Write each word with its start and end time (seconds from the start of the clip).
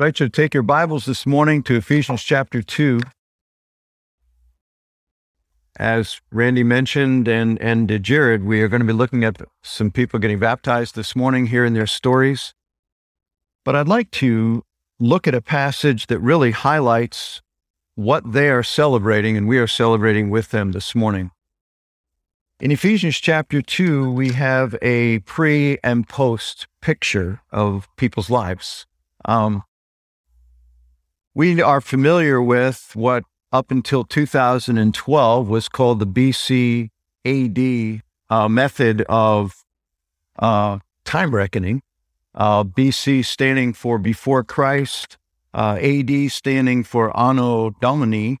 I 0.00 0.04
invite 0.04 0.20
you 0.20 0.26
to 0.26 0.30
take 0.30 0.54
your 0.54 0.62
Bibles 0.62 1.06
this 1.06 1.26
morning 1.26 1.60
to 1.64 1.74
Ephesians 1.74 2.22
chapter 2.22 2.62
2. 2.62 3.00
As 5.76 6.20
Randy 6.30 6.62
mentioned 6.62 7.26
and, 7.26 7.60
and 7.60 8.00
Jared, 8.04 8.44
we 8.44 8.62
are 8.62 8.68
going 8.68 8.78
to 8.78 8.86
be 8.86 8.92
looking 8.92 9.24
at 9.24 9.42
some 9.64 9.90
people 9.90 10.20
getting 10.20 10.38
baptized 10.38 10.94
this 10.94 11.16
morning, 11.16 11.46
hearing 11.46 11.74
their 11.74 11.88
stories. 11.88 12.54
But 13.64 13.74
I'd 13.74 13.88
like 13.88 14.12
to 14.12 14.62
look 15.00 15.26
at 15.26 15.34
a 15.34 15.40
passage 15.42 16.06
that 16.06 16.20
really 16.20 16.52
highlights 16.52 17.42
what 17.96 18.34
they 18.34 18.50
are 18.50 18.62
celebrating, 18.62 19.36
and 19.36 19.48
we 19.48 19.58
are 19.58 19.66
celebrating 19.66 20.30
with 20.30 20.52
them 20.52 20.70
this 20.70 20.94
morning. 20.94 21.32
In 22.60 22.70
Ephesians 22.70 23.16
chapter 23.18 23.60
2, 23.60 24.12
we 24.12 24.34
have 24.34 24.76
a 24.80 25.18
pre 25.20 25.78
and 25.82 26.08
post 26.08 26.68
picture 26.80 27.40
of 27.50 27.88
people's 27.96 28.30
lives. 28.30 28.86
Um, 29.24 29.64
we 31.38 31.62
are 31.62 31.80
familiar 31.80 32.42
with 32.42 32.90
what 32.94 33.22
up 33.52 33.70
until 33.70 34.02
2012 34.02 35.48
was 35.48 35.68
called 35.68 36.00
the 36.00 36.06
BC 36.06 36.90
AD 37.24 38.02
uh, 38.28 38.48
method 38.48 39.02
of 39.02 39.64
uh, 40.40 40.80
time 41.04 41.32
reckoning. 41.32 41.80
Uh, 42.34 42.64
BC 42.64 43.24
standing 43.24 43.72
for 43.72 43.98
before 43.98 44.42
Christ, 44.42 45.16
uh, 45.54 45.78
AD 45.80 46.10
standing 46.32 46.82
for 46.82 47.16
Anno 47.16 47.70
Domini, 47.70 48.38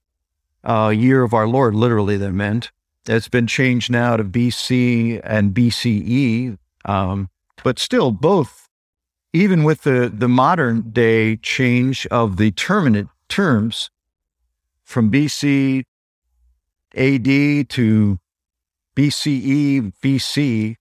uh, 0.64 0.88
year 0.88 1.22
of 1.22 1.32
our 1.32 1.46
Lord, 1.46 1.76
literally 1.76 2.16
that 2.16 2.32
meant. 2.32 2.72
It's 3.06 3.28
been 3.28 3.46
changed 3.46 3.92
now 3.92 4.16
to 4.16 4.24
BC 4.24 5.20
and 5.22 5.54
BCE, 5.54 6.58
um, 6.84 7.30
but 7.62 7.78
still 7.78 8.10
both, 8.10 8.67
even 9.32 9.64
with 9.64 9.82
the, 9.82 10.10
the 10.12 10.28
modern 10.28 10.90
day 10.90 11.36
change 11.36 12.06
of 12.06 12.36
the 12.36 12.50
terminate 12.52 13.08
terms 13.28 13.90
from 14.84 15.10
BC 15.10 15.82
AD 16.94 17.68
to 17.68 18.18
BCE 18.96 19.92
BC, 20.02 20.76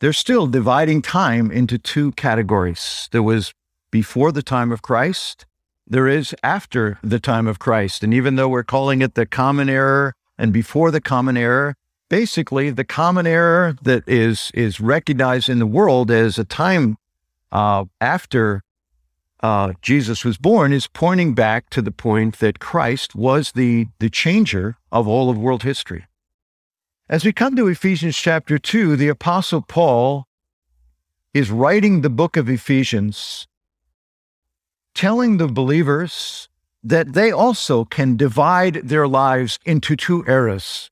they're 0.00 0.12
still 0.12 0.46
dividing 0.46 1.00
time 1.02 1.50
into 1.50 1.78
two 1.78 2.12
categories. 2.12 3.08
There 3.12 3.22
was 3.22 3.52
before 3.90 4.30
the 4.30 4.42
time 4.42 4.70
of 4.72 4.82
Christ, 4.82 5.46
there 5.86 6.06
is 6.06 6.34
after 6.42 6.98
the 7.02 7.18
time 7.18 7.46
of 7.46 7.58
Christ. 7.58 8.04
And 8.04 8.12
even 8.12 8.36
though 8.36 8.48
we're 8.48 8.62
calling 8.62 9.00
it 9.00 9.14
the 9.14 9.24
common 9.24 9.68
era 9.68 10.12
and 10.36 10.52
before 10.52 10.90
the 10.90 11.00
common 11.00 11.36
era, 11.36 11.74
basically 12.08 12.70
the 12.70 12.84
common 12.84 13.26
era 13.26 13.76
that 13.82 14.06
is 14.06 14.50
is 14.52 14.80
recognized 14.80 15.48
in 15.48 15.58
the 15.58 15.66
world 15.66 16.10
as 16.10 16.38
a 16.38 16.44
time 16.44 16.98
uh, 17.52 17.84
after 18.00 18.62
uh, 19.40 19.72
Jesus 19.82 20.24
was 20.24 20.38
born 20.38 20.72
is 20.72 20.86
pointing 20.86 21.34
back 21.34 21.70
to 21.70 21.82
the 21.82 21.90
point 21.90 22.38
that 22.38 22.58
Christ 22.58 23.14
was 23.14 23.52
the 23.52 23.88
the 23.98 24.10
changer 24.10 24.76
of 24.90 25.06
all 25.06 25.30
of 25.30 25.38
world 25.38 25.62
history. 25.62 26.06
As 27.08 27.24
we 27.24 27.32
come 27.32 27.54
to 27.54 27.68
Ephesians 27.68 28.16
chapter 28.16 28.58
2, 28.58 28.96
the 28.96 29.08
Apostle 29.08 29.62
Paul 29.62 30.26
is 31.32 31.50
writing 31.50 32.00
the 32.00 32.10
book 32.10 32.36
of 32.36 32.48
Ephesians, 32.48 33.46
telling 34.94 35.36
the 35.36 35.46
believers 35.46 36.48
that 36.82 37.12
they 37.12 37.30
also 37.30 37.84
can 37.84 38.16
divide 38.16 38.74
their 38.82 39.06
lives 39.06 39.58
into 39.64 39.94
two 39.96 40.24
eras 40.26 40.90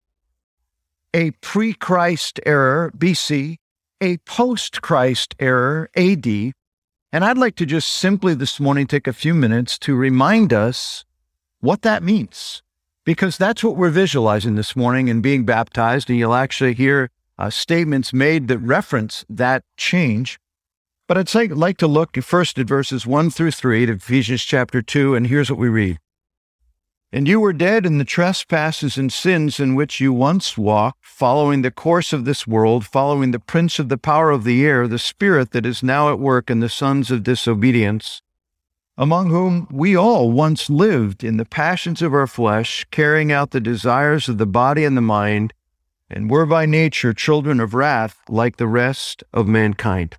a 1.14 1.30
pre 1.40 1.72
Christ 1.72 2.40
era, 2.44 2.90
BC, 2.92 3.56
a 4.04 4.18
post 4.18 4.82
Christ 4.82 5.34
era, 5.38 5.88
AD. 5.96 6.26
And 6.26 7.24
I'd 7.24 7.38
like 7.38 7.56
to 7.56 7.64
just 7.64 7.90
simply 7.90 8.34
this 8.34 8.60
morning 8.60 8.86
take 8.86 9.06
a 9.06 9.14
few 9.14 9.34
minutes 9.34 9.78
to 9.78 9.94
remind 9.94 10.52
us 10.52 11.06
what 11.60 11.80
that 11.82 12.02
means, 12.02 12.62
because 13.06 13.38
that's 13.38 13.64
what 13.64 13.76
we're 13.76 13.88
visualizing 13.88 14.56
this 14.56 14.76
morning 14.76 15.08
in 15.08 15.22
being 15.22 15.46
baptized. 15.46 16.10
And 16.10 16.18
you'll 16.18 16.34
actually 16.34 16.74
hear 16.74 17.10
uh, 17.38 17.48
statements 17.48 18.12
made 18.12 18.48
that 18.48 18.58
reference 18.58 19.24
that 19.30 19.64
change. 19.78 20.38
But 21.08 21.16
I'd 21.16 21.52
like 21.52 21.78
to 21.78 21.86
look 21.86 22.14
first 22.16 22.58
at 22.58 22.66
verses 22.66 23.06
1 23.06 23.30
through 23.30 23.52
3 23.52 23.86
to 23.86 23.92
Ephesians 23.92 24.44
chapter 24.44 24.82
2, 24.82 25.14
and 25.14 25.28
here's 25.28 25.50
what 25.50 25.58
we 25.58 25.68
read. 25.68 25.98
And 27.14 27.28
you 27.28 27.38
were 27.38 27.52
dead 27.52 27.86
in 27.86 27.98
the 27.98 28.04
trespasses 28.04 28.98
and 28.98 29.12
sins 29.12 29.60
in 29.60 29.76
which 29.76 30.00
you 30.00 30.12
once 30.12 30.58
walked, 30.58 31.06
following 31.06 31.62
the 31.62 31.70
course 31.70 32.12
of 32.12 32.24
this 32.24 32.44
world, 32.44 32.84
following 32.84 33.30
the 33.30 33.38
prince 33.38 33.78
of 33.78 33.88
the 33.88 33.96
power 33.96 34.32
of 34.32 34.42
the 34.42 34.66
air, 34.66 34.88
the 34.88 34.98
spirit 34.98 35.52
that 35.52 35.64
is 35.64 35.80
now 35.80 36.10
at 36.10 36.18
work 36.18 36.50
in 36.50 36.58
the 36.58 36.68
sons 36.68 37.12
of 37.12 37.22
disobedience, 37.22 38.20
among 38.98 39.30
whom 39.30 39.68
we 39.70 39.94
all 39.94 40.32
once 40.32 40.68
lived 40.68 41.22
in 41.22 41.36
the 41.36 41.44
passions 41.44 42.02
of 42.02 42.12
our 42.12 42.26
flesh, 42.26 42.84
carrying 42.90 43.30
out 43.30 43.52
the 43.52 43.60
desires 43.60 44.28
of 44.28 44.38
the 44.38 44.44
body 44.44 44.84
and 44.84 44.96
the 44.96 45.00
mind, 45.00 45.52
and 46.10 46.28
were 46.28 46.46
by 46.46 46.66
nature 46.66 47.14
children 47.14 47.60
of 47.60 47.74
wrath 47.74 48.18
like 48.28 48.56
the 48.56 48.66
rest 48.66 49.22
of 49.32 49.46
mankind. 49.46 50.16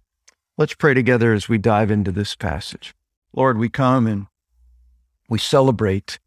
Let's 0.58 0.76
pray 0.76 0.94
together 0.94 1.34
as 1.34 1.50
we 1.50 1.58
dive 1.58 1.92
into 1.92 2.14
this 2.14 2.36
passage. 2.36 2.96
Lord, 3.34 3.58
we 3.58 3.68
come 3.68 4.08
and 4.08 4.28
we 5.28 5.40
celebrate 5.40 6.20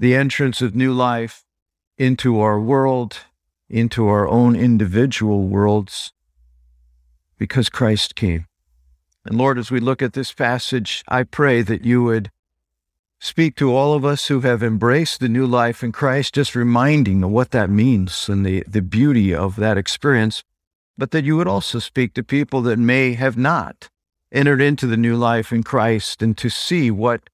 the 0.00 0.16
entrance 0.16 0.62
of 0.62 0.74
new 0.74 0.94
life 0.94 1.44
into 1.98 2.40
our 2.40 2.58
world, 2.58 3.18
into 3.68 4.08
our 4.08 4.26
own 4.26 4.56
individual 4.56 5.46
worlds, 5.46 6.14
because 7.36 7.68
Christ 7.68 8.14
came. 8.14 8.46
And 9.26 9.36
Lord, 9.36 9.58
as 9.58 9.70
we 9.70 9.78
look 9.78 10.00
at 10.00 10.14
this 10.14 10.32
passage, 10.32 11.04
I 11.06 11.24
pray 11.24 11.60
that 11.60 11.84
you 11.84 12.02
would 12.02 12.30
speak 13.20 13.56
to 13.56 13.76
all 13.76 13.92
of 13.92 14.02
us 14.02 14.28
who 14.28 14.40
have 14.40 14.62
embraced 14.62 15.20
the 15.20 15.28
new 15.28 15.46
life 15.46 15.84
in 15.84 15.92
Christ, 15.92 16.32
just 16.32 16.54
reminding 16.54 17.22
of 17.22 17.30
what 17.30 17.50
that 17.50 17.68
means 17.68 18.26
and 18.26 18.46
the, 18.46 18.64
the 18.66 18.80
beauty 18.80 19.34
of 19.34 19.56
that 19.56 19.76
experience, 19.76 20.42
but 20.96 21.10
that 21.10 21.26
you 21.26 21.36
would 21.36 21.46
also 21.46 21.78
speak 21.78 22.14
to 22.14 22.22
people 22.22 22.62
that 22.62 22.78
may 22.78 23.12
have 23.12 23.36
not 23.36 23.90
entered 24.32 24.62
into 24.62 24.86
the 24.86 24.96
new 24.96 25.16
life 25.16 25.52
in 25.52 25.62
Christ 25.62 26.22
and 26.22 26.38
to 26.38 26.48
see 26.48 26.90
what 26.90 27.28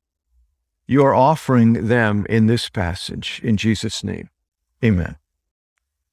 you 0.86 1.04
are 1.04 1.14
offering 1.14 1.88
them 1.88 2.26
in 2.28 2.46
this 2.46 2.68
passage 2.68 3.40
in 3.42 3.56
Jesus' 3.56 4.04
name. 4.04 4.30
Amen. 4.84 5.16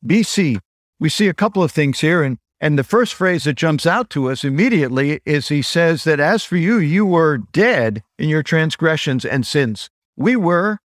BC, 0.06 0.60
we 1.00 1.10
see 1.10 1.28
a 1.28 1.34
couple 1.34 1.64
of 1.64 1.72
things 1.72 2.00
here, 2.00 2.24
and, 2.24 2.38
and 2.60 2.78
the 2.78 2.84
first 2.84 3.14
phrase 3.14 3.44
that 3.44 3.54
jumps 3.54 3.86
out 3.86 4.10
to 4.12 4.30
us 4.30 4.44
immediately 4.44 5.22
is 5.26 5.48
he 5.48 5.62
says 5.62 6.04
that 6.06 6.20
as 6.20 6.44
for 6.44 6.58
you, 6.58 6.78
you 6.78 7.06
were 7.06 7.38
dead 7.38 8.04
in 8.18 8.30
your 8.30 8.44
transgressions 8.44 9.26
and 9.26 9.46
sins. 9.46 9.90
We 10.16 10.36
were, 10.36 10.80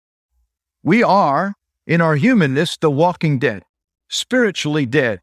we 0.82 1.02
are, 1.02 1.54
in 1.86 2.00
our 2.00 2.16
humanness, 2.16 2.76
the 2.76 2.90
walking 2.90 3.38
dead, 3.38 3.64
spiritually 4.08 4.86
dead. 4.86 5.20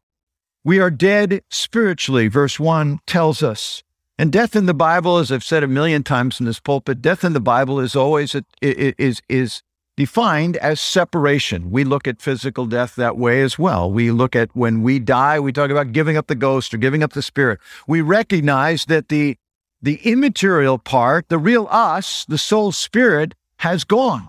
We 0.64 0.78
are 0.78 0.90
dead 0.90 1.42
spiritually, 1.50 2.28
verse 2.28 2.60
1 2.60 3.00
tells 3.06 3.42
us. 3.42 3.82
And 4.18 4.30
death 4.30 4.54
in 4.54 4.66
the 4.66 4.74
Bible, 4.74 5.18
as 5.18 5.32
I've 5.32 5.44
said 5.44 5.62
a 5.62 5.68
million 5.68 6.02
times 6.02 6.38
in 6.38 6.46
this 6.46 6.60
pulpit, 6.60 7.02
death 7.02 7.24
in 7.24 7.32
the 7.32 7.40
Bible 7.40 7.80
is 7.80 7.96
always 7.96 8.34
a, 8.34 8.44
is 8.60 9.22
is 9.28 9.62
defined 9.96 10.56
as 10.58 10.80
separation. 10.80 11.70
We 11.70 11.84
look 11.84 12.06
at 12.06 12.20
physical 12.20 12.66
death 12.66 12.94
that 12.96 13.16
way 13.16 13.42
as 13.42 13.58
well. 13.58 13.90
We 13.90 14.10
look 14.10 14.36
at 14.36 14.54
when 14.54 14.82
we 14.82 14.98
die, 14.98 15.40
we 15.40 15.52
talk 15.52 15.70
about 15.70 15.92
giving 15.92 16.16
up 16.16 16.26
the 16.26 16.34
ghost 16.34 16.72
or 16.72 16.78
giving 16.78 17.02
up 17.02 17.12
the 17.12 17.22
spirit. 17.22 17.60
We 17.86 18.00
recognize 18.00 18.84
that 18.86 19.08
the 19.08 19.36
the 19.80 19.96
immaterial 20.04 20.78
part, 20.78 21.28
the 21.28 21.38
real 21.38 21.66
us, 21.70 22.24
the 22.26 22.38
soul 22.38 22.70
spirit, 22.70 23.34
has 23.58 23.82
gone. 23.82 24.28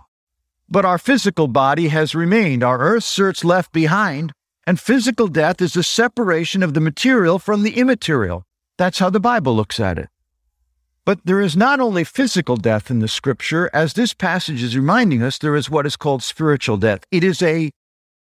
But 0.68 0.86
our 0.86 0.98
physical 0.98 1.48
body 1.48 1.90
has 1.90 2.16
remained. 2.16 2.64
Our 2.64 2.80
earth 2.80 3.04
cert's 3.04 3.44
left 3.44 3.72
behind. 3.72 4.34
And 4.66 4.80
physical 4.80 5.28
death 5.28 5.62
is 5.62 5.74
the 5.74 5.84
separation 5.84 6.64
of 6.64 6.74
the 6.74 6.80
material 6.80 7.38
from 7.38 7.62
the 7.62 7.78
immaterial. 7.78 8.46
That's 8.78 9.00
how 9.00 9.10
the 9.10 9.20
Bible 9.20 9.56
looks 9.56 9.80
at 9.80 9.98
it. 9.98 10.10
But 11.06 11.20
there 11.26 11.42
is 11.42 11.58
not 11.58 11.80
only 11.80 12.04
physical 12.04 12.56
death 12.56 12.90
in 12.90 13.00
the 13.00 13.08
scripture, 13.08 13.70
as 13.74 13.94
this 13.94 14.14
passage 14.14 14.64
is 14.64 14.76
reminding 14.76 15.22
us, 15.22 15.38
there 15.38 15.56
is 15.56 15.70
what 15.70 15.86
is 15.86 15.98
called 15.98 16.24
spiritual 16.24 16.78
death. 16.78 17.02
It 17.12 17.24
is 17.24 17.42
a 17.42 17.72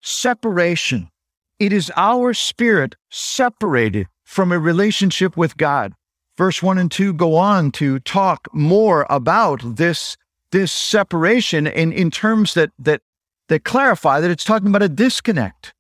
separation. 0.01 1.11
It 1.59 1.73
is 1.75 1.93
our 1.95 2.33
spirit 2.33 2.97
separated 3.11 4.07
from 4.25 4.51
a 4.51 4.59
relationship 4.59 5.37
with 5.37 5.59
God. 5.59 5.93
Verse 6.39 6.63
1 6.63 6.79
and 6.79 6.91
2 6.91 7.13
go 7.13 7.37
on 7.37 7.71
to 7.73 7.99
talk 8.01 8.49
more 8.55 9.07
about 9.11 9.61
this, 9.77 10.17
this 10.53 10.73
separation 10.73 11.67
in, 11.67 11.93
in 11.93 12.11
terms 12.11 12.55
that, 12.55 12.71
that, 12.79 13.03
that 13.49 13.65
clarify 13.65 14.21
that 14.21 14.31
it's 14.31 14.45
talking 14.45 14.69
about 14.69 14.83
a 14.83 14.89
disconnect 14.89 15.75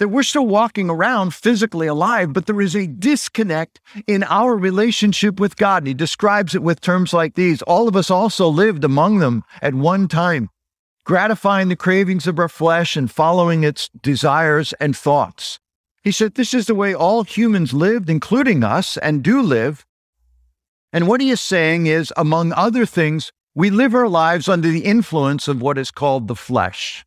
that 0.00 0.08
we're 0.08 0.22
still 0.22 0.46
walking 0.46 0.88
around 0.88 1.34
physically 1.34 1.86
alive, 1.86 2.32
but 2.32 2.46
there 2.46 2.62
is 2.62 2.74
a 2.74 2.86
disconnect 2.86 3.80
in 4.06 4.22
our 4.24 4.56
relationship 4.56 5.38
with 5.38 5.56
God. 5.56 5.82
And 5.82 5.88
he 5.88 5.94
describes 5.94 6.54
it 6.54 6.62
with 6.62 6.80
terms 6.80 7.12
like 7.12 7.34
these 7.34 7.60
All 7.62 7.86
of 7.86 7.94
us 7.94 8.10
also 8.10 8.48
lived 8.48 8.82
among 8.82 9.18
them 9.18 9.44
at 9.60 9.74
one 9.74 10.08
time, 10.08 10.48
gratifying 11.04 11.68
the 11.68 11.76
cravings 11.76 12.26
of 12.26 12.38
our 12.38 12.48
flesh 12.48 12.96
and 12.96 13.10
following 13.10 13.62
its 13.62 13.90
desires 14.02 14.72
and 14.80 14.96
thoughts. 14.96 15.60
He 16.02 16.12
said, 16.12 16.34
This 16.34 16.54
is 16.54 16.66
the 16.66 16.74
way 16.74 16.94
all 16.94 17.22
humans 17.22 17.74
lived, 17.74 18.08
including 18.08 18.64
us, 18.64 18.96
and 18.96 19.22
do 19.22 19.42
live. 19.42 19.84
And 20.94 21.08
what 21.08 21.20
he 21.20 21.28
is 21.28 21.42
saying 21.42 21.88
is, 21.88 22.10
among 22.16 22.54
other 22.54 22.86
things, 22.86 23.32
we 23.54 23.68
live 23.68 23.94
our 23.94 24.08
lives 24.08 24.48
under 24.48 24.70
the 24.70 24.86
influence 24.86 25.46
of 25.46 25.60
what 25.60 25.76
is 25.76 25.90
called 25.90 26.26
the 26.26 26.34
flesh 26.34 27.04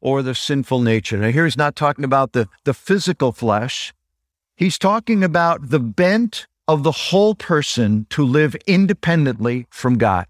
or 0.00 0.22
the 0.22 0.34
sinful 0.34 0.80
nature. 0.80 1.16
Now, 1.16 1.30
here 1.30 1.44
he's 1.44 1.56
not 1.56 1.76
talking 1.76 2.04
about 2.04 2.32
the, 2.32 2.48
the 2.64 2.74
physical 2.74 3.32
flesh, 3.32 3.92
he's 4.56 4.78
talking 4.78 5.24
about 5.24 5.70
the 5.70 5.80
bent 5.80 6.46
of 6.68 6.82
the 6.82 6.92
whole 6.92 7.34
person 7.34 8.06
to 8.10 8.24
live 8.24 8.54
independently 8.66 9.66
from 9.70 9.98
God. 9.98 10.26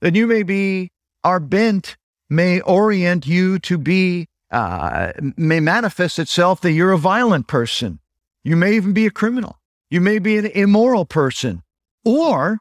That 0.00 0.14
you 0.14 0.26
may 0.26 0.42
be, 0.42 0.90
our 1.24 1.40
bent 1.40 1.96
may 2.28 2.60
orient 2.60 3.26
you 3.26 3.58
to 3.60 3.78
be, 3.78 4.28
uh, 4.50 5.12
may 5.36 5.60
manifest 5.60 6.18
itself 6.18 6.60
that 6.60 6.72
you're 6.72 6.92
a 6.92 6.98
violent 6.98 7.46
person. 7.46 7.98
You 8.44 8.56
may 8.56 8.74
even 8.74 8.92
be 8.92 9.06
a 9.06 9.10
criminal. 9.10 9.58
You 9.90 10.00
may 10.00 10.18
be 10.18 10.36
an 10.36 10.46
immoral 10.46 11.04
person, 11.04 11.62
or 12.04 12.58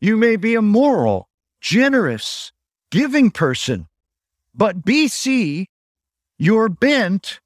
you 0.00 0.16
may 0.16 0.36
be 0.36 0.54
a 0.54 0.62
moral, 0.62 1.28
generous, 1.60 2.52
giving 2.90 3.30
person. 3.30 3.88
But 4.58 4.84
BC, 4.84 5.66
your 6.36 6.68
bent 6.68 7.38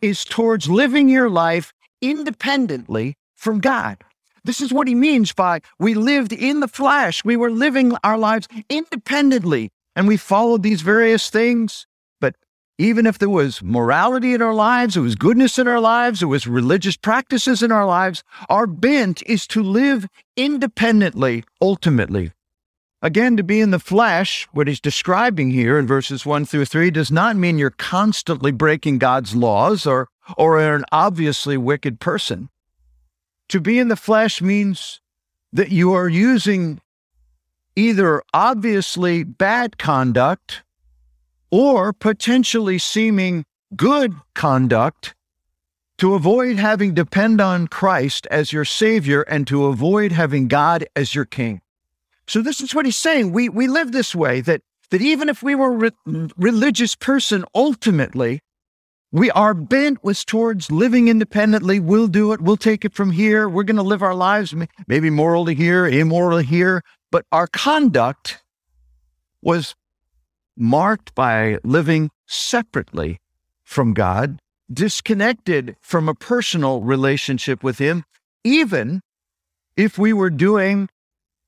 is 0.00 0.24
towards 0.24 0.68
living 0.68 1.08
your 1.08 1.28
life 1.28 1.72
independently 2.00 3.16
from 3.36 3.58
God. 3.58 4.04
This 4.44 4.60
is 4.60 4.72
what 4.72 4.86
he 4.86 4.94
means 4.94 5.32
by 5.32 5.62
we 5.80 5.94
lived 5.94 6.32
in 6.32 6.60
the 6.60 6.68
flesh. 6.68 7.24
We 7.24 7.36
were 7.36 7.50
living 7.50 7.96
our 8.04 8.16
lives 8.16 8.46
independently 8.68 9.70
and 9.96 10.06
we 10.06 10.16
followed 10.16 10.62
these 10.62 10.82
various 10.82 11.28
things 11.28 11.86
But 12.20 12.36
even 12.78 13.04
if 13.04 13.18
there 13.18 13.28
was 13.28 13.62
morality 13.62 14.32
in 14.32 14.40
our 14.40 14.54
lives, 14.54 14.94
there 14.94 15.02
was 15.02 15.16
goodness 15.16 15.58
in 15.58 15.66
our 15.66 15.80
lives, 15.80 16.20
there 16.20 16.28
was 16.28 16.46
religious 16.46 16.96
practices 16.96 17.64
in 17.64 17.72
our 17.72 17.84
lives, 17.84 18.22
our 18.48 18.68
bent 18.68 19.22
is 19.26 19.46
to 19.48 19.62
live 19.62 20.06
independently, 20.36 21.42
ultimately. 21.60 22.30
Again, 23.02 23.38
to 23.38 23.42
be 23.42 23.60
in 23.60 23.70
the 23.70 23.78
flesh, 23.78 24.46
what 24.52 24.68
he's 24.68 24.80
describing 24.80 25.50
here 25.50 25.78
in 25.78 25.86
verses 25.86 26.26
1 26.26 26.44
through 26.44 26.66
3 26.66 26.90
does 26.90 27.10
not 27.10 27.34
mean 27.34 27.58
you're 27.58 27.70
constantly 27.70 28.52
breaking 28.52 28.98
God's 28.98 29.34
laws 29.34 29.86
or, 29.86 30.08
or 30.36 30.60
are 30.60 30.74
an 30.74 30.84
obviously 30.92 31.56
wicked 31.56 31.98
person. 31.98 32.50
To 33.48 33.60
be 33.60 33.78
in 33.78 33.88
the 33.88 33.96
flesh 33.96 34.42
means 34.42 35.00
that 35.50 35.70
you 35.70 35.94
are 35.94 36.08
using 36.08 36.80
either 37.74 38.22
obviously 38.34 39.24
bad 39.24 39.78
conduct 39.78 40.62
or 41.50 41.94
potentially 41.94 42.78
seeming 42.78 43.44
good 43.74 44.14
conduct 44.34 45.14
to 45.96 46.14
avoid 46.14 46.58
having 46.58 46.92
depend 46.92 47.40
on 47.40 47.66
Christ 47.66 48.26
as 48.30 48.52
your 48.52 48.64
savior 48.66 49.22
and 49.22 49.46
to 49.46 49.66
avoid 49.66 50.12
having 50.12 50.48
God 50.48 50.86
as 50.94 51.14
your 51.14 51.24
king. 51.24 51.62
So 52.30 52.42
this 52.42 52.60
is 52.60 52.76
what 52.76 52.84
he's 52.84 52.96
saying. 52.96 53.32
We 53.32 53.48
we 53.48 53.66
live 53.66 53.90
this 53.90 54.14
way 54.14 54.40
that 54.42 54.62
that 54.92 55.02
even 55.02 55.28
if 55.28 55.42
we 55.42 55.56
were 55.56 55.72
a 55.72 55.90
re- 55.90 56.30
religious 56.36 56.94
person 56.94 57.44
ultimately 57.56 58.40
we 59.10 59.32
our 59.32 59.52
bent 59.52 60.04
was 60.04 60.24
towards 60.24 60.70
living 60.70 61.08
independently. 61.08 61.80
We'll 61.80 62.06
do 62.06 62.32
it. 62.32 62.40
We'll 62.40 62.56
take 62.56 62.84
it 62.84 62.94
from 62.94 63.10
here. 63.10 63.48
We're 63.48 63.64
going 63.64 63.78
to 63.78 63.82
live 63.82 64.04
our 64.04 64.14
lives 64.14 64.54
maybe 64.86 65.10
morally 65.10 65.56
here, 65.56 65.88
immorally 65.88 66.44
here, 66.44 66.84
but 67.10 67.26
our 67.32 67.48
conduct 67.48 68.44
was 69.42 69.74
marked 70.56 71.12
by 71.16 71.58
living 71.64 72.12
separately 72.28 73.18
from 73.64 73.92
God, 73.92 74.38
disconnected 74.72 75.74
from 75.80 76.08
a 76.08 76.14
personal 76.14 76.80
relationship 76.82 77.64
with 77.64 77.78
Him, 77.78 78.04
even 78.44 79.00
if 79.76 79.98
we 79.98 80.12
were 80.12 80.30
doing 80.30 80.88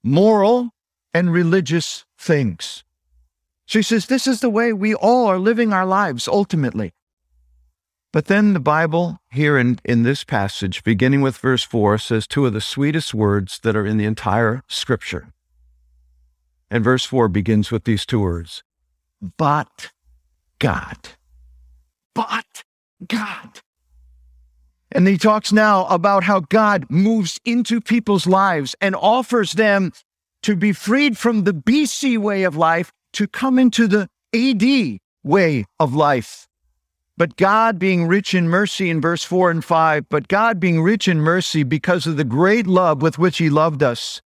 moral 0.02 0.70
and 1.14 1.32
religious 1.32 2.04
things. 2.19 2.84
She 3.66 3.82
says, 3.82 4.06
This 4.06 4.26
is 4.26 4.40
the 4.40 4.50
way 4.50 4.72
we 4.72 4.94
all 4.94 5.26
are 5.26 5.38
living 5.38 5.72
our 5.72 5.87
lives 5.87 6.28
ultimately. 6.28 6.93
But 8.12 8.26
then 8.26 8.52
the 8.52 8.60
Bible, 8.60 9.20
here 9.31 9.56
in, 9.56 9.78
in 9.84 10.02
this 10.02 10.22
passage, 10.22 10.84
beginning 10.84 11.22
with 11.22 11.38
verse 11.38 11.62
4, 11.62 11.96
says 11.96 12.26
two 12.26 12.44
of 12.44 12.52
the 12.52 12.60
sweetest 12.60 13.14
words 13.14 13.58
that 13.62 13.75
are 13.75 13.87
in 13.87 13.96
the 13.96 14.04
entire 14.04 14.62
scripture. 14.69 15.32
And 16.70 16.84
verse 16.84 17.04
4 17.06 17.28
begins 17.28 17.70
with 17.70 17.84
these 17.84 18.04
two 18.04 18.20
words 18.20 18.62
but 19.38 19.93
God. 20.58 20.99
But 22.14 22.64
God. 23.06 23.60
And 24.94 25.08
he 25.08 25.16
talks 25.16 25.52
now 25.52 25.86
about 25.86 26.24
how 26.24 26.40
God 26.40 26.86
moves 26.90 27.40
into 27.44 27.80
people's 27.80 28.26
lives 28.26 28.76
and 28.80 28.94
offers 28.94 29.52
them 29.52 29.92
to 30.42 30.54
be 30.54 30.72
freed 30.72 31.16
from 31.16 31.44
the 31.44 31.54
BC 31.54 32.18
way 32.18 32.42
of 32.42 32.56
life 32.56 32.92
to 33.14 33.26
come 33.26 33.58
into 33.58 33.86
the 33.86 34.08
AD 34.34 34.98
way 35.24 35.66
of 35.78 35.94
life. 35.94 36.48
But 37.16 37.36
God 37.36 37.78
being 37.78 38.06
rich 38.06 38.34
in 38.34 38.48
mercy 38.48 38.90
in 38.90 39.00
verse 39.00 39.22
4 39.22 39.50
and 39.50 39.64
5, 39.64 40.08
but 40.08 40.28
God 40.28 40.58
being 40.58 40.82
rich 40.82 41.06
in 41.06 41.20
mercy 41.20 41.62
because 41.62 42.06
of 42.06 42.16
the 42.16 42.24
great 42.24 42.66
love 42.66 43.02
with 43.02 43.18
which 43.18 43.38
he 43.38 43.50
loved 43.50 43.82
us, 43.82 44.20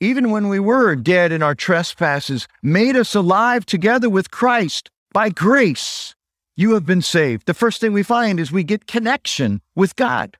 even 0.00 0.30
when 0.30 0.48
we 0.48 0.58
were 0.58 0.96
dead 0.96 1.32
in 1.32 1.42
our 1.42 1.54
trespasses, 1.54 2.48
made 2.62 2.96
us 2.96 3.14
alive 3.14 3.64
together 3.64 4.10
with 4.10 4.30
Christ. 4.30 4.90
By 5.12 5.28
grace, 5.30 6.14
you 6.56 6.74
have 6.74 6.84
been 6.84 7.02
saved. 7.02 7.46
The 7.46 7.54
first 7.54 7.80
thing 7.80 7.92
we 7.92 8.02
find 8.02 8.38
is 8.38 8.52
we 8.52 8.64
get 8.64 8.86
connection 8.86 9.62
with 9.74 9.96
God. 9.96 10.36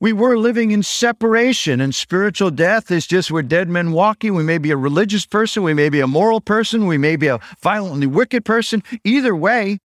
We 0.00 0.12
were 0.12 0.36
living 0.36 0.72
in 0.72 0.82
separation, 0.82 1.80
and 1.80 1.94
spiritual 1.94 2.50
death 2.50 2.90
is 2.90 3.06
just 3.06 3.30
we're 3.30 3.42
dead 3.42 3.68
men 3.68 3.92
walking. 3.92 4.34
We 4.34 4.42
may 4.42 4.58
be 4.58 4.72
a 4.72 4.76
religious 4.76 5.24
person, 5.24 5.62
we 5.62 5.74
may 5.74 5.88
be 5.88 6.00
a 6.00 6.08
moral 6.08 6.40
person, 6.40 6.86
we 6.86 6.98
may 6.98 7.14
be 7.14 7.28
a 7.28 7.38
violently 7.60 8.08
wicked 8.08 8.44
person. 8.44 8.82
Either 9.04 9.36
way, 9.36 9.78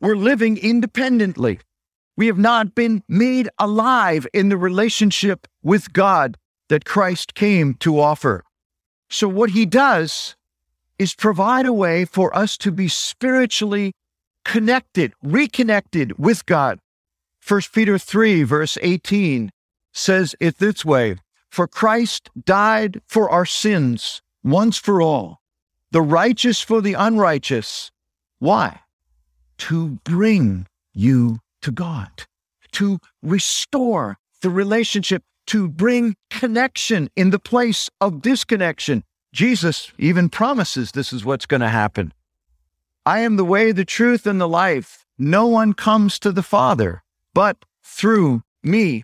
we're 0.00 0.16
living 0.16 0.56
independently. 0.56 1.58
We 2.16 2.28
have 2.28 2.38
not 2.38 2.76
been 2.76 3.02
made 3.08 3.48
alive 3.58 4.24
in 4.32 4.50
the 4.50 4.56
relationship 4.56 5.48
with 5.64 5.92
God 5.92 6.36
that 6.68 6.84
Christ 6.84 7.34
came 7.34 7.74
to 7.80 7.98
offer. 7.98 8.44
So, 9.10 9.26
what 9.26 9.50
he 9.50 9.66
does 9.66 10.36
is 10.98 11.12
provide 11.12 11.66
a 11.66 11.72
way 11.72 12.04
for 12.04 12.34
us 12.36 12.56
to 12.58 12.70
be 12.70 12.86
spiritually 12.86 13.94
connected, 14.44 15.12
reconnected 15.22 16.18
with 16.18 16.46
God. 16.46 16.78
1 17.46 17.60
Peter 17.72 17.98
3, 17.98 18.42
verse 18.42 18.78
18 18.80 19.50
says 19.92 20.34
it 20.40 20.58
this 20.58 20.84
way 20.84 21.16
For 21.50 21.66
Christ 21.66 22.30
died 22.44 23.00
for 23.06 23.28
our 23.28 23.46
sins 23.46 24.22
once 24.42 24.78
for 24.78 25.00
all, 25.00 25.40
the 25.90 26.02
righteous 26.02 26.60
for 26.60 26.80
the 26.80 26.94
unrighteous. 26.94 27.90
Why? 28.38 28.80
To 29.58 30.00
bring 30.04 30.66
you 30.92 31.38
to 31.62 31.70
God, 31.70 32.24
to 32.72 32.98
restore 33.22 34.18
the 34.42 34.50
relationship 34.50 35.22
to 35.46 35.68
bring 35.68 36.16
connection 36.30 37.08
in 37.16 37.30
the 37.30 37.38
place 37.38 37.90
of 38.00 38.22
disconnection. 38.22 39.04
Jesus 39.32 39.92
even 39.98 40.28
promises 40.28 40.92
this 40.92 41.12
is 41.12 41.24
what's 41.24 41.46
going 41.46 41.60
to 41.60 41.68
happen. 41.68 42.12
I 43.06 43.20
am 43.20 43.36
the 43.36 43.44
way, 43.44 43.72
the 43.72 43.84
truth, 43.84 44.26
and 44.26 44.40
the 44.40 44.48
life. 44.48 45.04
No 45.18 45.46
one 45.46 45.74
comes 45.74 46.18
to 46.20 46.32
the 46.32 46.42
Father 46.42 47.04
but 47.34 47.64
through 47.82 48.42
me. 48.62 49.02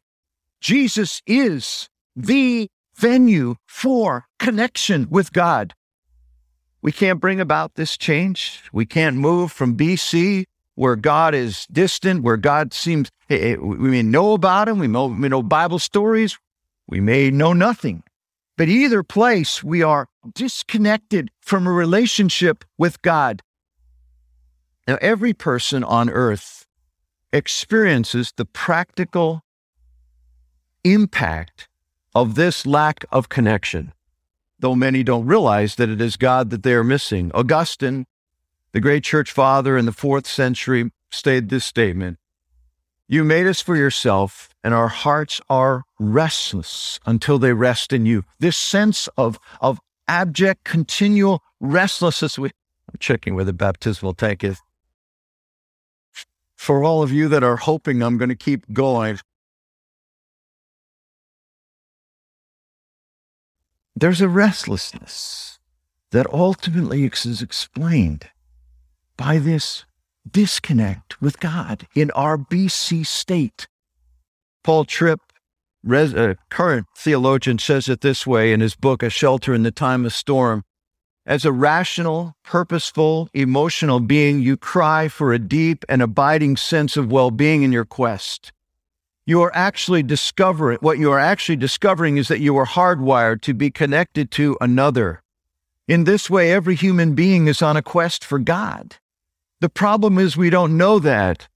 Jesus 0.61 1.21
is 1.27 1.89
the 2.17 2.69
venue 2.95 3.57
for 3.67 4.27
connection 4.39 5.09
with 5.11 5.33
God. 5.33 5.75
We 6.83 6.93
can't 6.93 7.21
bring 7.21 7.41
about 7.41 7.75
this 7.75 7.99
change. 7.99 8.63
We 8.73 8.87
can't 8.87 9.17
move 9.17 9.53
from 9.53 9.77
BC 9.77 10.45
where 10.77 10.97
God 10.97 11.35
is 11.35 11.67
distant, 11.71 12.23
where 12.23 12.39
God 12.39 12.73
seems, 12.73 13.11
eh, 13.29 13.53
eh, 13.53 13.57
we 13.57 13.91
may 13.91 14.03
know 14.03 14.33
about 14.33 14.69
him, 14.69 14.79
we 14.79 14.89
we 14.89 15.29
know 15.29 15.43
Bible 15.43 15.79
stories, 15.79 16.39
we 16.87 17.01
may 17.01 17.31
know 17.31 17.53
nothing. 17.53 18.03
But 18.57 18.69
either 18.69 19.03
place, 19.03 19.63
we 19.63 19.83
are 19.83 20.07
disconnected 20.35 21.31
from 21.41 21.67
a 21.67 21.73
relationship 21.73 22.65
with 22.79 23.03
God. 23.03 23.43
Now, 24.87 24.99
every 25.01 25.33
person 25.33 25.85
on 25.85 26.11
earth 26.11 26.67
experiences 27.33 28.33
the 28.37 28.45
practical 28.45 29.43
impact 30.83 31.69
of 32.15 32.35
this 32.35 32.67
lack 32.67 33.05
of 33.13 33.29
connection, 33.29 33.93
though 34.59 34.75
many 34.75 35.03
don't 35.03 35.27
realize 35.27 35.77
that 35.77 35.89
it 35.89 36.01
is 36.01 36.17
God 36.17 36.51
that 36.51 36.63
they 36.63 36.73
are 36.75 36.85
missing. 36.85 37.31
Augustine 37.35 38.07
the 38.73 38.81
great 38.81 39.03
church 39.03 39.33
father 39.33 39.77
in 39.77 39.85
the 39.85 39.93
fourth 39.93 40.27
century 40.27 40.93
stated 41.11 41.49
this 41.49 41.65
statement 41.65 42.19
You 43.09 43.25
made 43.25 43.47
us 43.49 43.61
for 43.61 43.77
yourself, 43.77 44.51
and 44.63 44.73
our 44.73 44.89
hearts 44.89 45.41
are 45.51 45.83
restless 45.99 47.01
until 47.05 47.39
they 47.39 47.53
rest 47.53 47.93
in 47.93 48.07
you. 48.07 48.25
This 48.39 48.57
sense 48.57 49.09
of, 49.17 49.41
of 49.61 49.81
abject, 50.07 50.65
continual 50.65 51.43
restlessness. 51.59 52.39
We, 52.39 52.49
I'm 52.49 52.99
checking 53.01 53.35
where 53.35 53.45
the 53.45 53.53
baptismal 53.53 54.15
tank 54.15 54.45
is. 54.45 54.61
For 56.61 56.85
all 56.85 57.03
of 57.03 57.11
you 57.11 57.27
that 57.29 57.43
are 57.43 57.57
hoping 57.57 58.03
I'm 58.03 58.19
going 58.19 58.29
to 58.29 58.35
keep 58.35 58.71
going, 58.71 59.19
there's 63.97 64.21
a 64.21 64.29
restlessness 64.29 65.59
that 66.11 66.31
ultimately 66.31 67.03
is 67.07 67.41
explained 67.41 68.29
by 69.17 69.39
this 69.39 69.87
disconnect 70.31 71.19
with 71.23 71.41
God 71.41 71.89
in 71.95 72.11
our 72.11 72.37
BC 72.37 73.07
state. 73.07 73.67
Paul 74.63 74.85
Tripp, 74.85 75.21
a 75.91 75.97
uh, 75.97 76.35
current 76.51 76.89
theologian, 76.95 77.59
says 77.59 77.89
it 77.89 78.03
this 78.03 78.27
way 78.27 78.53
in 78.53 78.61
his 78.61 78.77
book, 78.77 79.03
A 79.03 79.09
Shelter 79.09 79.55
in 79.55 79.63
the 79.63 79.71
Time 79.71 80.05
of 80.05 80.13
Storm. 80.13 80.65
As 81.31 81.45
a 81.45 81.53
rational, 81.53 82.35
purposeful, 82.43 83.29
emotional 83.33 84.01
being, 84.01 84.41
you 84.41 84.57
cry 84.57 85.07
for 85.07 85.33
a 85.33 85.39
deep 85.39 85.85
and 85.89 86.03
abiding 86.03 86.57
sense 86.57 86.97
of 86.97 87.13
well 87.13 87.31
being 87.31 87.63
in 87.63 87.71
your 87.71 87.85
quest. 87.85 88.51
You 89.27 89.41
are 89.43 89.55
actually 89.55 90.03
discovering, 90.03 90.79
what 90.81 90.99
you 90.99 91.13
are 91.13 91.21
actually 91.21 91.55
discovering 91.55 92.17
is 92.17 92.27
that 92.27 92.41
you 92.41 92.57
are 92.57 92.67
hardwired 92.67 93.43
to 93.43 93.55
be 93.55 93.71
connected 93.71 94.33
to 94.33 94.59
another. 94.61 95.23
In 95.87 96.03
this 96.03 96.29
way, 96.29 96.53
every 96.53 96.75
human 96.75 97.15
being 97.15 97.47
is 97.47 97.63
on 97.63 97.77
a 97.77 97.83
quest 97.83 98.25
for 98.25 98.41
God. 98.41 98.97
The 99.61 99.69
problem 99.69 100.19
is 100.19 100.37
we 100.37 100.51
don't 100.51 100.77
know 100.77 100.99
that. 100.99 101.47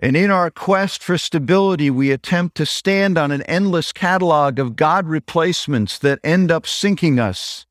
And 0.00 0.14
in 0.14 0.30
our 0.30 0.50
quest 0.50 1.02
for 1.02 1.16
stability, 1.16 1.88
we 1.88 2.10
attempt 2.10 2.58
to 2.58 2.66
stand 2.66 3.16
on 3.16 3.30
an 3.30 3.40
endless 3.44 3.90
catalog 3.90 4.58
of 4.58 4.76
God 4.76 5.06
replacements 5.06 5.98
that 6.00 6.18
end 6.22 6.52
up 6.52 6.66
sinking 6.66 7.18
us. 7.18 7.64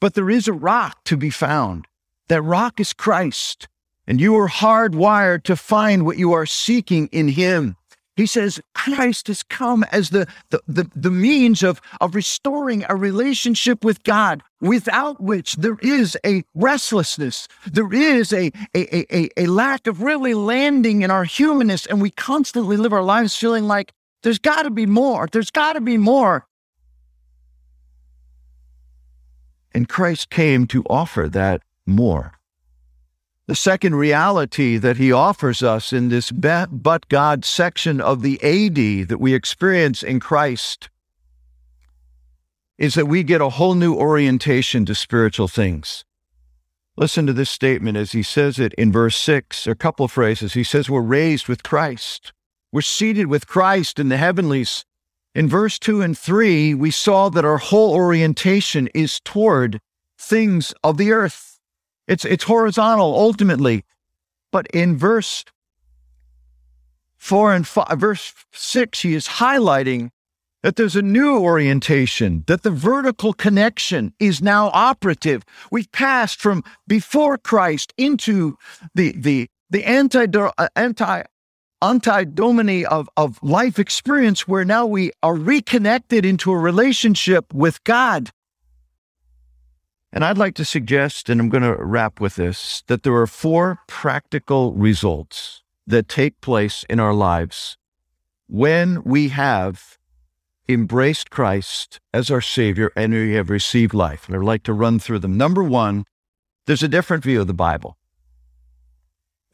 But 0.00 0.14
there 0.14 0.30
is 0.30 0.48
a 0.48 0.52
rock 0.52 1.04
to 1.04 1.16
be 1.16 1.30
found. 1.30 1.86
That 2.28 2.42
rock 2.42 2.80
is 2.80 2.92
Christ, 2.92 3.68
and 4.06 4.20
you 4.20 4.36
are 4.36 4.48
hardwired 4.48 5.44
to 5.44 5.56
find 5.56 6.04
what 6.04 6.18
you 6.18 6.32
are 6.32 6.46
seeking 6.46 7.08
in 7.12 7.28
Him. 7.28 7.76
He 8.16 8.26
says 8.26 8.60
Christ 8.74 9.28
has 9.28 9.42
come 9.42 9.84
as 9.92 10.08
the, 10.08 10.26
the, 10.48 10.60
the, 10.66 10.90
the, 10.96 11.10
means 11.10 11.62
of, 11.62 11.82
of 12.00 12.14
restoring 12.14 12.84
a 12.88 12.96
relationship 12.96 13.84
with 13.84 14.02
God, 14.04 14.42
without 14.60 15.22
which 15.22 15.56
there 15.56 15.76
is 15.82 16.16
a 16.24 16.42
restlessness. 16.54 17.46
There 17.70 17.92
is 17.92 18.32
a, 18.32 18.50
a, 18.74 19.14
a, 19.14 19.28
a 19.36 19.46
lack 19.46 19.86
of 19.86 20.02
really 20.02 20.32
landing 20.32 21.02
in 21.02 21.10
our 21.10 21.24
humanness, 21.24 21.84
and 21.84 22.00
we 22.00 22.10
constantly 22.10 22.78
live 22.78 22.94
our 22.94 23.02
lives 23.02 23.36
feeling 23.36 23.64
like 23.64 23.92
there's 24.22 24.38
got 24.38 24.62
to 24.62 24.70
be 24.70 24.86
more. 24.86 25.28
There's 25.30 25.50
got 25.50 25.74
to 25.74 25.82
be 25.82 25.98
more. 25.98 26.46
And 29.76 29.90
Christ 29.90 30.30
came 30.30 30.66
to 30.68 30.82
offer 30.88 31.28
that 31.28 31.60
more. 31.84 32.32
The 33.46 33.54
second 33.54 33.96
reality 33.96 34.78
that 34.78 34.96
he 34.96 35.12
offers 35.12 35.62
us 35.62 35.92
in 35.92 36.08
this 36.08 36.32
but 36.32 37.10
God 37.10 37.44
section 37.44 38.00
of 38.00 38.22
the 38.22 38.42
AD 38.42 39.08
that 39.10 39.20
we 39.20 39.34
experience 39.34 40.02
in 40.02 40.18
Christ 40.18 40.88
is 42.78 42.94
that 42.94 43.04
we 43.04 43.22
get 43.22 43.42
a 43.42 43.50
whole 43.50 43.74
new 43.74 43.94
orientation 43.94 44.86
to 44.86 44.94
spiritual 44.94 45.46
things. 45.46 46.06
Listen 46.96 47.26
to 47.26 47.34
this 47.34 47.50
statement 47.50 47.98
as 47.98 48.12
he 48.12 48.22
says 48.22 48.58
it 48.58 48.72
in 48.78 48.90
verse 48.90 49.16
6, 49.18 49.66
a 49.66 49.74
couple 49.74 50.06
of 50.06 50.10
phrases. 50.10 50.54
He 50.54 50.64
says, 50.64 50.88
We're 50.88 51.02
raised 51.02 51.48
with 51.48 51.62
Christ. 51.62 52.32
We're 52.72 52.80
seated 52.80 53.26
with 53.26 53.46
Christ 53.46 53.98
in 53.98 54.08
the 54.08 54.16
heavenlies. 54.16 54.86
In 55.36 55.50
verse 55.50 55.78
2 55.78 56.00
and 56.00 56.16
3, 56.16 56.72
we 56.72 56.90
saw 56.90 57.28
that 57.28 57.44
our 57.44 57.58
whole 57.58 57.92
orientation 57.92 58.88
is 58.94 59.20
toward 59.20 59.82
things 60.18 60.72
of 60.82 60.96
the 60.96 61.12
earth. 61.12 61.60
It's, 62.08 62.24
it's 62.24 62.44
horizontal 62.44 63.14
ultimately. 63.14 63.84
But 64.50 64.66
in 64.68 64.96
verse 64.96 65.44
4 67.18 67.52
and 67.52 67.66
5, 67.66 67.86
verse 67.98 68.32
6, 68.54 69.02
he 69.02 69.12
is 69.12 69.28
highlighting 69.28 70.08
that 70.62 70.76
there's 70.76 70.96
a 70.96 71.02
new 71.02 71.36
orientation, 71.38 72.42
that 72.46 72.62
the 72.62 72.70
vertical 72.70 73.34
connection 73.34 74.14
is 74.18 74.40
now 74.40 74.70
operative. 74.72 75.42
We've 75.70 75.92
passed 75.92 76.40
from 76.40 76.64
before 76.88 77.36
Christ 77.36 77.92
into 77.98 78.56
the, 78.94 79.12
the, 79.12 79.50
the 79.68 79.84
anti, 79.84 80.24
uh, 80.34 80.68
anti 80.74 81.24
anti-domini 81.90 82.84
of, 82.84 83.08
of 83.16 83.38
life 83.42 83.78
experience 83.78 84.48
where 84.48 84.64
now 84.64 84.86
we 84.86 85.12
are 85.22 85.34
reconnected 85.34 86.24
into 86.24 86.52
a 86.52 86.58
relationship 86.58 87.52
with 87.54 87.82
God. 87.84 88.30
And 90.12 90.24
I'd 90.24 90.38
like 90.38 90.54
to 90.54 90.64
suggest, 90.64 91.28
and 91.28 91.40
I'm 91.40 91.48
going 91.48 91.62
to 91.62 91.76
wrap 91.76 92.20
with 92.20 92.36
this, 92.36 92.82
that 92.86 93.02
there 93.02 93.14
are 93.14 93.26
four 93.26 93.80
practical 93.86 94.72
results 94.72 95.62
that 95.86 96.08
take 96.08 96.40
place 96.40 96.84
in 96.88 96.98
our 96.98 97.14
lives 97.14 97.76
when 98.48 99.02
we 99.04 99.28
have 99.28 99.98
embraced 100.68 101.30
Christ 101.30 102.00
as 102.12 102.30
our 102.30 102.40
Savior 102.40 102.90
and 102.96 103.12
we 103.12 103.34
have 103.34 103.50
received 103.50 103.94
life. 103.94 104.26
And 104.26 104.36
I'd 104.36 104.42
like 104.42 104.62
to 104.64 104.72
run 104.72 104.98
through 104.98 105.20
them. 105.20 105.36
Number 105.36 105.62
one, 105.62 106.04
there's 106.66 106.82
a 106.82 106.88
different 106.88 107.22
view 107.22 107.40
of 107.40 107.46
the 107.46 107.54
Bible 107.54 107.96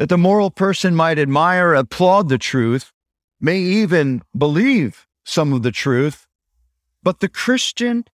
that 0.02 0.08
the 0.08 0.18
moral 0.18 0.50
person 0.50 0.96
might 0.96 1.16
admire, 1.16 1.74
applaud 1.74 2.28
the 2.28 2.36
truth, 2.36 2.90
may 3.40 3.60
even 3.60 4.20
believe 4.36 5.06
some 5.24 5.52
of 5.52 5.62
the 5.62 5.70
truth, 5.70 6.26
but 7.04 7.20
the 7.20 7.28
Christian, 7.28 8.04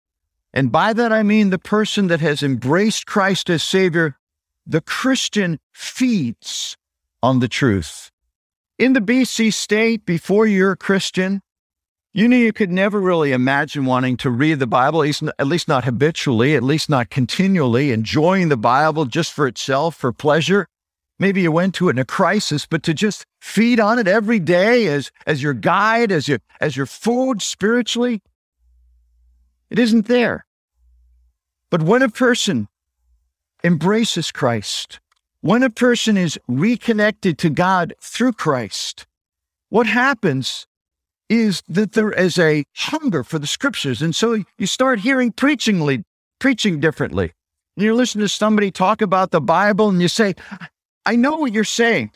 and 0.52 0.70
by 0.70 0.92
that 0.92 1.14
I 1.14 1.22
mean 1.22 1.48
the 1.48 1.58
person 1.58 2.08
that 2.08 2.20
has 2.20 2.42
embraced 2.42 3.06
Christ 3.06 3.48
as 3.48 3.62
Savior, 3.62 4.18
the 4.66 4.82
Christian 4.82 5.60
feeds 5.72 6.76
on 7.22 7.38
the 7.38 7.48
truth. 7.48 8.10
In 8.78 8.92
the 8.92 9.00
BC 9.00 9.50
state, 9.54 10.04
before 10.04 10.44
you're 10.44 10.72
a 10.72 10.76
Christian, 10.76 11.40
you 12.12 12.28
knew 12.28 12.36
you 12.36 12.52
could 12.52 12.70
never 12.70 13.00
really 13.00 13.32
imagine 13.32 13.86
wanting 13.86 14.18
to 14.18 14.28
read 14.28 14.58
the 14.58 14.66
Bible, 14.66 15.02
at 15.02 15.46
least 15.46 15.68
not 15.68 15.84
habitually, 15.84 16.54
at 16.54 16.62
least 16.62 16.90
not 16.90 17.08
continually, 17.08 17.92
enjoying 17.92 18.50
the 18.50 18.58
Bible 18.58 19.06
just 19.06 19.32
for 19.32 19.46
itself, 19.46 19.96
for 19.96 20.12
pleasure. 20.12 20.68
Maybe 21.18 21.42
you 21.42 21.50
went 21.50 21.74
to 21.76 21.88
it 21.88 21.92
in 21.92 21.98
a 21.98 22.04
crisis, 22.04 22.64
but 22.66 22.82
to 22.84 22.94
just 22.94 23.24
feed 23.40 23.80
on 23.80 23.98
it 23.98 24.06
every 24.06 24.38
day 24.38 24.86
as, 24.86 25.10
as 25.26 25.42
your 25.42 25.54
guide, 25.54 26.12
as 26.12 26.28
your, 26.28 26.38
as 26.60 26.76
your 26.76 26.86
food 26.86 27.42
spiritually, 27.42 28.22
it 29.70 29.78
isn't 29.78 30.06
there. 30.06 30.46
But 31.70 31.82
when 31.82 32.02
a 32.02 32.08
person 32.08 32.68
embraces 33.64 34.30
Christ, 34.30 35.00
when 35.40 35.62
a 35.62 35.70
person 35.70 36.16
is 36.16 36.38
reconnected 36.46 37.36
to 37.38 37.50
God 37.50 37.94
through 38.00 38.32
Christ, 38.32 39.06
what 39.68 39.86
happens 39.86 40.66
is 41.28 41.62
that 41.68 41.92
there 41.92 42.12
is 42.12 42.38
a 42.38 42.64
hunger 42.74 43.22
for 43.22 43.38
the 43.38 43.46
scriptures. 43.46 44.00
And 44.00 44.14
so 44.16 44.42
you 44.56 44.66
start 44.66 45.00
hearing 45.00 45.32
preachingly, 45.32 46.04
preaching 46.38 46.80
differently. 46.80 47.32
You 47.76 47.94
listen 47.94 48.20
to 48.22 48.28
somebody 48.28 48.70
talk 48.70 49.02
about 49.02 49.30
the 49.30 49.40
Bible 49.40 49.88
and 49.88 50.00
you 50.00 50.08
say, 50.08 50.34
I 51.08 51.16
know 51.16 51.36
what 51.36 51.54
you're 51.54 51.64
saying. 51.64 52.10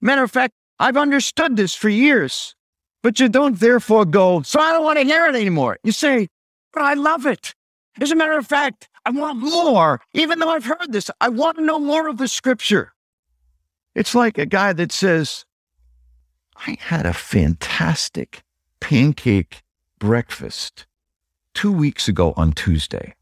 Matter 0.00 0.22
of 0.22 0.30
fact, 0.30 0.54
I've 0.78 0.96
understood 0.96 1.58
this 1.58 1.74
for 1.74 1.90
years, 1.90 2.54
but 3.02 3.20
you 3.20 3.28
don't 3.28 3.60
therefore 3.60 4.06
go, 4.06 4.40
so 4.40 4.58
I 4.58 4.72
don't 4.72 4.84
want 4.84 4.98
to 4.98 5.04
hear 5.04 5.26
it 5.26 5.34
anymore. 5.34 5.76
You 5.84 5.92
say, 5.92 6.28
but 6.72 6.80
I 6.80 6.94
love 6.94 7.26
it. 7.26 7.54
As 8.00 8.10
a 8.10 8.16
matter 8.16 8.38
of 8.38 8.46
fact, 8.46 8.88
I 9.04 9.10
want 9.10 9.38
more. 9.38 10.00
Even 10.14 10.38
though 10.38 10.48
I've 10.48 10.64
heard 10.64 10.92
this, 10.92 11.10
I 11.20 11.28
want 11.28 11.58
to 11.58 11.62
know 11.62 11.78
more 11.78 12.08
of 12.08 12.16
the 12.16 12.26
scripture. 12.26 12.94
It's 13.94 14.14
like 14.14 14.38
a 14.38 14.46
guy 14.46 14.72
that 14.72 14.92
says, 14.92 15.44
I 16.56 16.78
had 16.80 17.04
a 17.04 17.12
fantastic 17.12 18.42
pancake 18.80 19.62
breakfast 19.98 20.86
two 21.52 21.70
weeks 21.70 22.08
ago 22.08 22.32
on 22.34 22.52
Tuesday. 22.52 23.14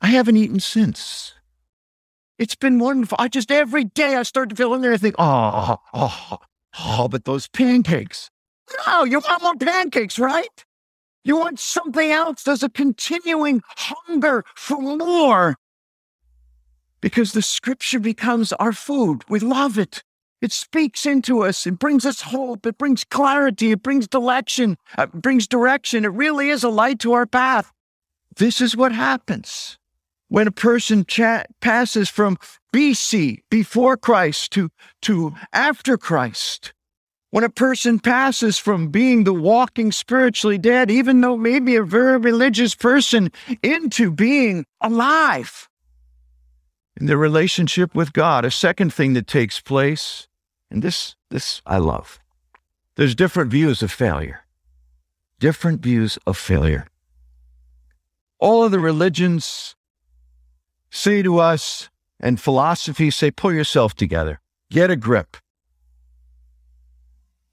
I 0.00 0.06
haven't 0.06 0.38
eaten 0.38 0.60
since. 0.60 1.34
It's 2.38 2.54
been 2.54 2.78
wonderful. 2.78 3.16
I 3.18 3.28
just 3.28 3.50
every 3.50 3.84
day 3.84 4.14
I 4.14 4.22
start 4.22 4.50
to 4.50 4.56
feel 4.56 4.72
in 4.74 4.80
there. 4.80 4.92
I 4.92 4.96
think, 4.96 5.16
oh, 5.18 5.78
oh, 5.92 6.38
oh, 6.78 7.08
but 7.08 7.24
those 7.24 7.48
pancakes. 7.48 8.30
No, 8.86 9.04
you 9.04 9.18
want 9.18 9.42
more 9.42 9.56
pancakes, 9.56 10.18
right? 10.18 10.64
You 11.24 11.36
want 11.36 11.58
something 11.58 12.10
else. 12.10 12.44
There's 12.44 12.62
a 12.62 12.68
continuing 12.68 13.62
hunger 13.66 14.44
for 14.54 14.80
more. 14.80 15.56
Because 17.00 17.32
the 17.32 17.42
scripture 17.42 17.98
becomes 17.98 18.52
our 18.54 18.72
food. 18.72 19.24
We 19.28 19.40
love 19.40 19.78
it. 19.78 20.02
It 20.40 20.52
speaks 20.52 21.06
into 21.06 21.42
us. 21.42 21.66
It 21.66 21.78
brings 21.78 22.06
us 22.06 22.20
hope. 22.20 22.66
It 22.66 22.78
brings 22.78 23.02
clarity. 23.02 23.72
It 23.72 23.82
brings 23.82 24.06
direction. 24.06 24.76
It 24.96 25.12
brings 25.12 25.48
direction. 25.48 26.04
It 26.04 26.12
really 26.12 26.50
is 26.50 26.62
a 26.62 26.68
light 26.68 27.00
to 27.00 27.12
our 27.12 27.26
path. 27.26 27.72
This 28.36 28.60
is 28.60 28.76
what 28.76 28.92
happens 28.92 29.77
when 30.28 30.46
a 30.46 30.52
person 30.52 31.04
cha- 31.04 31.44
passes 31.60 32.08
from 32.08 32.38
BC, 32.72 33.38
before 33.50 33.96
Christ, 33.96 34.52
to, 34.52 34.70
to 35.02 35.34
after 35.52 35.96
Christ, 35.96 36.72
when 37.30 37.44
a 37.44 37.50
person 37.50 37.98
passes 37.98 38.58
from 38.58 38.88
being 38.88 39.24
the 39.24 39.34
walking 39.34 39.92
spiritually 39.92 40.58
dead, 40.58 40.90
even 40.90 41.20
though 41.20 41.36
maybe 41.36 41.76
a 41.76 41.82
very 41.82 42.18
religious 42.18 42.74
person, 42.74 43.30
into 43.62 44.10
being 44.10 44.64
alive 44.80 45.68
in 46.98 47.06
their 47.06 47.16
relationship 47.18 47.94
with 47.94 48.12
God. 48.12 48.44
A 48.44 48.50
second 48.50 48.92
thing 48.92 49.14
that 49.14 49.26
takes 49.26 49.60
place, 49.60 50.26
and 50.70 50.82
this, 50.82 51.16
this 51.30 51.62
I 51.66 51.78
love, 51.78 52.18
there's 52.96 53.14
different 53.14 53.50
views 53.50 53.82
of 53.82 53.92
failure. 53.92 54.40
different 55.38 55.80
views 55.80 56.18
of 56.26 56.36
failure. 56.36 56.86
All 58.40 58.64
of 58.64 58.72
the 58.72 58.80
religions 58.80 59.76
say 60.90 61.22
to 61.22 61.38
us, 61.38 61.88
and 62.20 62.40
philosophy 62.40 63.10
say, 63.10 63.30
pull 63.30 63.52
yourself 63.52 63.94
together, 63.94 64.40
get 64.70 64.90
a 64.90 64.96
grip. 64.96 65.36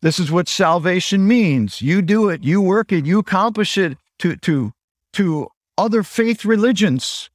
This 0.02 0.20
is 0.20 0.32
what 0.32 0.48
salvation 0.48 1.28
means. 1.28 1.82
You 1.82 2.02
do 2.02 2.30
it, 2.30 2.44
you 2.44 2.62
work 2.62 2.92
it, 2.92 3.06
you 3.06 3.20
accomplish 3.20 3.78
it 3.78 3.98
to, 4.20 4.36
to, 4.38 4.74
to 5.14 5.48
other 5.78 6.04
faith 6.04 6.46
religions, 6.46 7.30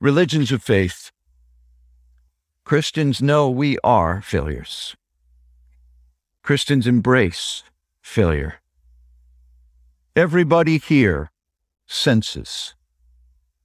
religions 0.00 0.52
of 0.52 0.62
faith. 0.62 1.12
Christians 2.64 3.22
know 3.22 3.48
we 3.48 3.78
are 3.84 4.22
failures. 4.22 4.96
Christians 6.42 6.86
embrace 6.86 7.62
failure. 8.00 8.60
Everybody 10.14 10.78
here 10.78 11.30
senses 11.86 12.74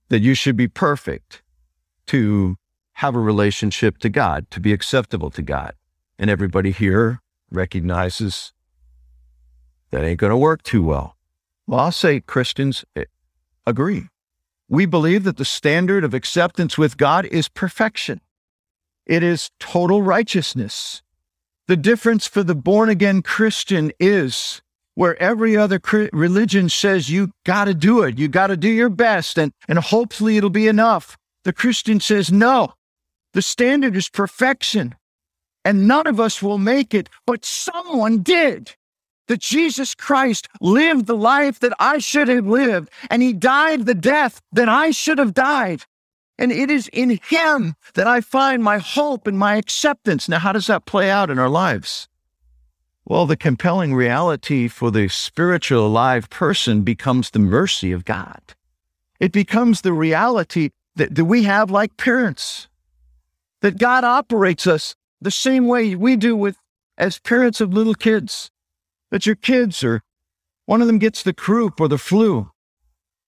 that 0.09 0.19
you 0.19 0.33
should 0.33 0.57
be 0.57 0.67
perfect 0.67 1.41
to 2.11 2.57
have 2.95 3.15
a 3.15 3.19
relationship 3.19 3.97
to 3.99 4.09
God, 4.09 4.45
to 4.51 4.59
be 4.59 4.73
acceptable 4.73 5.29
to 5.29 5.41
God. 5.41 5.73
And 6.19 6.29
everybody 6.29 6.71
here 6.71 7.21
recognizes 7.49 8.51
that 9.91 10.03
ain't 10.03 10.19
going 10.19 10.31
to 10.31 10.37
work 10.37 10.61
too 10.61 10.83
well. 10.83 11.15
Well, 11.67 11.79
I'll 11.79 11.91
say 11.93 12.19
Christians 12.19 12.83
eh, 12.97 13.05
agree. 13.65 14.09
We 14.67 14.85
believe 14.85 15.23
that 15.23 15.37
the 15.37 15.45
standard 15.45 16.03
of 16.03 16.13
acceptance 16.13 16.77
with 16.77 16.97
God 16.97 17.25
is 17.27 17.47
perfection. 17.47 18.19
It 19.05 19.23
is 19.23 19.49
total 19.57 20.01
righteousness. 20.01 21.01
The 21.67 21.77
difference 21.77 22.27
for 22.27 22.43
the 22.43 22.55
born 22.55 22.89
again 22.89 23.21
Christian 23.21 23.93
is 24.01 24.61
where 24.95 25.21
every 25.23 25.55
other 25.55 25.79
religion 26.11 26.67
says 26.67 27.09
you 27.09 27.31
got 27.45 27.65
to 27.65 27.73
do 27.73 28.03
it, 28.03 28.19
you 28.19 28.27
got 28.27 28.47
to 28.47 28.57
do 28.57 28.67
your 28.67 28.89
best, 28.89 29.37
and, 29.37 29.53
and 29.69 29.79
hopefully 29.79 30.35
it'll 30.35 30.49
be 30.49 30.67
enough. 30.67 31.17
The 31.43 31.53
Christian 31.53 31.99
says, 31.99 32.31
no, 32.31 32.73
the 33.33 33.41
standard 33.41 33.95
is 33.95 34.09
perfection, 34.09 34.95
and 35.65 35.87
none 35.87 36.07
of 36.07 36.19
us 36.19 36.41
will 36.41 36.57
make 36.57 36.93
it, 36.93 37.09
but 37.25 37.45
someone 37.45 38.21
did. 38.21 38.75
That 39.27 39.39
Jesus 39.39 39.95
Christ 39.95 40.49
lived 40.59 41.05
the 41.05 41.15
life 41.15 41.59
that 41.59 41.73
I 41.79 41.99
should 41.99 42.27
have 42.27 42.45
lived, 42.45 42.89
and 43.09 43.21
he 43.21 43.31
died 43.31 43.85
the 43.85 43.93
death 43.93 44.41
that 44.51 44.67
I 44.67 44.91
should 44.91 45.19
have 45.19 45.33
died. 45.33 45.85
And 46.37 46.51
it 46.51 46.69
is 46.69 46.89
in 46.91 47.19
him 47.29 47.75
that 47.93 48.07
I 48.07 48.19
find 48.19 48.63
my 48.63 48.79
hope 48.79 49.27
and 49.27 49.37
my 49.37 49.55
acceptance. 49.55 50.27
Now, 50.27 50.39
how 50.39 50.51
does 50.51 50.67
that 50.67 50.85
play 50.85 51.09
out 51.09 51.29
in 51.29 51.39
our 51.39 51.49
lives? 51.49 52.09
Well, 53.05 53.25
the 53.25 53.37
compelling 53.37 53.93
reality 53.93 54.67
for 54.67 54.91
the 54.91 55.07
spiritual 55.07 55.87
alive 55.87 56.29
person 56.29 56.81
becomes 56.81 57.29
the 57.29 57.39
mercy 57.39 57.91
of 57.91 58.05
God. 58.05 58.41
It 59.19 59.31
becomes 59.31 59.81
the 59.81 59.93
reality 59.93 60.71
that, 60.95 61.15
that 61.15 61.25
we 61.25 61.43
have 61.43 61.71
like 61.71 61.97
parents, 61.97 62.67
that 63.61 63.77
God 63.77 64.03
operates 64.03 64.67
us 64.67 64.95
the 65.19 65.31
same 65.31 65.67
way 65.67 65.95
we 65.95 66.15
do 66.15 66.35
with 66.35 66.57
as 66.97 67.19
parents 67.19 67.61
of 67.61 67.73
little 67.73 67.93
kids, 67.93 68.51
that 69.09 69.25
your 69.25 69.35
kids 69.35 69.83
are, 69.83 70.01
one 70.65 70.81
of 70.81 70.87
them 70.87 70.99
gets 70.99 71.23
the 71.23 71.33
croup 71.33 71.79
or 71.79 71.87
the 71.87 71.97
flu. 71.97 72.51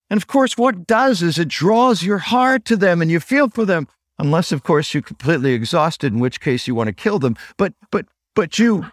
And 0.10 0.18
of 0.18 0.28
course, 0.28 0.58
what 0.58 0.86
does 0.86 1.22
is 1.22 1.40
it 1.40 1.48
draws 1.48 2.04
your 2.04 2.20
heart 2.20 2.66
to 2.66 2.78
them 2.78 3.02
and 3.02 3.10
you 3.10 3.20
feel 3.20 3.50
for 3.50 3.66
them, 3.66 3.88
unless, 4.20 4.52
of 4.52 4.64
course, 4.64 4.94
you're 4.94 5.02
completely 5.02 5.54
exhausted, 5.54 6.14
in 6.14 6.20
which 6.20 6.40
case 6.40 6.68
you 6.68 6.76
want 6.76 6.88
to 6.88 6.94
kill 6.94 7.20
them. 7.20 7.36
But, 7.58 7.74
but, 7.92 8.06
but 8.36 8.60
you 8.60 8.86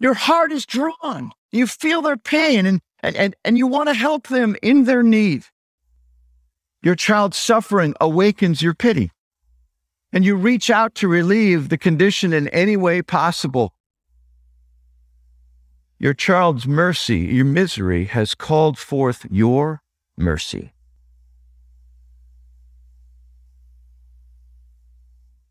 your 0.00 0.14
heart 0.14 0.52
is 0.52 0.66
drawn. 0.66 1.32
You 1.52 1.66
feel 1.66 2.02
their 2.02 2.16
pain 2.16 2.66
and, 2.66 2.80
and, 3.02 3.34
and 3.44 3.56
you 3.56 3.66
want 3.66 3.88
to 3.88 3.94
help 3.94 4.28
them 4.28 4.56
in 4.62 4.84
their 4.84 5.02
need. 5.02 5.44
Your 6.84 6.94
child's 6.94 7.38
suffering 7.38 7.94
awakens 7.98 8.60
your 8.60 8.74
pity, 8.74 9.10
and 10.12 10.22
you 10.22 10.36
reach 10.36 10.68
out 10.68 10.94
to 10.96 11.08
relieve 11.08 11.70
the 11.70 11.78
condition 11.78 12.34
in 12.34 12.46
any 12.48 12.76
way 12.76 13.00
possible. 13.00 13.72
Your 15.98 16.12
child's 16.12 16.66
mercy, 16.66 17.20
your 17.20 17.46
misery, 17.46 18.04
has 18.04 18.34
called 18.34 18.76
forth 18.76 19.24
your 19.30 19.80
mercy. 20.18 20.74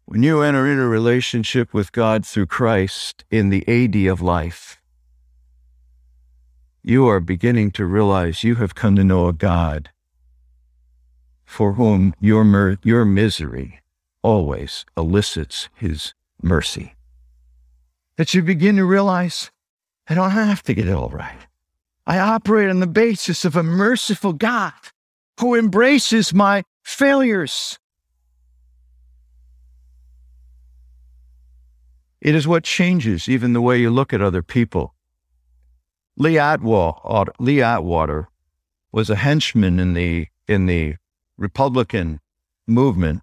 When 0.06 0.22
you 0.22 0.44
enter 0.44 0.68
into 0.68 0.84
a 0.84 0.88
relationship 0.88 1.74
with 1.74 1.92
God 1.92 2.28
through 2.28 2.46
Christ 2.46 3.26
in 3.32 3.50
the 3.50 3.68
AD 3.68 3.96
of 4.06 4.22
life, 4.22 4.80
you 6.84 7.08
are 7.08 7.20
beginning 7.20 7.72
to 7.72 7.88
realize 7.88 8.44
you 8.44 8.56
have 8.56 8.76
come 8.76 8.96
to 8.98 9.04
know 9.04 9.28
a 9.28 9.34
God 9.34 9.90
for 11.54 11.74
whom 11.74 12.16
your, 12.20 12.44
mer- 12.44 12.80
your 12.84 13.06
misery 13.06 13.80
always 14.24 14.86
elicits 14.98 15.70
his 15.76 16.14
mercy. 16.42 16.96
That 18.18 18.34
you 18.34 18.42
begin 18.42 18.76
to 18.78 18.86
realize 18.86 19.52
I 20.10 20.16
don't 20.16 20.32
have 20.32 20.64
to 20.64 20.74
get 20.74 20.88
it 20.88 20.94
all 20.94 21.10
right. 21.10 21.48
I 22.08 22.20
operate 22.20 22.70
on 22.70 22.80
the 22.80 22.88
basis 22.88 23.46
of 23.46 23.56
a 23.56 23.64
merciful 23.64 24.34
God 24.34 24.74
who 25.40 25.56
embraces 25.56 26.34
my 26.34 26.64
failures 26.84 27.78
It 32.24 32.36
is 32.36 32.48
what 32.48 32.64
changes 32.64 33.28
even 33.28 33.52
the 33.52 33.60
way 33.60 33.82
you 33.82 33.90
look 33.90 34.14
at 34.14 34.22
other 34.22 34.42
people. 34.42 34.96
Lee 36.16 36.40
Atwater, 36.40 37.34
Lee 37.38 37.62
Atwater 37.62 38.30
was 38.94 39.10
a 39.10 39.18
henchman 39.18 39.78
in 39.78 39.94
the 39.94 40.28
in 40.48 40.66
the 40.66 40.96
Republican 41.38 42.20
movement 42.68 43.22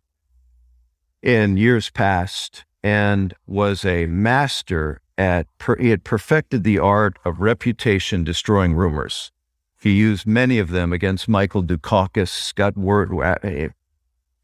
in 1.22 1.56
years 1.56 1.90
past 1.90 2.64
and 2.82 3.34
was 3.46 3.84
a 3.84 4.06
master 4.06 5.00
at 5.18 5.46
per, 5.58 5.76
he 5.76 5.90
had 5.90 6.02
perfected 6.02 6.64
the 6.64 6.78
art 6.78 7.18
of 7.24 7.40
reputation 7.40 8.24
destroying 8.24 8.74
rumors. 8.74 9.30
He 9.80 9.92
used 9.92 10.26
many 10.26 10.58
of 10.58 10.70
them 10.70 10.92
against 10.92 11.28
Michael 11.28 11.62
Dukakis, 11.62 12.54
got 12.54 12.76
word 12.76 13.10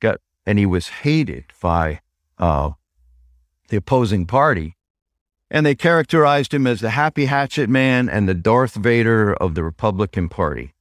got 0.01 0.21
and 0.47 0.59
he 0.59 0.67
was 0.67 0.89
hated 0.89 1.47
by 1.61 2.01
uh, 2.39 2.71
the 3.69 3.77
opposing 3.77 4.27
party. 4.27 4.77
And 5.51 5.65
they 5.65 5.75
characterized 5.75 6.53
him 6.53 6.67
as 6.67 6.81
the 6.81 6.91
happy 6.91 7.27
hatchet 7.27 7.69
man 7.69 8.09
and 8.09 8.29
the 8.29 8.35
Darth 8.35 8.75
Vader 8.75 9.35
of 9.35 9.55
the 9.55 9.63
Republican 9.63 10.29
Party. 10.29 10.75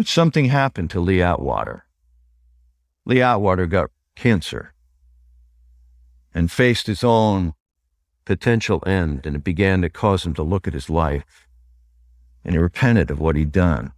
But 0.00 0.08
something 0.08 0.46
happened 0.46 0.88
to 0.92 1.00
Lee 1.00 1.20
Atwater. 1.20 1.84
Lee 3.04 3.20
Atwater 3.20 3.66
got 3.66 3.90
cancer 4.16 4.72
and 6.32 6.50
faced 6.50 6.86
his 6.86 7.04
own 7.04 7.52
potential 8.24 8.82
end, 8.86 9.26
and 9.26 9.36
it 9.36 9.44
began 9.44 9.82
to 9.82 9.90
cause 9.90 10.24
him 10.24 10.32
to 10.32 10.42
look 10.42 10.66
at 10.66 10.72
his 10.72 10.88
life. 10.88 11.46
And 12.42 12.54
he 12.54 12.58
repented 12.58 13.10
of 13.10 13.20
what 13.20 13.36
he'd 13.36 13.52
done. 13.52 13.92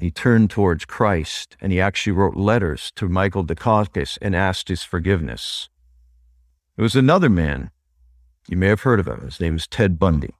He 0.00 0.12
turned 0.12 0.48
towards 0.48 0.84
Christ, 0.84 1.56
and 1.60 1.72
he 1.72 1.80
actually 1.80 2.12
wrote 2.12 2.36
letters 2.36 2.92
to 2.94 3.08
Michael 3.08 3.44
Dukakis 3.44 4.16
and 4.22 4.36
asked 4.36 4.68
his 4.68 4.84
forgiveness. 4.84 5.68
It 6.76 6.82
was 6.82 6.94
another 6.94 7.28
man. 7.28 7.72
You 8.46 8.58
may 8.58 8.68
have 8.68 8.82
heard 8.82 9.00
of 9.00 9.08
him. 9.08 9.22
His 9.22 9.40
name 9.40 9.56
is 9.56 9.66
Ted 9.66 9.98
Bundy. 9.98 10.36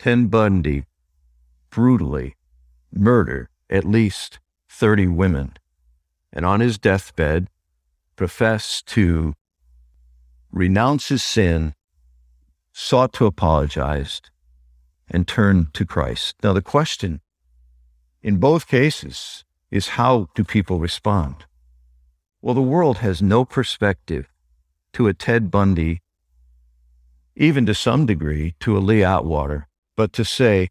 Ted 0.00 0.28
Bundy 0.28 0.86
brutally 1.70 2.34
murdered 2.92 3.46
at 3.72 3.84
least 3.84 4.38
30 4.68 5.08
women 5.08 5.54
and 6.32 6.44
on 6.44 6.60
his 6.60 6.78
deathbed 6.78 7.48
professed 8.14 8.86
to 8.86 9.34
renounce 10.50 11.08
his 11.08 11.22
sin, 11.22 11.74
sought 12.72 13.12
to 13.14 13.26
apologize, 13.26 14.20
and 15.08 15.26
turn 15.26 15.68
to 15.72 15.84
Christ. 15.84 16.36
Now, 16.42 16.52
the 16.52 16.62
question 16.62 17.20
in 18.22 18.36
both 18.36 18.68
cases 18.68 19.44
is 19.70 19.88
how 19.88 20.28
do 20.34 20.44
people 20.44 20.78
respond? 20.78 21.46
Well, 22.42 22.54
the 22.54 22.62
world 22.62 22.98
has 22.98 23.22
no 23.22 23.44
perspective 23.44 24.28
to 24.92 25.08
a 25.08 25.14
Ted 25.14 25.50
Bundy, 25.50 26.02
even 27.34 27.64
to 27.66 27.74
some 27.74 28.04
degree 28.04 28.54
to 28.60 28.76
a 28.76 28.80
Lee 28.80 29.02
Atwater, 29.02 29.68
but 29.96 30.12
to 30.12 30.24
say, 30.24 30.68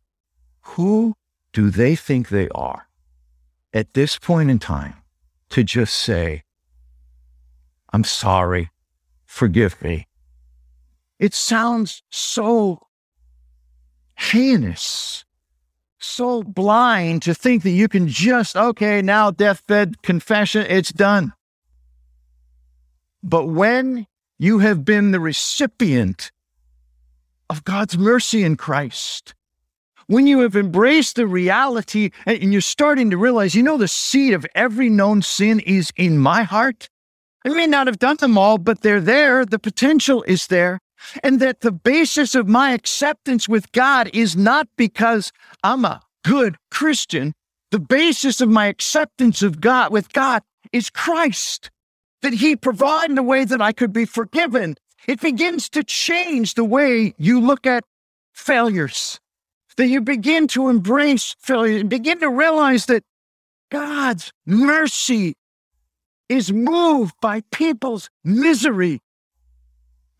who 0.62 1.16
do 1.54 1.72
they 1.72 1.96
think 1.96 2.30
they 2.30 2.48
are 2.50 2.88
at 3.74 3.94
this 3.94 4.18
point 4.18 4.50
in 4.50 4.60
time 4.60 4.96
to 5.50 5.64
just 5.64 5.94
say, 5.94 6.44
I'm 7.94 8.04
sorry, 8.04 8.70
forgive 9.26 9.82
me? 9.82 10.08
It 11.20 11.34
sounds 11.34 12.04
so 12.10 12.88
heinous, 14.16 15.26
so 16.00 16.44
blind 16.44 17.22
to 17.24 17.34
think 17.34 17.64
that 17.64 17.72
you 17.72 17.88
can 17.88 18.08
just, 18.08 18.56
okay, 18.56 19.02
now 19.02 19.32
deathbed 19.32 20.02
confession, 20.02 20.66
it's 20.68 20.92
done. 20.92 21.34
But 23.24 23.48
when 23.48 24.08
you 24.40 24.58
have 24.60 24.84
been 24.84 25.12
the 25.12 25.20
recipient 25.20 26.32
of 27.52 27.66
God's 27.66 27.98
mercy 27.98 28.44
in 28.44 28.56
Christ. 28.56 29.36
When 30.12 30.28
you 30.28 30.40
have 30.40 30.58
embraced 30.58 31.16
the 31.16 31.26
reality 31.26 32.12
and 32.26 32.52
you're 32.52 32.60
starting 32.60 33.10
to 33.10 33.18
realize, 33.18 33.56
you 33.56 33.64
know, 33.64 33.78
the 33.78 33.88
seed 33.88 34.34
of 34.34 34.46
every 34.54 34.90
known 34.90 35.22
sin 35.22 35.62
is 35.62 35.90
in 35.96 36.18
my 36.18 36.44
heart. 36.44 36.90
I 37.46 37.50
may 37.50 37.66
not 37.66 37.88
have 37.88 37.98
done 37.98 38.18
them 38.18 38.38
all, 38.38 38.58
but 38.58 38.82
they're 38.82 39.00
there. 39.00 39.46
The 39.46 39.58
potential 39.58 40.22
is 40.24 40.48
there. 40.48 40.80
And 41.24 41.40
that 41.40 41.62
the 41.62 41.72
basis 41.72 42.36
of 42.36 42.50
my 42.50 42.74
acceptance 42.74 43.48
with 43.48 43.72
God 43.72 44.10
is 44.14 44.36
not 44.36 44.68
because 44.76 45.32
I'm 45.64 45.86
a 45.86 46.02
good 46.26 46.58
Christian. 46.72 47.32
The 47.72 47.80
basis 47.80 48.42
of 48.42 48.50
my 48.50 48.68
acceptance 48.68 49.42
of 49.42 49.62
God 49.62 49.94
with 49.94 50.12
God 50.12 50.44
is 50.74 50.90
Christ, 50.90 51.72
that 52.22 52.34
He 52.34 52.58
provided 52.58 53.18
a 53.18 53.24
way 53.24 53.46
that 53.46 53.62
I 53.62 53.72
could 53.72 53.94
be 53.94 54.04
forgiven. 54.04 54.76
It 55.08 55.22
begins 55.22 55.70
to 55.70 55.86
change 55.86 56.56
the 56.56 56.66
way 56.66 57.14
you 57.18 57.40
look 57.40 57.66
at 57.66 57.86
failures, 58.34 59.22
that 59.78 59.88
you 59.88 60.02
begin 60.02 60.48
to 60.48 60.70
embrace 60.70 61.36
failure 61.40 61.80
and 61.80 61.90
begin 61.90 62.20
to 62.20 62.30
realize 62.30 62.86
that 62.88 63.04
God's 63.70 64.32
mercy 64.46 65.36
is 66.30 66.52
moved 66.52 67.16
by 67.22 67.42
people's 67.52 68.10
misery. 68.24 69.00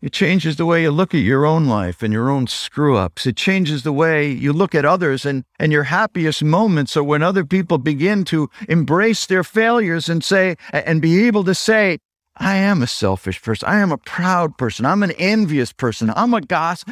It 0.02 0.12
changes 0.12 0.56
the 0.56 0.66
way 0.66 0.82
you 0.82 0.90
look 0.90 1.14
at 1.14 1.18
your 1.18 1.46
own 1.46 1.66
life 1.66 2.02
and 2.02 2.12
your 2.12 2.28
own 2.28 2.48
screw 2.48 2.96
ups. 2.96 3.24
It 3.24 3.36
changes 3.36 3.84
the 3.84 3.92
way 3.92 4.28
you 4.28 4.52
look 4.52 4.74
at 4.74 4.84
others 4.84 5.24
and, 5.24 5.44
and 5.60 5.70
your 5.70 5.84
happiest 5.84 6.42
moments 6.42 6.96
are 6.96 7.04
when 7.04 7.22
other 7.22 7.44
people 7.44 7.78
begin 7.78 8.24
to 8.24 8.50
embrace 8.68 9.26
their 9.26 9.44
failures 9.44 10.08
and 10.08 10.24
say, 10.24 10.56
and 10.72 11.00
be 11.00 11.24
able 11.26 11.44
to 11.44 11.54
say, 11.54 11.98
I 12.36 12.56
am 12.56 12.82
a 12.82 12.88
selfish 12.88 13.40
person. 13.40 13.68
I 13.68 13.78
am 13.78 13.92
a 13.92 13.98
proud 13.98 14.58
person. 14.58 14.86
I'm 14.86 15.04
an 15.04 15.12
envious 15.12 15.72
person. 15.72 16.12
I'm 16.16 16.34
a 16.34 16.40
gossip. 16.40 16.90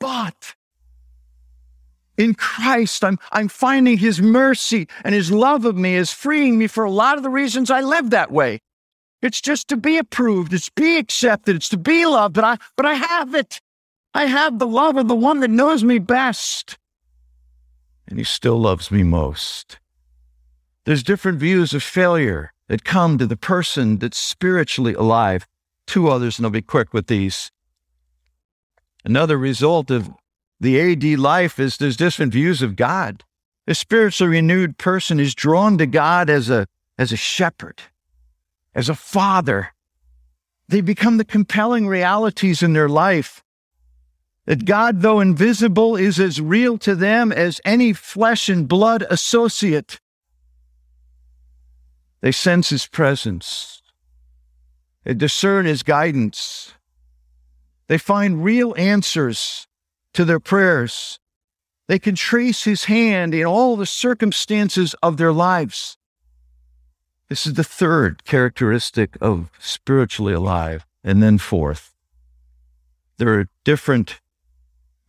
But 0.00 0.56
in 2.18 2.34
Christ, 2.34 3.04
I'm, 3.04 3.18
I'm 3.32 3.48
finding 3.48 3.96
his 3.96 4.20
mercy 4.20 4.88
and 5.04 5.14
his 5.14 5.30
love 5.30 5.64
of 5.64 5.76
me 5.76 5.94
is 5.94 6.12
freeing 6.12 6.58
me 6.58 6.66
for 6.66 6.84
a 6.84 6.90
lot 6.90 7.16
of 7.16 7.22
the 7.22 7.30
reasons 7.30 7.70
I 7.70 7.80
live 7.80 8.10
that 8.10 8.32
way. 8.32 8.60
It's 9.22 9.40
just 9.40 9.68
to 9.68 9.76
be 9.76 9.96
approved. 9.96 10.52
It's 10.52 10.66
to 10.66 10.72
be 10.74 10.96
accepted. 10.96 11.56
It's 11.56 11.68
to 11.70 11.78
be 11.78 12.04
loved. 12.04 12.34
But 12.34 12.44
I, 12.44 12.56
but 12.76 12.86
I 12.86 12.94
have 12.94 13.34
it. 13.34 13.60
I 14.14 14.26
have 14.26 14.58
the 14.58 14.66
love 14.66 14.96
of 14.96 15.06
the 15.08 15.14
one 15.14 15.40
that 15.40 15.50
knows 15.50 15.84
me 15.84 15.98
best. 15.98 16.76
And 18.08 18.18
he 18.18 18.24
still 18.24 18.58
loves 18.58 18.90
me 18.90 19.02
most. 19.02 19.78
There's 20.84 21.02
different 21.02 21.38
views 21.38 21.72
of 21.72 21.82
failure 21.82 22.52
that 22.68 22.84
come 22.84 23.18
to 23.18 23.26
the 23.26 23.36
person 23.36 23.98
that's 23.98 24.18
spiritually 24.18 24.94
alive. 24.94 25.46
Two 25.86 26.08
others, 26.08 26.38
and 26.38 26.46
I'll 26.46 26.50
be 26.50 26.62
quick 26.62 26.92
with 26.92 27.06
these. 27.06 27.50
Another 29.04 29.38
result 29.38 29.90
of 29.90 30.10
the 30.60 30.80
AD 30.80 31.18
life 31.18 31.58
is 31.58 31.76
there's 31.76 31.96
different 31.96 32.32
views 32.32 32.62
of 32.62 32.76
God. 32.76 33.24
A 33.66 33.74
spiritually 33.74 34.36
renewed 34.36 34.78
person 34.78 35.20
is 35.20 35.34
drawn 35.34 35.78
to 35.78 35.86
God 35.86 36.28
as 36.28 36.50
a, 36.50 36.66
as 36.98 37.12
a 37.12 37.16
shepherd, 37.16 37.82
as 38.74 38.88
a 38.88 38.94
father. 38.94 39.74
They 40.68 40.80
become 40.80 41.18
the 41.18 41.24
compelling 41.24 41.86
realities 41.86 42.62
in 42.62 42.72
their 42.72 42.88
life. 42.88 43.42
That 44.46 44.64
God, 44.64 45.02
though 45.02 45.20
invisible, 45.20 45.94
is 45.94 46.18
as 46.18 46.40
real 46.40 46.78
to 46.78 46.94
them 46.94 47.30
as 47.30 47.60
any 47.64 47.92
flesh 47.92 48.48
and 48.48 48.66
blood 48.66 49.04
associate. 49.10 50.00
They 52.20 52.32
sense 52.32 52.70
his 52.70 52.86
presence. 52.86 53.82
They 55.04 55.14
discern 55.14 55.66
his 55.66 55.82
guidance. 55.82 56.72
They 57.86 57.98
find 57.98 58.42
real 58.42 58.74
answers 58.76 59.67
to 60.14 60.24
their 60.24 60.40
prayers. 60.40 61.18
They 61.86 61.98
can 61.98 62.14
trace 62.14 62.64
his 62.64 62.84
hand 62.84 63.34
in 63.34 63.46
all 63.46 63.76
the 63.76 63.86
circumstances 63.86 64.94
of 65.02 65.16
their 65.16 65.32
lives. 65.32 65.96
This 67.28 67.46
is 67.46 67.54
the 67.54 67.64
third 67.64 68.24
characteristic 68.24 69.16
of 69.20 69.50
spiritually 69.58 70.34
alive. 70.34 70.86
And 71.04 71.22
then, 71.22 71.38
fourth, 71.38 71.94
there 73.18 73.38
are 73.38 73.48
different 73.64 74.20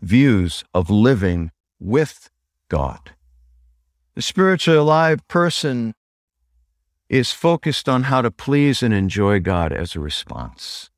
views 0.01 0.63
of 0.73 0.89
living 0.89 1.51
with 1.79 2.29
God. 2.69 3.11
The 4.15 4.21
spiritually 4.21 4.79
alive 4.79 5.27
person 5.27 5.93
is 7.09 7.31
focused 7.31 7.89
on 7.89 8.03
how 8.03 8.21
to 8.21 8.31
please 8.31 8.83
and 8.83 8.93
enjoy 8.93 9.39
God 9.39 9.71
as 9.71 9.95
a 9.95 9.99
response. 9.99 10.89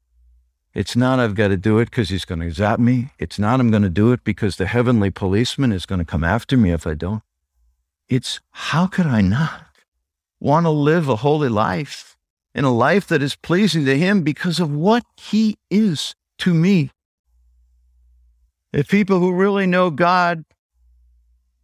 It's 0.74 0.96
not 0.96 1.20
I've 1.20 1.36
got 1.36 1.50
to 1.50 1.58
do 1.58 1.80
it 1.80 1.86
because 1.86 2.10
he's 2.10 2.24
going 2.24 2.40
to 2.40 2.52
zap 2.52 2.80
me. 2.80 3.10
It's 3.20 3.38
not 3.38 3.60
I'm 3.60 3.72
going 3.72 3.84
to 3.84 3.90
do 3.90 4.14
it 4.14 4.24
because 4.24 4.56
the 4.56 4.68
heavenly 4.68 5.12
policeman 5.12 5.72
is 5.72 5.86
going 5.86 6.00
to 6.00 6.06
come 6.06 6.24
after 6.24 6.56
me 6.56 6.72
if 6.72 6.88
I 6.88 6.94
don't. 6.94 7.24
It's 8.08 8.40
how 8.52 8.88
could 8.88 9.06
I 9.06 9.22
not 9.22 9.66
want 10.40 10.66
to 10.66 10.70
live 10.70 11.10
a 11.10 11.18
holy 11.18 11.50
life 11.50 12.16
in 12.56 12.64
a 12.64 12.74
life 12.74 13.08
that 13.08 13.22
is 13.22 13.36
pleasing 13.36 13.86
to 13.86 13.98
him 13.98 14.22
because 14.22 14.60
of 14.60 14.72
what 14.72 15.04
he 15.18 15.58
is 15.70 16.16
to 16.40 16.54
me? 16.54 16.92
If 18.72 18.88
people 18.88 19.20
who 19.20 19.34
really 19.34 19.66
know 19.68 19.90
God 19.90 20.46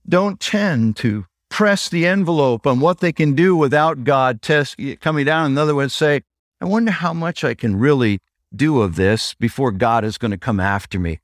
don't 0.07 0.39
tend 0.39 0.97
to 0.97 1.25
press 1.49 1.87
the 1.87 2.05
envelope 2.05 2.67
on 2.67 2.81
what 2.81 2.99
they 2.99 3.13
can 3.13 3.33
do 3.33 3.55
without 3.55 4.03
God 4.03 4.41
test, 4.41 4.75
coming 4.99 5.25
down, 5.25 5.51
in 5.51 5.57
other 5.57 5.75
words, 5.75 5.93
say, 5.93 6.21
I 6.59 6.65
wonder 6.65 6.91
how 6.91 7.13
much 7.13 7.45
I 7.45 7.53
can 7.53 7.77
really 7.77 8.19
do 8.55 8.81
of 8.81 8.95
this 8.95 9.33
before 9.35 9.71
God 9.71 10.03
is 10.03 10.17
going 10.17 10.31
to 10.31 10.37
come 10.37 10.59
after 10.59 10.99
me. 10.99 11.19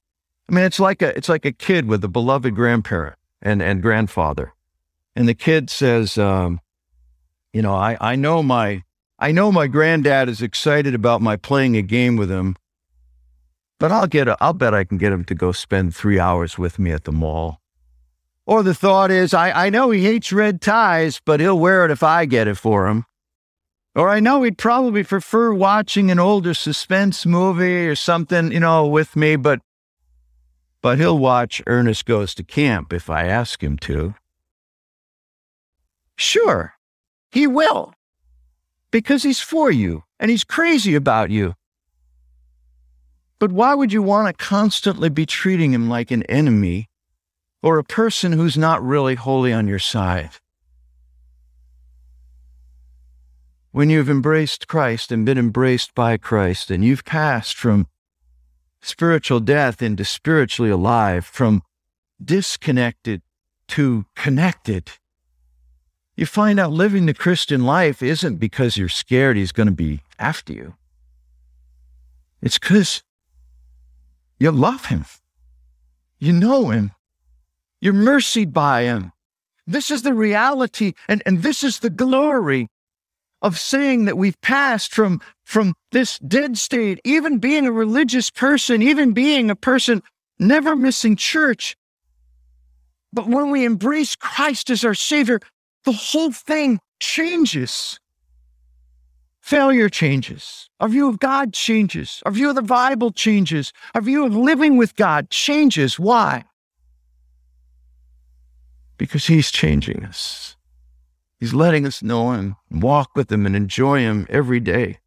I 0.50 0.54
mean, 0.54 0.66
it's 0.66 0.80
like 0.80 1.02
a 1.02 1.16
it's 1.18 1.30
like 1.30 1.46
a 1.46 1.52
kid 1.52 1.88
with 1.88 2.04
a 2.04 2.10
beloved 2.10 2.56
grandparent 2.56 3.16
and 3.42 3.62
and 3.62 3.82
grandfather, 3.82 4.54
and 5.16 5.28
the 5.28 5.34
kid 5.34 5.70
says, 5.70 6.18
um, 6.18 6.60
you 7.54 7.62
know, 7.62 7.74
I 7.74 7.98
I 8.02 8.16
know 8.16 8.44
my 8.44 8.84
I 9.20 9.32
know 9.32 9.52
my 9.52 9.68
granddad 9.68 10.28
is 10.28 10.42
excited 10.42 10.94
about 10.94 11.22
my 11.22 11.38
playing 11.38 11.78
a 11.78 11.82
game 11.82 12.18
with 12.18 12.30
him, 12.30 12.58
but 13.80 13.92
I'll 13.92 14.08
get 14.08 14.28
a, 14.28 14.38
I'll 14.42 14.54
bet 14.54 14.74
I 14.74 14.84
can 14.84 14.98
get 14.98 15.14
him 15.14 15.24
to 15.26 15.36
go 15.36 15.52
spend 15.52 15.96
three 15.96 16.20
hours 16.20 16.58
with 16.58 16.78
me 16.78 16.92
at 16.92 17.06
the 17.06 17.12
mall. 17.12 17.62
Or 18.46 18.62
the 18.62 18.74
thought 18.74 19.12
is, 19.12 19.34
I, 19.34 19.68
I 19.68 19.70
know 19.70 19.92
he 19.92 20.04
hates 20.04 20.34
red 20.34 20.60
ties, 20.60 21.22
but 21.26 21.40
he'll 21.40 21.58
wear 21.58 21.86
it 21.86 21.92
if 21.92 22.04
I 22.04 22.26
get 22.26 22.48
it 22.50 22.58
for 22.58 22.88
him. 22.88 23.06
Or 23.95 24.10
I 24.10 24.19
know 24.19 24.41
he'd 24.41 24.58
probably 24.58 25.03
prefer 25.03 25.53
watching 25.53 26.10
an 26.10 26.17
older 26.17 26.53
suspense 26.53 27.25
movie 27.25 27.88
or 27.88 27.95
something, 27.95 28.51
you 28.51 28.60
know, 28.60 28.88
with 28.88 29.15
me, 29.15 29.36
but 29.36 29.60
but 30.82 30.97
he'll 30.97 31.17
watch 31.17 31.62
Ernest 31.65 32.06
Goes 32.06 32.36
to 32.36 32.43
Camp 32.43 32.91
if 32.91 33.10
I 33.10 33.25
ask 33.25 33.63
him 33.63 33.77
to. 33.79 34.15
Sure, 36.17 36.73
he 37.32 37.47
will. 37.47 37.93
Because 38.91 39.23
he's 39.23 39.39
for 39.39 39.71
you 39.71 40.03
and 40.19 40.29
he's 40.29 40.43
crazy 40.43 40.93
about 40.93 41.29
you. 41.29 41.56
But 43.39 43.51
why 43.51 43.75
would 43.75 43.93
you 43.93 44.01
want 44.01 44.27
to 44.27 44.45
constantly 44.45 45.10
be 45.10 45.25
treating 45.25 45.73
him 45.73 45.89
like 45.89 46.12
an 46.12 46.23
enemy 46.23 46.89
or 47.62 47.77
a 47.77 47.84
person 47.84 48.34
who's 48.34 48.58
not 48.58 48.84
really 48.84 49.15
wholly 49.15 49.53
on 49.53 49.67
your 49.67 49.79
side? 49.79 50.32
When 53.74 53.90
you've 53.90 54.10
embraced 54.10 54.68
Christ 54.68 55.12
and 55.12 55.26
been 55.26 55.38
embraced 55.38 55.96
by 55.96 56.16
Christ, 56.16 56.70
and 56.70 56.86
you've 56.86 57.04
passed 57.04 57.58
from 57.58 57.88
spiritual 58.84 59.40
death 59.40 59.82
into 59.82 60.06
spiritually 60.06 60.70
alive, 60.70 61.26
from 61.26 61.64
disconnected 62.24 63.24
to 63.70 64.06
connected, 64.16 64.92
you 66.16 66.28
find 66.28 66.60
out 66.60 66.72
living 66.72 67.08
the 67.08 67.16
Christian 67.16 67.66
life 67.66 68.04
isn't 68.04 68.36
because 68.36 68.78
you're 68.78 68.90
scared 68.90 69.38
he's 69.38 69.52
going 69.52 69.66
to 69.70 69.74
be 69.74 70.02
after 70.20 70.54
you. 70.54 70.76
It's 72.44 72.60
because 72.60 73.02
you 74.40 74.52
love 74.52 74.86
him. 74.86 75.06
You 76.20 76.32
know 76.32 76.70
him. 76.70 76.92
You're 77.82 77.94
mercied 77.94 78.54
by 78.54 78.84
him. 78.84 79.14
This 79.66 79.90
is 79.90 80.04
the 80.04 80.14
reality, 80.14 80.94
and, 81.08 81.24
and 81.26 81.42
this 81.42 81.64
is 81.64 81.80
the 81.80 81.90
glory 81.90 82.68
of 83.43 83.60
saying 83.60 84.06
that 84.06 84.17
we've 84.17 84.39
passed 84.41 84.93
from, 84.95 85.21
from 85.43 85.75
this 85.91 86.17
dead 86.19 86.58
state, 86.58 86.99
even 87.03 87.38
being 87.38 87.67
a 87.67 87.71
religious 87.71 88.29
person, 88.29 88.82
even 88.82 89.12
being 89.12 89.51
a 89.51 89.56
person 89.56 90.01
never 90.39 90.75
missing 90.75 91.17
church. 91.17 91.75
But 93.12 93.27
when 93.27 93.51
we 93.51 93.65
embrace 93.65 94.15
Christ 94.15 94.69
as 94.69 94.84
our 94.84 94.95
Savior, 94.95 95.39
the 95.84 95.91
whole 95.91 96.32
thing 96.32 96.79
changes. 96.99 97.99
Failure 99.41 99.89
changes. 99.89 100.69
Our 100.79 100.88
view 100.88 101.10
of 101.10 101.19
God 101.19 101.53
changes. 101.53 102.23
Our 102.25 102.32
view 102.32 102.49
of 102.49 102.56
the 102.56 102.62
Bible 102.62 103.12
changes. 103.12 103.73
Our 103.93 104.01
view 104.01 104.25
of 104.25 104.34
living 104.34 104.77
with 104.77 104.95
God 104.95 105.29
changes. 105.29 105.99
Why? 105.99 106.45
Because 108.97 109.27
He's 109.27 109.51
changing 109.51 110.06
us. 110.06 110.56
He's 111.43 111.53
letting 111.53 111.86
us 111.86 112.01
know 112.01 112.32
Him, 112.32 112.56
walk 112.71 113.17
with 113.17 113.29
Him, 113.29 113.45
and 113.45 113.53
enjoy 113.53 113.99
Him 113.99 114.25
every 114.29 114.62
day. 114.62 114.99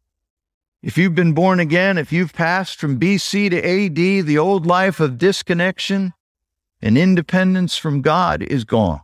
If 0.83 0.95
you've 0.95 1.15
been 1.15 1.33
born 1.33 1.59
again, 1.59 1.97
if 1.97 2.11
you've 2.11 2.31
passed 2.31 2.77
from 2.79 2.99
BC 2.99 3.49
to 3.49 3.57
AD, 3.57 4.27
the 4.27 4.37
old 4.37 4.67
life 4.67 4.99
of 4.99 5.17
disconnection, 5.17 6.13
and 6.79 6.95
independence 6.95 7.75
from 7.75 8.03
God 8.03 8.43
is 8.43 8.65
gone. 8.65 9.01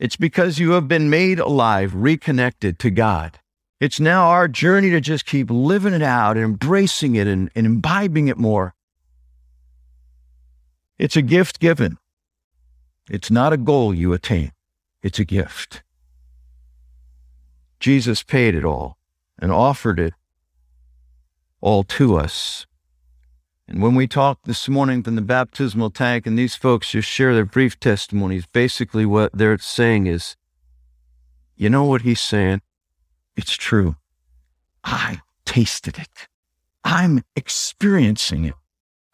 It's 0.00 0.16
because 0.16 0.58
you 0.58 0.72
have 0.72 0.88
been 0.88 1.08
made 1.08 1.38
alive, 1.38 1.94
reconnected 1.94 2.80
to 2.80 2.90
God. 2.90 3.38
It's 3.78 4.00
now 4.00 4.24
our 4.26 4.48
journey 4.48 4.90
to 4.90 5.00
just 5.00 5.24
keep 5.24 5.52
living 5.52 5.94
it 5.94 6.02
out 6.02 6.36
and 6.36 6.44
embracing 6.46 7.14
it 7.14 7.28
and, 7.28 7.48
and 7.54 7.64
imbibing 7.64 8.26
it 8.26 8.38
more. 8.38 8.74
It's 10.98 11.14
a 11.14 11.22
gift 11.22 11.60
given. 11.60 11.96
It's 13.08 13.30
not 13.30 13.52
a 13.52 13.56
goal 13.56 13.94
you 13.94 14.12
attain. 14.12 14.50
It's 15.02 15.18
a 15.18 15.24
gift. 15.24 15.82
Jesus 17.78 18.22
paid 18.22 18.54
it 18.54 18.64
all 18.64 18.98
and 19.38 19.50
offered 19.50 19.98
it 19.98 20.12
all 21.60 21.82
to 21.84 22.16
us. 22.16 22.66
And 23.66 23.80
when 23.80 23.94
we 23.94 24.06
talk 24.06 24.40
this 24.44 24.68
morning 24.68 25.02
from 25.02 25.14
the 25.14 25.22
baptismal 25.22 25.90
tank, 25.90 26.26
and 26.26 26.38
these 26.38 26.56
folks 26.56 26.90
just 26.90 27.08
share 27.08 27.34
their 27.34 27.44
brief 27.44 27.78
testimonies, 27.78 28.44
basically 28.46 29.06
what 29.06 29.30
they're 29.32 29.58
saying 29.58 30.06
is, 30.06 30.36
you 31.56 31.70
know 31.70 31.84
what 31.84 32.02
he's 32.02 32.20
saying? 32.20 32.62
It's 33.36 33.54
true. 33.54 33.96
I 34.82 35.20
tasted 35.44 35.98
it. 35.98 36.28
I'm 36.84 37.22
experiencing 37.36 38.44
it. 38.46 38.54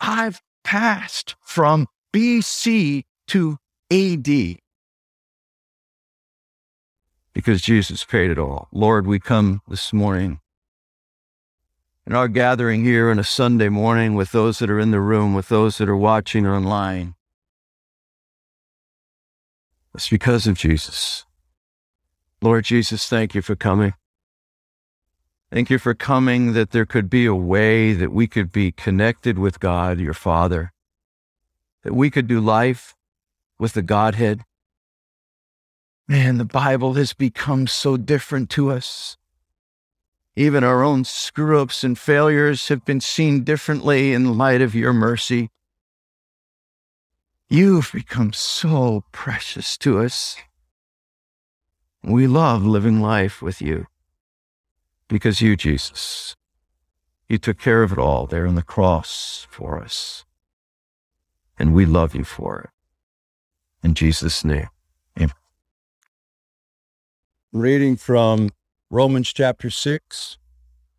I've 0.00 0.40
passed 0.64 1.36
from 1.42 1.86
BC 2.12 3.04
to 3.28 3.58
AD 3.90 4.58
because 7.36 7.60
Jesus 7.60 8.02
paid 8.02 8.30
it 8.30 8.38
all. 8.38 8.66
Lord, 8.72 9.06
we 9.06 9.20
come 9.20 9.60
this 9.68 9.92
morning 9.92 10.40
in 12.06 12.14
our 12.14 12.28
gathering 12.28 12.82
here 12.82 13.10
on 13.10 13.18
a 13.18 13.24
Sunday 13.24 13.68
morning 13.68 14.14
with 14.14 14.32
those 14.32 14.58
that 14.58 14.70
are 14.70 14.80
in 14.80 14.90
the 14.90 15.02
room, 15.02 15.34
with 15.34 15.50
those 15.50 15.76
that 15.76 15.86
are 15.86 15.98
watching 15.98 16.46
online. 16.46 17.14
It's 19.94 20.08
because 20.08 20.46
of 20.46 20.56
Jesus. 20.56 21.26
Lord 22.40 22.64
Jesus, 22.64 23.06
thank 23.06 23.34
you 23.34 23.42
for 23.42 23.54
coming. 23.54 23.92
Thank 25.52 25.68
you 25.68 25.78
for 25.78 25.92
coming 25.92 26.54
that 26.54 26.70
there 26.70 26.86
could 26.86 27.10
be 27.10 27.26
a 27.26 27.34
way 27.34 27.92
that 27.92 28.12
we 28.12 28.26
could 28.26 28.50
be 28.50 28.72
connected 28.72 29.38
with 29.38 29.60
God, 29.60 30.00
your 30.00 30.14
Father, 30.14 30.72
that 31.82 31.92
we 31.92 32.10
could 32.10 32.28
do 32.28 32.40
life 32.40 32.94
with 33.58 33.74
the 33.74 33.82
Godhead, 33.82 34.42
Man, 36.08 36.38
the 36.38 36.44
Bible 36.44 36.94
has 36.94 37.12
become 37.12 37.66
so 37.66 37.96
different 37.96 38.48
to 38.50 38.70
us. 38.70 39.16
Even 40.36 40.62
our 40.62 40.84
own 40.84 41.04
screw 41.04 41.60
ups 41.60 41.82
and 41.82 41.98
failures 41.98 42.68
have 42.68 42.84
been 42.84 43.00
seen 43.00 43.42
differently 43.42 44.12
in 44.12 44.38
light 44.38 44.60
of 44.60 44.74
your 44.74 44.92
mercy. 44.92 45.50
You've 47.48 47.90
become 47.92 48.32
so 48.32 49.04
precious 49.10 49.76
to 49.78 49.98
us. 49.98 50.36
We 52.04 52.28
love 52.28 52.64
living 52.64 53.00
life 53.00 53.42
with 53.42 53.60
you 53.60 53.86
because 55.08 55.40
you, 55.40 55.56
Jesus, 55.56 56.36
you 57.28 57.38
took 57.38 57.58
care 57.58 57.82
of 57.82 57.90
it 57.90 57.98
all 57.98 58.26
there 58.26 58.46
on 58.46 58.54
the 58.54 58.62
cross 58.62 59.46
for 59.50 59.80
us. 59.82 60.24
And 61.58 61.74
we 61.74 61.84
love 61.84 62.14
you 62.14 62.22
for 62.22 62.60
it. 62.60 62.70
In 63.82 63.94
Jesus' 63.94 64.44
name. 64.44 64.68
Reading 67.52 67.96
from 67.96 68.50
Romans 68.90 69.32
chapter 69.32 69.70
6. 69.70 70.36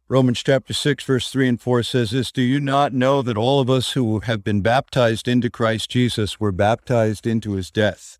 Romans 0.07 0.41
chapter 0.41 0.73
6, 0.73 1.03
verse 1.03 1.29
3 1.29 1.49
and 1.49 1.61
4 1.61 1.83
says 1.83 2.11
this 2.11 2.31
Do 2.31 2.41
you 2.41 2.61
not 2.61 2.93
know 2.93 3.21
that 3.21 3.35
all 3.37 3.59
of 3.59 3.69
us 3.69 3.91
who 3.91 4.19
have 4.21 4.45
been 4.45 4.61
baptized 4.61 5.27
into 5.27 5.49
Christ 5.49 5.89
Jesus 5.91 6.39
were 6.39 6.53
baptized 6.53 7.27
into 7.27 7.51
his 7.51 7.69
death? 7.69 8.17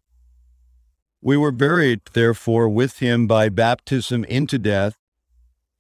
We 1.22 1.38
were 1.38 1.54
buried, 1.54 2.02
therefore, 2.12 2.68
with 2.68 3.00
him 3.00 3.28
by 3.28 3.48
baptism 3.48 4.26
into 4.26 4.60
death, 4.60 4.98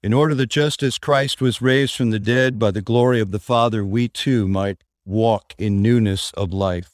in 0.01 0.13
order 0.13 0.33
that 0.33 0.49
just 0.49 0.81
as 0.81 0.97
Christ 0.97 1.41
was 1.41 1.61
raised 1.61 1.95
from 1.95 2.11
the 2.11 2.19
dead 2.19 2.57
by 2.57 2.71
the 2.71 2.81
glory 2.81 3.19
of 3.19 3.31
the 3.31 3.39
Father, 3.39 3.83
we 3.83 4.07
too 4.07 4.47
might 4.47 4.85
walk 5.05 5.53
in 5.57 5.81
newness 5.81 6.31
of 6.31 6.53
life. 6.53 6.91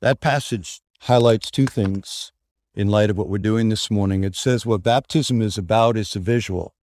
That 0.00 0.20
passage 0.20 0.80
highlights 1.00 1.50
two 1.50 1.66
things 1.66 2.30
in 2.74 2.88
light 2.88 3.10
of 3.10 3.16
what 3.16 3.28
we're 3.28 3.38
doing 3.38 3.68
this 3.68 3.90
morning. 3.90 4.24
It 4.24 4.34
says 4.34 4.66
what 4.66 4.82
baptism 4.82 5.40
is 5.40 5.56
about 5.56 5.96
is 5.96 6.14
a 6.16 6.20
visual. 6.20 6.74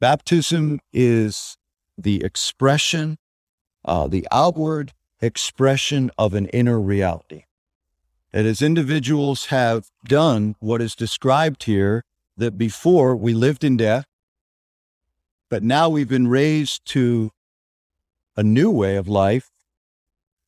Baptism 0.00 0.80
is 0.92 1.56
the 1.96 2.22
expression, 2.22 3.16
uh, 3.84 4.08
the 4.08 4.26
outward 4.30 4.92
expression 5.20 6.10
of 6.18 6.34
an 6.34 6.46
inner 6.48 6.80
reality. 6.80 7.44
And 8.32 8.46
as 8.46 8.60
individuals 8.60 9.46
have 9.46 9.86
done 10.04 10.56
what 10.58 10.82
is 10.82 10.94
described 10.94 11.64
here, 11.64 12.02
that 12.36 12.58
before 12.58 13.16
we 13.16 13.32
lived 13.32 13.64
in 13.64 13.78
death, 13.78 14.04
but 15.48 15.62
now 15.62 15.88
we've 15.88 16.08
been 16.08 16.28
raised 16.28 16.84
to 16.86 17.30
a 18.36 18.42
new 18.42 18.70
way 18.70 18.96
of 18.96 19.08
life 19.08 19.48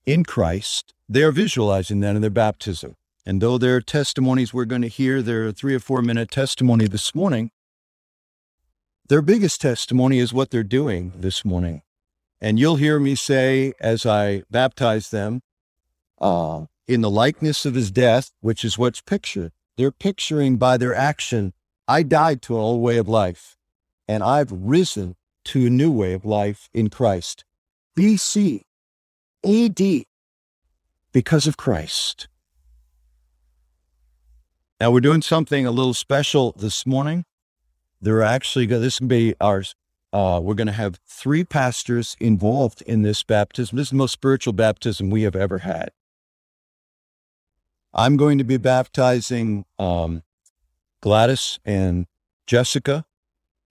in 0.04 0.24
Christ, 0.24 0.92
they're 1.08 1.32
visualizing 1.32 2.00
that 2.00 2.16
in 2.16 2.20
their 2.20 2.30
baptism. 2.30 2.94
And 3.28 3.42
though 3.42 3.58
there 3.58 3.76
are 3.76 3.82
testimonies 3.82 4.54
we're 4.54 4.64
going 4.64 4.80
to 4.80 4.88
hear, 4.88 5.20
there 5.20 5.46
are 5.46 5.52
three 5.52 5.74
or 5.74 5.80
four 5.80 6.00
minute 6.00 6.30
testimony 6.30 6.86
this 6.86 7.14
morning. 7.14 7.50
Their 9.10 9.20
biggest 9.20 9.60
testimony 9.60 10.18
is 10.18 10.32
what 10.32 10.50
they're 10.50 10.62
doing 10.62 11.12
this 11.14 11.44
morning. 11.44 11.82
And 12.40 12.58
you'll 12.58 12.76
hear 12.76 12.98
me 12.98 13.14
say 13.14 13.74
as 13.80 14.06
I 14.06 14.44
baptize 14.50 15.10
them, 15.10 15.42
uh, 16.18 16.64
in 16.86 17.02
the 17.02 17.10
likeness 17.10 17.66
of 17.66 17.74
his 17.74 17.90
death, 17.90 18.30
which 18.40 18.64
is 18.64 18.78
what's 18.78 19.02
pictured. 19.02 19.52
They're 19.76 19.90
picturing 19.90 20.56
by 20.56 20.78
their 20.78 20.94
action, 20.94 21.52
I 21.86 22.04
died 22.04 22.40
to 22.42 22.54
an 22.54 22.62
old 22.62 22.80
way 22.80 22.96
of 22.96 23.08
life, 23.08 23.58
and 24.08 24.22
I've 24.22 24.50
risen 24.50 25.16
to 25.44 25.66
a 25.66 25.70
new 25.70 25.92
way 25.92 26.14
of 26.14 26.24
life 26.24 26.70
in 26.72 26.88
Christ. 26.88 27.44
BC, 27.94 28.62
AD, 29.44 30.06
because 31.12 31.46
of 31.46 31.58
Christ. 31.58 32.26
Now 34.80 34.92
we're 34.92 35.00
doing 35.00 35.22
something 35.22 35.66
a 35.66 35.72
little 35.72 35.92
special 35.92 36.52
this 36.52 36.86
morning. 36.86 37.24
There 38.00 38.18
are 38.18 38.22
actually 38.22 38.64
this 38.66 38.98
can 38.98 39.08
be 39.08 39.34
ours. 39.40 39.74
Uh, 40.12 40.38
we're 40.40 40.54
going 40.54 40.68
to 40.68 40.72
have 40.72 41.00
three 41.04 41.42
pastors 41.42 42.16
involved 42.20 42.82
in 42.82 43.02
this 43.02 43.24
baptism. 43.24 43.76
This 43.76 43.88
is 43.88 43.90
the 43.90 43.96
most 43.96 44.12
spiritual 44.12 44.52
baptism 44.52 45.10
we 45.10 45.22
have 45.22 45.34
ever 45.34 45.58
had. 45.58 45.90
I'm 47.92 48.16
going 48.16 48.38
to 48.38 48.44
be 48.44 48.56
baptizing 48.56 49.64
um, 49.80 50.22
Gladys 51.00 51.58
and 51.64 52.06
Jessica. 52.46 53.04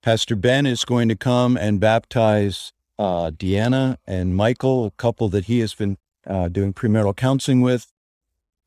Pastor 0.04 0.36
Ben 0.36 0.66
is 0.66 0.84
going 0.84 1.08
to 1.08 1.16
come 1.16 1.56
and 1.56 1.80
baptize 1.80 2.74
uh, 3.00 3.32
Deanna 3.32 3.96
and 4.06 4.36
Michael, 4.36 4.86
a 4.86 4.92
couple 4.92 5.30
that 5.30 5.46
he 5.46 5.60
has 5.60 5.74
been 5.74 5.98
uh, 6.28 6.50
doing 6.50 6.74
premarital 6.74 7.16
counseling 7.16 7.62
with 7.62 7.94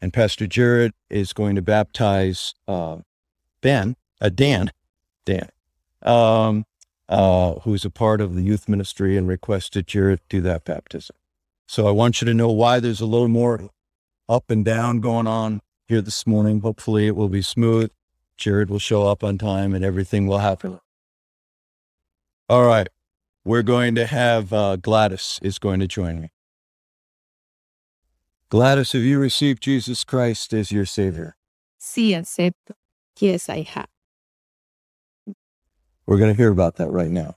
and 0.01 0.13
Pastor 0.13 0.47
Jared 0.47 0.93
is 1.09 1.33
going 1.33 1.57
to 1.57 1.63
baptize 1.63 2.55
uh, 2.67 2.99
Ben, 3.61 3.97
uh, 4.21 4.31
Dan, 4.31 4.71
Dan, 5.25 5.49
um, 6.03 6.65
uh, 7.09 7.55
who's 7.61 7.85
a 7.85 7.91
part 7.91 8.21
of 8.21 8.35
the 8.35 8.43
youth 8.43 8.69
ministry 8.69 9.17
and 9.17 9.29
requested 9.29 9.87
Jared 9.87 10.21
do 10.29 10.41
that 10.41 10.65
baptism. 10.65 11.17
So 11.69 11.87
I 11.87 11.91
want 11.91 12.21
you 12.21 12.27
to 12.27 12.35
know 12.35 12.51
why 12.51 12.81
there's 12.81 13.01
a 13.01 13.07
little 13.07 13.29
more 13.29 13.69
up 14.29 14.51
and 14.51 14.65
down 14.65 15.01
going 15.01 15.27
on 15.27 15.61
here 15.87 16.01
this 16.01 16.27
morning. 16.27 16.61
Hopefully 16.61 17.07
it 17.07 17.17
will 17.17 17.29
be 17.29 17.43
smooth. 17.43 17.91
Jared 18.39 18.71
will 18.71 18.79
show 18.79 19.07
up 19.07 19.23
on 19.23 19.39
time 19.39 19.75
and 19.75 19.85
everything 19.85 20.27
will 20.27 20.39
happen. 20.39 20.81
All 22.49 22.65
right. 22.65 22.89
We're 23.45 23.63
going 23.63 23.95
to 23.95 24.07
have 24.07 24.53
uh, 24.53 24.77
Gladys 24.77 25.39
is 25.43 25.59
going 25.59 25.81
to 25.81 25.87
join 25.87 26.21
me. 26.21 26.31
Gladys, 28.51 28.91
have 28.91 29.03
you 29.03 29.21
received 29.21 29.63
Jesus 29.63 30.03
Christ 30.03 30.53
as 30.53 30.73
your 30.73 30.85
Savior? 30.85 31.37
Sí, 31.81 32.17
acepto. 32.17 32.75
Yes, 33.21 33.49
I 33.49 33.63
have. 33.63 33.87
We're 36.05 36.19
going 36.19 36.35
to 36.35 36.37
hear 36.37 36.51
about 36.51 36.75
that 36.79 36.91
right 36.91 37.13
now. 37.13 37.37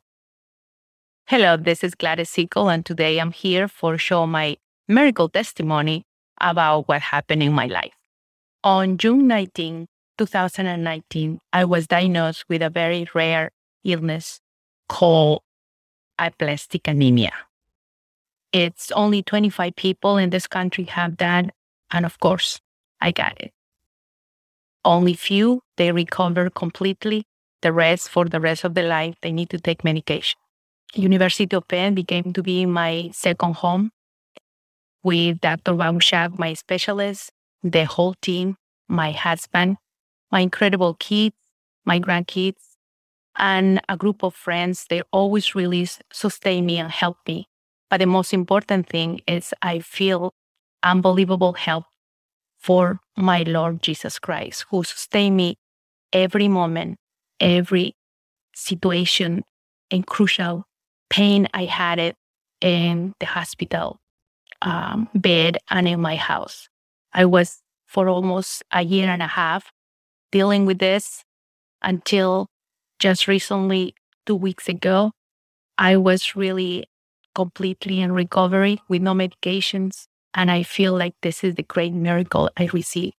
Hello, 1.27 1.55
this 1.55 1.83
is 1.83 1.93
Gladys 1.93 2.31
Sickle, 2.31 2.67
and 2.67 2.83
today 2.83 3.19
I'm 3.19 3.31
here 3.31 3.67
for 3.67 3.95
show 3.99 4.25
my 4.25 4.57
miracle 4.87 5.29
testimony 5.29 6.03
about 6.41 6.87
what 6.87 7.03
happened 7.03 7.43
in 7.43 7.53
my 7.53 7.67
life. 7.67 7.93
On 8.63 8.97
June 8.97 9.27
19, 9.27 9.85
2019, 10.17 11.39
I 11.53 11.63
was 11.65 11.85
diagnosed 11.85 12.45
with 12.49 12.63
a 12.63 12.71
very 12.71 13.07
rare 13.13 13.51
illness 13.83 14.39
called 14.89 15.43
aplastic 16.17 16.87
anemia. 16.87 17.33
It's 18.53 18.91
only 18.91 19.21
25 19.21 19.75
people 19.75 20.17
in 20.17 20.29
this 20.29 20.47
country 20.47 20.85
have 20.85 21.17
that. 21.17 21.53
And 21.91 22.05
of 22.05 22.19
course, 22.21 22.61
I 23.01 23.11
got 23.11 23.39
it. 23.41 23.53
Only 24.85 25.13
few, 25.13 25.61
they 25.77 25.91
recover 25.91 26.49
completely. 26.49 27.25
The 27.61 27.73
rest, 27.73 28.09
for 28.09 28.25
the 28.25 28.39
rest 28.39 28.63
of 28.63 28.75
their 28.75 28.87
life, 28.87 29.15
they 29.21 29.31
need 29.31 29.49
to 29.51 29.59
take 29.59 29.83
medication. 29.83 30.39
University 30.95 31.55
of 31.55 31.67
Penn 31.67 31.95
became 31.95 32.33
to 32.33 32.43
be 32.43 32.65
my 32.65 33.09
second 33.13 33.55
home. 33.57 33.91
with 35.03 35.41
Dr. 35.41 35.73
Baumschak, 35.73 36.37
my 36.39 36.53
specialist, 36.53 37.31
the 37.63 37.85
whole 37.85 38.15
team, 38.21 38.57
my 38.87 39.11
husband, 39.11 39.77
my 40.31 40.41
incredible 40.41 40.95
kids, 40.95 41.35
my 41.85 41.99
grandkids, 41.99 42.77
and 43.37 43.81
a 43.89 43.97
group 43.97 44.23
of 44.23 44.35
friends. 44.35 44.85
They 44.89 45.01
always 45.11 45.55
really 45.55 45.87
sustain 46.11 46.65
me 46.65 46.77
and 46.79 46.91
help 46.91 47.17
me. 47.27 47.47
But 47.89 47.97
the 47.97 48.05
most 48.07 48.33
important 48.33 48.89
thing 48.89 49.21
is 49.27 49.53
I 49.61 49.79
feel 49.79 50.33
unbelievable 50.83 51.53
help 51.53 51.85
for 52.59 52.99
my 53.17 53.43
Lord 53.43 53.81
Jesus 53.83 54.19
Christ, 54.19 54.65
who 54.69 54.83
sustain 54.83 55.35
me 55.35 55.55
every 56.13 56.47
moment, 56.47 56.97
every 57.39 57.95
situation 58.55 59.43
and 59.91 60.05
crucial 60.07 60.65
pain 61.09 61.47
I 61.53 61.65
had 61.65 61.99
it 61.99 62.15
in 62.61 63.13
the 63.19 63.25
hospital 63.25 63.99
um, 64.61 65.09
bed 65.13 65.57
and 65.69 65.87
in 65.87 66.01
my 66.01 66.15
house. 66.15 66.69
I 67.13 67.25
was 67.25 67.61
for 67.85 68.07
almost 68.09 68.63
a 68.71 68.83
year 68.83 69.09
and 69.09 69.21
a 69.21 69.27
half 69.27 69.71
dealing 70.31 70.65
with 70.65 70.79
this 70.79 71.23
until 71.81 72.47
just 72.99 73.27
recently, 73.27 73.95
two 74.25 74.35
weeks 74.35 74.69
ago, 74.69 75.11
I 75.77 75.97
was 75.97 76.35
really 76.35 76.85
completely 77.33 78.01
in 78.01 78.11
recovery 78.11 78.81
with 78.87 79.01
no 79.01 79.13
medications. 79.13 80.05
And 80.33 80.49
I 80.49 80.63
feel 80.63 80.93
like 80.97 81.15
this 81.21 81.43
is 81.43 81.55
the 81.55 81.63
great 81.63 81.93
miracle 81.93 82.49
I 82.57 82.69
received. 82.73 83.15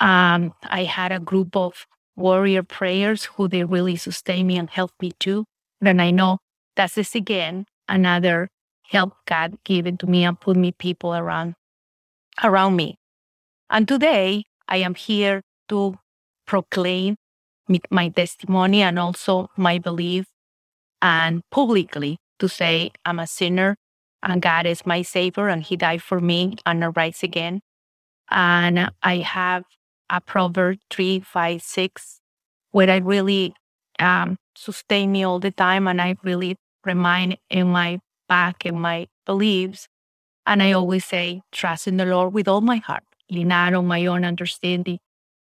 Um, 0.00 0.54
I 0.62 0.84
had 0.84 1.12
a 1.12 1.18
group 1.18 1.56
of 1.56 1.86
warrior 2.16 2.62
prayers 2.62 3.24
who 3.24 3.48
they 3.48 3.64
really 3.64 3.96
sustain 3.96 4.46
me 4.46 4.56
and 4.56 4.70
help 4.70 4.92
me 5.00 5.12
too. 5.18 5.44
Then 5.80 6.00
I 6.00 6.10
know 6.10 6.38
that 6.76 6.96
is 6.96 7.14
again 7.14 7.66
another 7.88 8.48
help 8.84 9.14
God 9.26 9.58
given 9.64 9.96
to 9.98 10.06
me 10.06 10.24
and 10.24 10.38
put 10.38 10.56
me 10.56 10.72
people 10.72 11.14
around 11.14 11.54
around 12.42 12.76
me. 12.76 12.96
And 13.70 13.86
today 13.86 14.44
I 14.66 14.78
am 14.78 14.94
here 14.94 15.42
to 15.68 15.96
proclaim 16.46 17.16
my 17.90 18.08
testimony 18.08 18.82
and 18.82 18.98
also 18.98 19.50
my 19.56 19.78
belief 19.78 20.26
and 21.02 21.42
publicly 21.50 22.18
to 22.38 22.48
say 22.48 22.90
I'm 23.04 23.18
a 23.18 23.26
sinner 23.26 23.76
and 24.22 24.42
God 24.42 24.66
is 24.66 24.86
my 24.86 25.02
savior 25.02 25.48
and 25.48 25.62
he 25.62 25.76
died 25.76 26.02
for 26.02 26.20
me 26.20 26.56
and 26.66 26.84
I 26.84 26.88
rise 26.88 27.22
again. 27.22 27.60
And 28.30 28.90
I 29.02 29.18
have 29.18 29.64
a 30.10 30.20
proverb 30.20 30.78
three, 30.90 31.20
five, 31.20 31.62
six, 31.62 32.20
where 32.70 32.90
I 32.90 32.96
really 32.96 33.54
um, 33.98 34.36
sustain 34.56 35.12
me 35.12 35.24
all 35.24 35.38
the 35.38 35.50
time 35.50 35.86
and 35.86 36.00
I 36.00 36.16
really 36.22 36.56
remind 36.84 37.38
in 37.50 37.68
my 37.68 38.00
back 38.28 38.66
in 38.66 38.78
my 38.78 39.08
beliefs. 39.26 39.88
And 40.46 40.62
I 40.62 40.72
always 40.72 41.04
say, 41.04 41.42
trust 41.52 41.86
in 41.86 41.96
the 41.96 42.06
Lord 42.06 42.32
with 42.32 42.48
all 42.48 42.60
my 42.60 42.76
heart, 42.76 43.04
lean 43.30 43.48
not 43.48 43.74
on 43.74 43.86
my 43.86 44.06
own 44.06 44.24
understanding, 44.24 44.98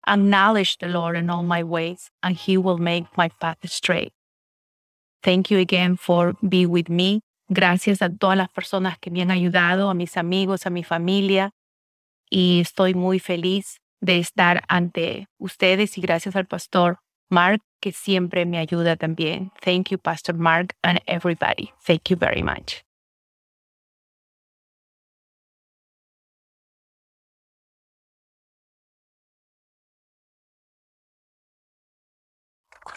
acknowledge 0.08 0.78
the 0.78 0.88
Lord 0.88 1.16
in 1.18 1.30
all 1.30 1.44
my 1.44 1.64
ways, 1.64 2.10
and 2.22 2.36
He 2.36 2.58
will 2.58 2.78
make 2.78 3.06
my 3.18 3.30
path 3.40 3.58
straight. 3.66 4.14
Thank 5.22 5.52
you 5.52 5.60
again 5.60 5.98
for 5.98 6.36
being 6.42 6.70
with 6.70 6.90
me. 6.90 7.22
Gracias 7.50 8.02
a 8.02 8.10
todas 8.10 8.38
las 8.38 8.50
personas 8.50 8.98
que 9.00 9.12
me 9.12 9.22
han 9.22 9.32
ayudado, 9.32 9.90
a 9.90 9.94
mis 9.94 10.18
amigos, 10.18 10.66
a 10.66 10.70
mi 10.70 10.84
familia. 10.84 11.52
Y 12.30 12.62
estoy 12.62 12.94
muy 12.94 13.20
feliz 13.20 13.82
de 14.00 14.20
estar 14.20 14.64
ante 14.68 15.28
ustedes 15.38 15.98
y 15.98 16.02
gracias 16.02 16.36
al 16.36 16.48
pastor 16.48 17.00
Mark, 17.30 17.62
que 17.80 17.92
siempre 17.92 18.46
me 18.46 18.58
ayuda 18.58 18.96
también. 18.96 19.52
Thank 19.62 19.90
you, 19.90 19.98
Pastor 19.98 20.36
Mark, 20.36 20.76
and 20.84 21.00
everybody. 21.08 21.72
Thank 21.86 22.10
you 22.10 22.18
very 22.18 22.44
much. 22.44 22.84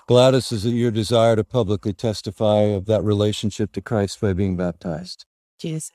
Gladys, 0.06 0.52
is 0.52 0.66
it 0.66 0.70
your 0.70 0.90
desire 0.90 1.34
to 1.34 1.42
publicly 1.42 1.94
testify 1.94 2.60
of 2.60 2.84
that 2.84 3.02
relationship 3.02 3.72
to 3.72 3.80
Christ 3.80 4.20
by 4.20 4.34
being 4.34 4.54
baptized? 4.54 5.24
Yes. 5.62 5.90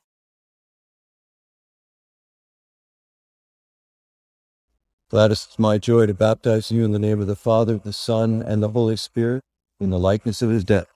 Gladys, 5.11 5.45
it's 5.47 5.59
my 5.59 5.77
joy 5.77 6.07
to 6.07 6.15
baptize 6.15 6.71
you 6.71 6.83
in 6.83 6.91
the 6.91 6.97
name 6.97 7.21
of 7.21 7.27
the 7.27 7.35
Father, 7.35 7.77
the 7.77 7.93
Son, 7.93 8.41
and 8.41 8.63
the 8.63 8.69
Holy 8.69 8.95
Spirit 8.95 9.43
in 9.79 9.91
the 9.91 9.99
likeness 9.99 10.41
of 10.41 10.49
his 10.49 10.63
death, 10.63 10.87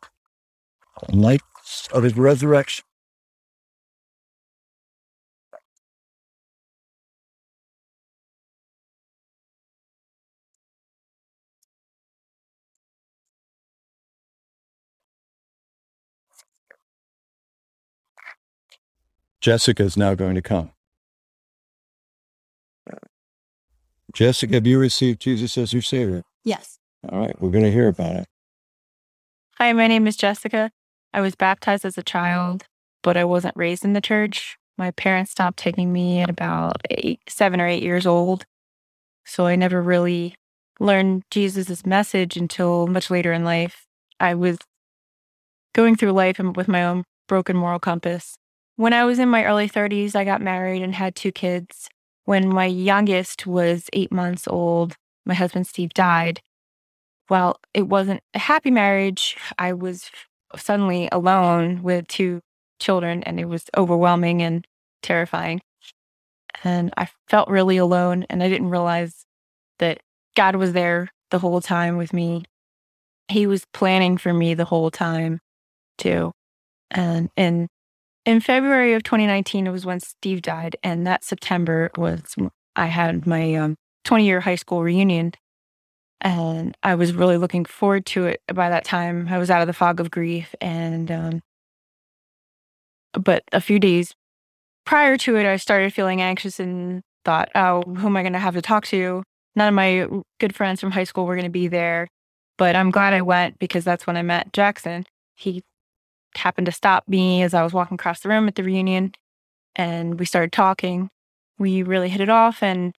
in 1.08 1.22
likeness 1.22 1.88
of 1.94 2.02
his 2.02 2.18
resurrection. 2.18 2.84
Jessica 19.44 19.84
is 19.84 19.98
now 19.98 20.16
going 20.16 20.36
to 20.36 20.42
come. 20.42 20.72
Jessica, 24.14 24.54
have 24.54 24.66
you 24.66 24.80
received 24.80 25.20
Jesus 25.20 25.58
as 25.58 25.74
your 25.74 25.82
Savior? 25.82 26.24
Yes. 26.46 26.80
All 27.12 27.20
right, 27.20 27.36
we're 27.42 27.52
going 27.52 27.66
to 27.66 27.72
hear 27.72 27.90
about 27.90 28.16
it. 28.16 28.26
Hi, 29.58 29.74
my 29.74 29.88
name 29.88 30.08
is 30.08 30.16
Jessica. 30.16 30.72
I 31.14 31.20
was 31.20 31.36
baptized 31.36 31.84
as 31.84 31.98
a 31.98 32.04
child, 32.04 32.64
but 33.02 33.18
I 33.18 33.26
wasn't 33.26 33.58
raised 33.58 33.84
in 33.84 33.92
the 33.92 34.00
church. 34.00 34.58
My 34.78 34.92
parents 34.92 35.32
stopped 35.32 35.58
taking 35.58 35.92
me 35.92 36.22
at 36.22 36.30
about 36.30 36.78
eight, 36.90 37.20
seven 37.28 37.60
or 37.60 37.68
eight 37.68 37.84
years 37.84 38.08
old. 38.08 38.46
So 39.26 39.46
I 39.46 39.58
never 39.58 39.82
really 39.82 40.36
learned 40.80 41.24
Jesus' 41.30 41.86
message 41.86 42.38
until 42.38 42.88
much 42.88 43.12
later 43.12 43.34
in 43.34 43.44
life. 43.44 43.88
I 44.22 44.36
was 44.36 44.58
going 45.74 45.98
through 45.98 46.14
life 46.14 46.40
with 46.40 46.70
my 46.70 46.86
own 46.86 47.04
broken 47.28 47.58
moral 47.58 47.80
compass. 47.80 48.38
When 48.76 48.94
I 48.94 49.06
was 49.06 49.20
in 49.20 49.30
my 49.30 49.46
early 49.46 49.70
30s, 49.70 50.16
I 50.16 50.24
got 50.24 50.42
married 50.42 50.82
and 50.82 50.96
had 50.96 51.16
two 51.16 51.32
kids. 51.32 51.90
When 52.26 52.50
my 52.50 52.66
youngest 52.66 53.46
was 53.46 53.90
eight 53.94 54.12
months 54.12 54.48
old, 54.48 54.96
my 55.26 55.36
husband 55.36 55.68
Steve 55.68 55.94
died. 55.94 56.42
While 57.28 57.60
it 57.74 57.84
wasn't 57.84 58.22
a 58.34 58.40
happy 58.40 58.72
marriage, 58.72 59.38
I 59.60 59.74
was 59.74 60.10
suddenly 60.56 61.08
alone 61.12 61.84
with 61.84 62.08
two 62.08 62.42
children, 62.80 63.24
and 63.24 63.40
it 63.40 63.46
was 63.46 63.66
overwhelming 63.78 64.42
and 64.42 64.66
terrifying. 65.02 65.62
And 66.64 66.94
I 66.98 67.10
felt 67.28 67.50
really 67.50 67.78
alone, 67.78 68.26
and 68.30 68.42
I 68.42 68.50
didn't 68.50 68.70
realize 68.70 69.26
that 69.80 70.00
God 70.36 70.56
was 70.56 70.74
there 70.74 71.10
the 71.30 71.40
whole 71.40 71.62
time 71.62 71.98
with 71.98 72.12
me. 72.12 72.44
He 73.28 73.46
was 73.46 73.66
planning 73.74 74.18
for 74.18 74.34
me 74.34 74.54
the 74.54 74.66
whole 74.66 74.90
time, 74.92 75.40
too. 75.98 76.32
And 76.92 77.30
in 77.36 77.68
in 78.26 78.40
February 78.40 78.94
of 78.94 79.04
2019, 79.04 79.68
it 79.68 79.72
was 79.72 79.86
when 79.86 80.00
Steve 80.00 80.42
died, 80.42 80.76
and 80.84 81.06
that 81.06 81.24
September 81.24 81.92
was 81.98 82.36
I 82.76 82.88
had 82.88 83.28
my 83.28 83.54
um, 83.56 83.76
20 84.06 84.26
year 84.26 84.40
high 84.42 84.56
school 84.56 84.82
reunion, 84.82 85.34
and 86.22 86.76
I 86.84 86.96
was 86.96 87.14
really 87.14 87.38
looking 87.38 87.66
forward 87.66 88.06
to 88.08 88.26
it. 88.26 88.42
By 88.54 88.70
that 88.70 88.86
time, 88.86 89.28
I 89.30 89.38
was 89.38 89.50
out 89.50 89.62
of 89.62 89.68
the 89.68 89.74
fog 89.74 90.00
of 90.00 90.12
grief, 90.12 90.56
and 90.62 91.12
um, 91.12 91.42
but 93.14 93.44
a 93.52 93.62
few 93.62 93.80
days 93.80 94.14
prior 94.86 95.18
to 95.18 95.36
it, 95.36 95.46
I 95.46 95.58
started 95.58 95.94
feeling 95.94 96.22
anxious 96.22 96.60
and 96.60 97.02
thought, 97.26 97.50
"Oh, 97.56 97.82
who 97.82 98.08
am 98.08 98.18
I 98.18 98.24
going 98.24 98.34
to 98.34 98.40
have 98.40 98.56
to 98.56 98.62
talk 98.62 98.86
to?" 98.88 99.24
None 99.56 99.68
of 99.68 99.74
my 99.76 100.08
good 100.40 100.56
friends 100.56 100.82
from 100.82 100.92
high 100.92 101.04
school 101.04 101.26
were 101.26 101.36
going 101.36 101.44
to 101.46 101.50
be 101.50 101.68
there, 101.68 102.08
but 102.58 102.76
I'm 102.76 102.90
glad 102.90 103.14
I 103.14 103.22
went 103.22 103.60
because 103.60 103.84
that's 103.84 104.08
when 104.08 104.18
I 104.18 104.24
met 104.24 104.54
Jackson. 104.54 105.06
He 105.36 105.64
happened 106.36 106.66
to 106.66 106.72
stop 106.72 107.08
me 107.08 107.44
as 107.44 107.54
I 107.54 107.64
was 107.64 107.74
walking 107.74 107.96
across 107.96 108.22
the 108.22 108.30
room 108.30 108.48
at 108.48 108.56
the 108.56 108.64
reunion 108.64 109.14
and 109.76 110.20
we 110.20 110.26
started 110.26 110.52
talking. 110.52 111.10
We 111.58 111.84
really 111.84 112.10
hit 112.10 112.22
it 112.22 112.30
off 112.30 112.62
and 112.64 112.94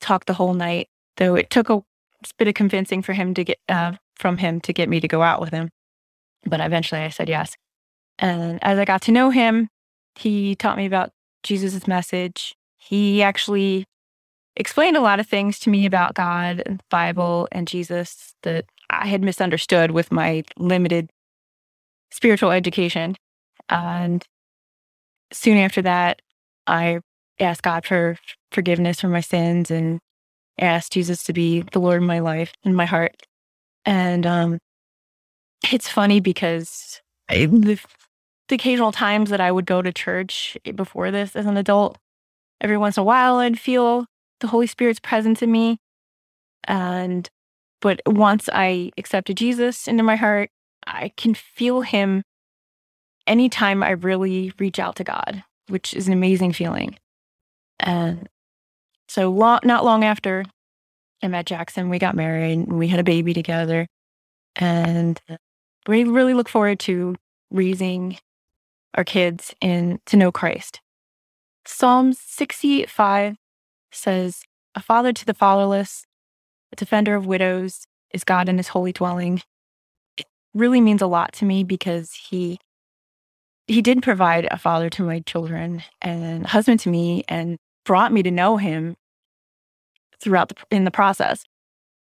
talked 0.00 0.26
the 0.26 0.34
whole 0.34 0.54
night, 0.54 0.88
though 1.16 1.34
it 1.34 1.50
took 1.50 1.70
a 1.70 1.82
bit 2.36 2.48
of 2.48 2.54
convincing 2.54 3.02
for 3.02 3.12
him 3.12 3.34
to 3.34 3.44
get 3.44 3.58
uh, 3.68 3.92
from 4.16 4.38
him 4.38 4.60
to 4.60 4.72
get 4.72 4.88
me 4.88 5.00
to 5.00 5.08
go 5.08 5.22
out 5.22 5.40
with 5.40 5.50
him. 5.50 5.70
But 6.44 6.60
eventually 6.60 7.00
I 7.00 7.08
said 7.08 7.28
yes. 7.28 7.54
And 8.18 8.58
as 8.62 8.78
I 8.78 8.84
got 8.84 9.02
to 9.02 9.12
know 9.12 9.30
him, 9.30 9.68
he 10.14 10.54
taught 10.54 10.76
me 10.76 10.86
about 10.86 11.10
Jesus' 11.42 11.86
message. 11.86 12.54
He 12.76 13.22
actually 13.22 13.84
explained 14.56 14.96
a 14.96 15.00
lot 15.00 15.20
of 15.20 15.26
things 15.26 15.58
to 15.60 15.70
me 15.70 15.86
about 15.86 16.14
God 16.14 16.62
and 16.66 16.80
the 16.80 16.84
Bible 16.90 17.48
and 17.52 17.68
Jesus 17.68 18.34
that 18.42 18.64
I 18.90 19.06
had 19.06 19.22
misunderstood 19.22 19.92
with 19.92 20.10
my 20.10 20.42
limited 20.56 21.10
spiritual 22.10 22.50
education. 22.50 23.16
And 23.68 24.24
soon 25.32 25.58
after 25.58 25.82
that, 25.82 26.22
I 26.66 27.00
asked 27.40 27.62
God 27.62 27.84
for 27.84 28.16
forgiveness 28.52 29.00
for 29.00 29.08
my 29.08 29.20
sins 29.20 29.70
and 29.70 30.00
asked 30.58 30.92
Jesus 30.92 31.22
to 31.24 31.32
be 31.32 31.62
the 31.72 31.78
Lord 31.78 32.02
of 32.02 32.08
my 32.08 32.18
life 32.18 32.52
and 32.64 32.76
my 32.76 32.86
heart. 32.86 33.14
And 33.84 34.26
um, 34.26 34.58
it's 35.70 35.88
funny 35.88 36.20
because 36.20 37.00
I, 37.28 37.46
the 37.46 37.78
the 38.48 38.54
occasional 38.54 38.92
times 38.92 39.30
that 39.30 39.40
I 39.40 39.52
would 39.52 39.66
go 39.66 39.82
to 39.82 39.92
church 39.92 40.56
before 40.74 41.10
this 41.10 41.36
as 41.36 41.46
an 41.46 41.56
adult, 41.56 41.98
every 42.60 42.78
once 42.78 42.96
in 42.96 43.02
a 43.02 43.04
while 43.04 43.36
I'd 43.36 43.60
feel 43.60 44.06
the 44.40 44.48
Holy 44.48 44.66
Spirit's 44.66 45.00
presence 45.00 45.42
in 45.42 45.52
me. 45.52 45.78
And, 46.64 47.28
but 47.80 48.00
once 48.06 48.48
I 48.52 48.90
accepted 48.96 49.36
Jesus 49.36 49.86
into 49.86 50.02
my 50.02 50.16
heart, 50.16 50.50
I 50.86 51.10
can 51.16 51.34
feel 51.34 51.82
him 51.82 52.22
anytime 53.26 53.82
I 53.82 53.90
really 53.90 54.52
reach 54.58 54.78
out 54.78 54.96
to 54.96 55.04
God, 55.04 55.44
which 55.68 55.94
is 55.94 56.06
an 56.06 56.12
amazing 56.12 56.52
feeling. 56.52 56.96
And 57.80 58.28
so, 59.08 59.30
long, 59.30 59.60
not 59.64 59.84
long 59.84 60.04
after 60.04 60.44
I 61.22 61.28
met 61.28 61.46
Jackson, 61.46 61.88
we 61.88 61.98
got 61.98 62.16
married 62.16 62.52
and 62.52 62.78
we 62.78 62.88
had 62.88 63.00
a 63.00 63.04
baby 63.04 63.34
together. 63.34 63.86
And 64.56 65.20
we 65.86 66.04
really 66.04 66.34
look 66.34 66.48
forward 66.48 66.78
to 66.80 67.16
raising 67.50 68.18
our 68.94 69.04
kids 69.04 69.54
in 69.60 70.00
to 70.06 70.16
know 70.16 70.32
Christ. 70.32 70.80
Psalms 71.64 72.18
65 72.18 73.36
says, 73.92 74.42
A 74.74 74.80
father 74.80 75.12
to 75.12 75.24
the 75.24 75.34
fatherless, 75.34 76.04
a 76.72 76.76
defender 76.76 77.14
of 77.14 77.26
widows 77.26 77.86
is 78.12 78.24
God 78.24 78.48
in 78.48 78.56
his 78.56 78.68
holy 78.68 78.92
dwelling. 78.92 79.42
Really 80.54 80.80
means 80.80 81.02
a 81.02 81.06
lot 81.06 81.32
to 81.34 81.44
me 81.44 81.64
because 81.64 82.12
he 82.12 82.58
he 83.66 83.82
did 83.82 84.02
provide 84.02 84.48
a 84.50 84.56
father 84.56 84.88
to 84.88 85.02
my 85.02 85.20
children 85.20 85.82
and 86.00 86.46
husband 86.46 86.80
to 86.80 86.88
me 86.88 87.22
and 87.28 87.58
brought 87.84 88.12
me 88.12 88.22
to 88.22 88.30
know 88.30 88.56
him 88.56 88.96
throughout 90.20 90.48
the 90.48 90.56
in 90.70 90.84
the 90.84 90.90
process. 90.90 91.44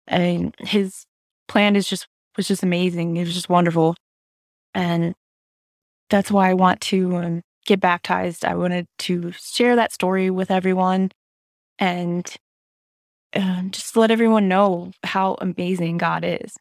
And 0.06 0.54
his 0.60 1.04
plan 1.48 1.76
is 1.76 1.88
just 1.88 2.06
was 2.36 2.48
just 2.48 2.62
amazing. 2.62 3.16
It 3.16 3.24
was 3.24 3.34
just 3.34 3.48
wonderful. 3.48 3.96
And 4.74 5.14
that's 6.08 6.30
why 6.30 6.48
I 6.50 6.54
want 6.54 6.80
to 6.82 7.16
um, 7.16 7.42
get 7.66 7.80
baptized. 7.80 8.44
I 8.44 8.54
wanted 8.54 8.86
to 9.00 9.32
share 9.32 9.76
that 9.76 9.92
story 9.92 10.30
with 10.30 10.50
everyone 10.50 11.10
and 11.78 12.34
um, 13.34 13.70
just 13.70 13.96
let 13.96 14.10
everyone 14.10 14.48
know 14.48 14.92
how 15.04 15.36
amazing 15.40 15.98
God 15.98 16.24
is. 16.24 16.56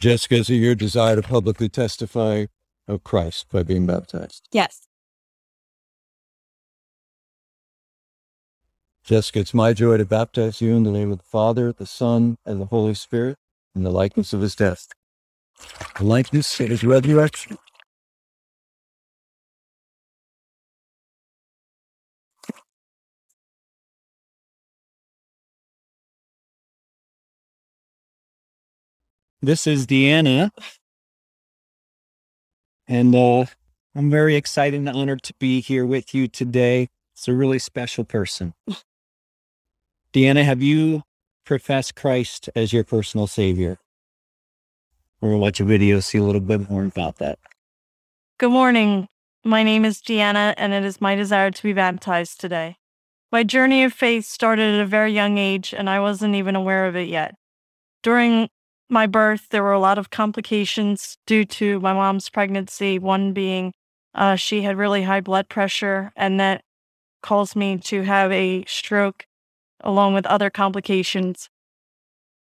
Jessica, 0.00 0.36
is 0.36 0.50
it 0.50 0.56
your 0.56 0.74
desire 0.76 1.16
to 1.16 1.22
publicly 1.22 1.68
testify 1.70 2.46
of 2.88 3.04
Christ 3.04 3.46
by 3.52 3.62
being 3.64 3.86
baptized? 3.86 4.48
Yes. 4.52 4.82
Jessica, 9.04 9.40
it's 9.40 9.54
my 9.54 9.72
joy 9.72 9.96
to 9.98 10.06
baptize 10.06 10.60
you 10.60 10.76
in 10.76 10.84
the 10.84 10.92
name 10.92 11.12
of 11.12 11.18
the 11.18 11.24
Father, 11.24 11.72
the 11.72 11.86
Son, 11.86 12.36
and 12.46 12.60
the 12.60 12.66
Holy 12.66 12.94
Spirit 12.94 13.36
in 13.74 13.82
the 13.84 13.90
likeness 13.90 14.32
of 14.32 14.42
his 14.42 14.54
death. 14.56 14.88
The 15.98 16.04
likeness 16.04 16.60
of 16.60 16.68
his 16.70 16.84
resurrection. 16.84 17.58
This 29.42 29.66
is 29.66 29.86
Deanna. 29.86 30.50
And 32.86 33.14
uh, 33.14 33.46
I'm 33.94 34.10
very 34.10 34.36
excited 34.36 34.78
and 34.78 34.88
honored 34.88 35.22
to 35.22 35.34
be 35.38 35.62
here 35.62 35.86
with 35.86 36.14
you 36.14 36.28
today. 36.28 36.88
It's 37.14 37.26
a 37.26 37.32
really 37.32 37.58
special 37.58 38.04
person. 38.04 38.52
Deanna, 40.12 40.44
have 40.44 40.60
you 40.60 41.04
professed 41.46 41.94
Christ 41.94 42.50
as 42.54 42.74
your 42.74 42.84
personal 42.84 43.26
savior? 43.26 43.78
We're 45.20 45.30
going 45.30 45.38
to 45.38 45.42
watch 45.42 45.60
a 45.60 45.64
video, 45.64 46.00
see 46.00 46.18
a 46.18 46.22
little 46.22 46.42
bit 46.42 46.68
more 46.68 46.84
about 46.84 47.16
that. 47.16 47.38
Good 48.38 48.50
morning. 48.50 49.08
My 49.42 49.62
name 49.62 49.86
is 49.86 50.02
Deanna, 50.02 50.52
and 50.58 50.74
it 50.74 50.84
is 50.84 51.00
my 51.00 51.14
desire 51.14 51.50
to 51.50 51.62
be 51.62 51.72
baptized 51.72 52.40
today. 52.40 52.76
My 53.32 53.42
journey 53.42 53.84
of 53.84 53.94
faith 53.94 54.26
started 54.26 54.74
at 54.74 54.82
a 54.82 54.86
very 54.86 55.12
young 55.12 55.38
age, 55.38 55.72
and 55.72 55.88
I 55.88 55.98
wasn't 55.98 56.34
even 56.34 56.56
aware 56.56 56.86
of 56.86 56.94
it 56.94 57.08
yet. 57.08 57.36
During 58.02 58.50
my 58.90 59.06
birth, 59.06 59.48
there 59.50 59.62
were 59.62 59.72
a 59.72 59.80
lot 59.80 59.98
of 59.98 60.10
complications 60.10 61.16
due 61.26 61.44
to 61.44 61.80
my 61.80 61.92
mom's 61.92 62.28
pregnancy, 62.28 62.98
one 62.98 63.32
being 63.32 63.72
uh, 64.14 64.34
she 64.34 64.62
had 64.62 64.76
really 64.76 65.02
high 65.02 65.20
blood 65.20 65.48
pressure, 65.48 66.12
and 66.16 66.40
that 66.40 66.62
caused 67.22 67.54
me 67.54 67.78
to 67.78 68.02
have 68.02 68.32
a 68.32 68.64
stroke 68.66 69.24
along 69.82 70.14
with 70.14 70.26
other 70.26 70.50
complications. 70.50 71.48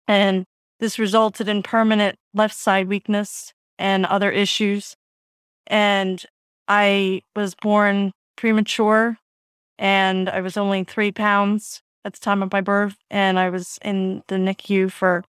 And 0.07 0.44
this 0.78 0.99
resulted 0.99 1.49
in 1.49 1.62
permanent 1.62 2.16
left 2.34 2.55
side 2.55 2.88
weakness 2.88 3.53
and 3.78 4.07
other 4.07 4.30
issues. 4.30 4.94
And 5.66 6.24
I 6.68 7.22
was 7.34 7.55
born 7.55 8.12
premature 8.36 9.18
and 9.78 10.28
I 10.28 10.40
was 10.40 10.57
only 10.57 10.84
three 10.84 11.12
pounds 11.12 11.82
at 12.05 12.12
the 12.14 12.20
time 12.20 12.42
of 12.42 12.53
my 12.53 12.61
birth. 12.61 12.97
And 13.11 13.38
I 13.38 13.51
was 13.51 13.78
in 13.82 14.22
the 14.28 14.36
NICU 14.36 14.90
for 14.92 15.24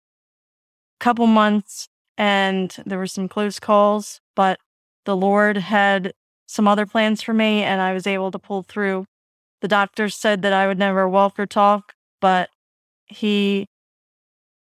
couple 1.04 1.26
months 1.26 1.86
and 2.16 2.74
there 2.86 2.96
were 2.96 3.06
some 3.06 3.28
close 3.28 3.60
calls, 3.60 4.22
but 4.34 4.58
the 5.04 5.14
Lord 5.14 5.58
had 5.58 6.14
some 6.46 6.66
other 6.66 6.86
plans 6.86 7.20
for 7.20 7.34
me 7.34 7.62
and 7.62 7.82
I 7.82 7.92
was 7.92 8.06
able 8.06 8.30
to 8.30 8.38
pull 8.38 8.62
through. 8.62 9.04
The 9.60 9.68
doctor 9.68 10.08
said 10.08 10.40
that 10.40 10.54
I 10.54 10.66
would 10.66 10.78
never 10.78 11.06
walk 11.06 11.38
or 11.38 11.44
talk, 11.44 11.92
but 12.22 12.48
he 13.04 13.66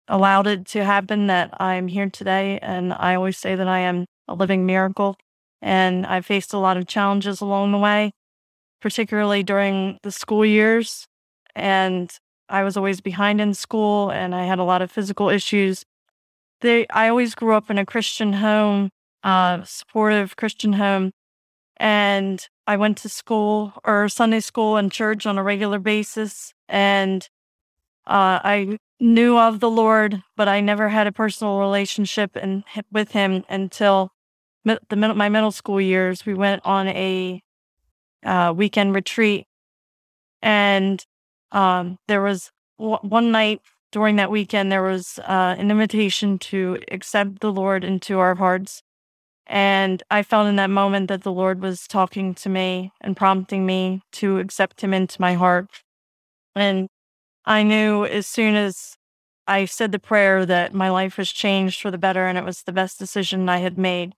allowed 0.08 0.48
it 0.48 0.66
to 0.66 0.84
happen 0.84 1.28
that 1.28 1.50
I'm 1.60 1.86
here 1.86 2.10
today. 2.10 2.58
And 2.58 2.92
I 2.92 3.14
always 3.14 3.38
say 3.38 3.54
that 3.54 3.68
I 3.68 3.78
am 3.78 4.06
a 4.26 4.34
living 4.34 4.66
miracle. 4.66 5.16
And 5.60 6.04
I 6.04 6.22
faced 6.22 6.52
a 6.52 6.58
lot 6.58 6.76
of 6.76 6.88
challenges 6.88 7.40
along 7.40 7.70
the 7.70 7.78
way, 7.78 8.10
particularly 8.80 9.44
during 9.44 9.96
the 10.02 10.10
school 10.10 10.44
years. 10.44 11.06
And 11.54 12.12
I 12.48 12.64
was 12.64 12.76
always 12.76 13.00
behind 13.00 13.40
in 13.40 13.54
school 13.54 14.10
and 14.10 14.34
I 14.34 14.44
had 14.46 14.58
a 14.58 14.64
lot 14.64 14.82
of 14.82 14.90
physical 14.90 15.28
issues. 15.28 15.84
They, 16.62 16.86
I 16.88 17.08
always 17.08 17.34
grew 17.34 17.54
up 17.54 17.70
in 17.70 17.78
a 17.78 17.84
Christian 17.84 18.34
home, 18.34 18.90
uh, 19.22 19.64
supportive 19.64 20.36
Christian 20.36 20.74
home. 20.74 21.10
And 21.76 22.46
I 22.66 22.76
went 22.76 22.96
to 22.98 23.08
school 23.08 23.74
or 23.84 24.08
Sunday 24.08 24.40
school 24.40 24.76
and 24.76 24.90
church 24.90 25.26
on 25.26 25.38
a 25.38 25.42
regular 25.42 25.80
basis. 25.80 26.54
And 26.68 27.28
uh, 28.06 28.38
I 28.42 28.78
knew 29.00 29.36
of 29.36 29.58
the 29.58 29.70
Lord, 29.70 30.22
but 30.36 30.48
I 30.48 30.60
never 30.60 30.88
had 30.88 31.08
a 31.08 31.12
personal 31.12 31.58
relationship 31.58 32.36
and 32.36 32.62
with 32.90 33.10
Him 33.10 33.44
until 33.48 34.12
the 34.64 34.96
my 34.96 35.28
middle 35.28 35.50
school 35.50 35.80
years. 35.80 36.24
We 36.24 36.34
went 36.34 36.62
on 36.64 36.88
a 36.88 37.42
uh, 38.24 38.54
weekend 38.56 38.94
retreat, 38.94 39.46
and 40.40 41.04
um, 41.50 41.98
there 42.06 42.22
was 42.22 42.52
w- 42.78 42.98
one 43.02 43.32
night 43.32 43.60
during 43.92 44.16
that 44.16 44.30
weekend 44.30 44.72
there 44.72 44.82
was 44.82 45.18
uh, 45.20 45.54
an 45.58 45.70
invitation 45.70 46.38
to 46.38 46.78
accept 46.90 47.40
the 47.40 47.52
Lord 47.52 47.84
into 47.84 48.18
our 48.18 48.34
hearts. 48.34 48.82
And 49.46 50.02
I 50.10 50.22
felt 50.22 50.48
in 50.48 50.56
that 50.56 50.70
moment 50.70 51.08
that 51.08 51.22
the 51.22 51.32
Lord 51.32 51.60
was 51.60 51.86
talking 51.86 52.34
to 52.36 52.48
me 52.48 52.92
and 53.00 53.16
prompting 53.16 53.66
me 53.66 54.02
to 54.12 54.38
accept 54.38 54.80
Him 54.80 54.94
into 54.94 55.20
my 55.20 55.34
heart. 55.34 55.68
And 56.56 56.88
I 57.44 57.62
knew 57.62 58.04
as 58.04 58.26
soon 58.26 58.54
as 58.56 58.96
I 59.46 59.66
said 59.66 59.92
the 59.92 59.98
prayer 59.98 60.46
that 60.46 60.72
my 60.72 60.88
life 60.88 61.18
was 61.18 61.30
changed 61.30 61.80
for 61.80 61.90
the 61.90 61.98
better 61.98 62.26
and 62.26 62.38
it 62.38 62.44
was 62.44 62.62
the 62.62 62.72
best 62.72 62.98
decision 62.98 63.48
I 63.48 63.58
had 63.58 63.76
made 63.76 64.14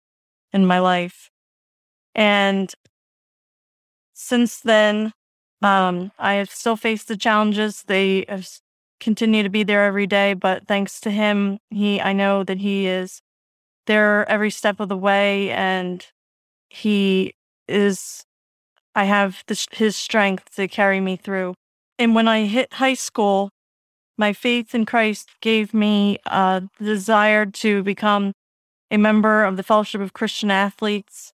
in 0.52 0.66
my 0.66 0.78
life. 0.78 1.30
And 2.14 2.72
since 4.12 4.60
then, 4.60 5.12
um, 5.62 6.12
I 6.18 6.34
have 6.34 6.50
still 6.50 6.76
faced 6.76 7.08
the 7.08 7.16
challenges. 7.16 7.82
They 7.86 8.24
have 8.28 8.46
continue 9.00 9.42
to 9.42 9.48
be 9.48 9.62
there 9.62 9.84
every 9.84 10.06
day, 10.06 10.34
but 10.34 10.66
thanks 10.66 11.00
to 11.00 11.10
him, 11.10 11.58
he 11.70 12.00
I 12.00 12.12
know 12.12 12.44
that 12.44 12.58
he 12.58 12.86
is 12.86 13.20
there 13.86 14.28
every 14.28 14.50
step 14.50 14.80
of 14.80 14.88
the 14.88 14.96
way, 14.96 15.50
and 15.50 16.06
he 16.70 17.34
is. 17.68 18.24
I 18.94 19.04
have 19.04 19.42
his 19.72 19.96
strength 19.96 20.54
to 20.54 20.68
carry 20.68 21.00
me 21.00 21.16
through. 21.16 21.54
And 21.98 22.14
when 22.14 22.28
I 22.28 22.46
hit 22.46 22.74
high 22.74 22.94
school, 22.94 23.50
my 24.16 24.32
faith 24.32 24.74
in 24.74 24.86
Christ 24.86 25.30
gave 25.40 25.74
me 25.74 26.18
the 26.24 26.68
desire 26.78 27.44
to 27.46 27.82
become 27.82 28.32
a 28.90 28.96
member 28.96 29.44
of 29.44 29.56
the 29.56 29.64
Fellowship 29.64 30.00
of 30.00 30.12
Christian 30.12 30.50
Athletes. 30.50 31.32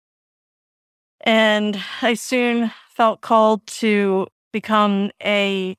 And 1.22 1.82
I 2.02 2.14
soon 2.16 2.72
felt 2.90 3.22
called 3.22 3.66
to 3.68 4.28
become 4.52 5.12
a 5.24 5.78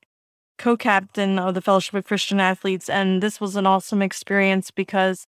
co 0.58 0.76
captain 0.76 1.38
of 1.38 1.54
the 1.54 1.62
Fellowship 1.62 1.94
of 1.94 2.04
Christian 2.04 2.40
Athletes. 2.40 2.88
And 2.88 3.22
this 3.22 3.40
was 3.40 3.56
an 3.56 3.66
awesome 3.66 4.02
experience 4.02 4.70
because 4.70 5.26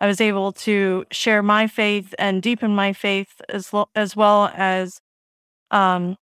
I 0.00 0.06
was 0.06 0.20
able 0.20 0.52
to 0.52 1.04
share 1.12 1.42
my 1.42 1.66
faith 1.66 2.14
and 2.18 2.42
deepen 2.42 2.74
my 2.74 2.92
faith 2.92 3.40
as, 3.48 3.72
lo- 3.72 3.88
as 3.94 4.16
well 4.16 4.50
as 4.54 5.00
um, 5.70 6.16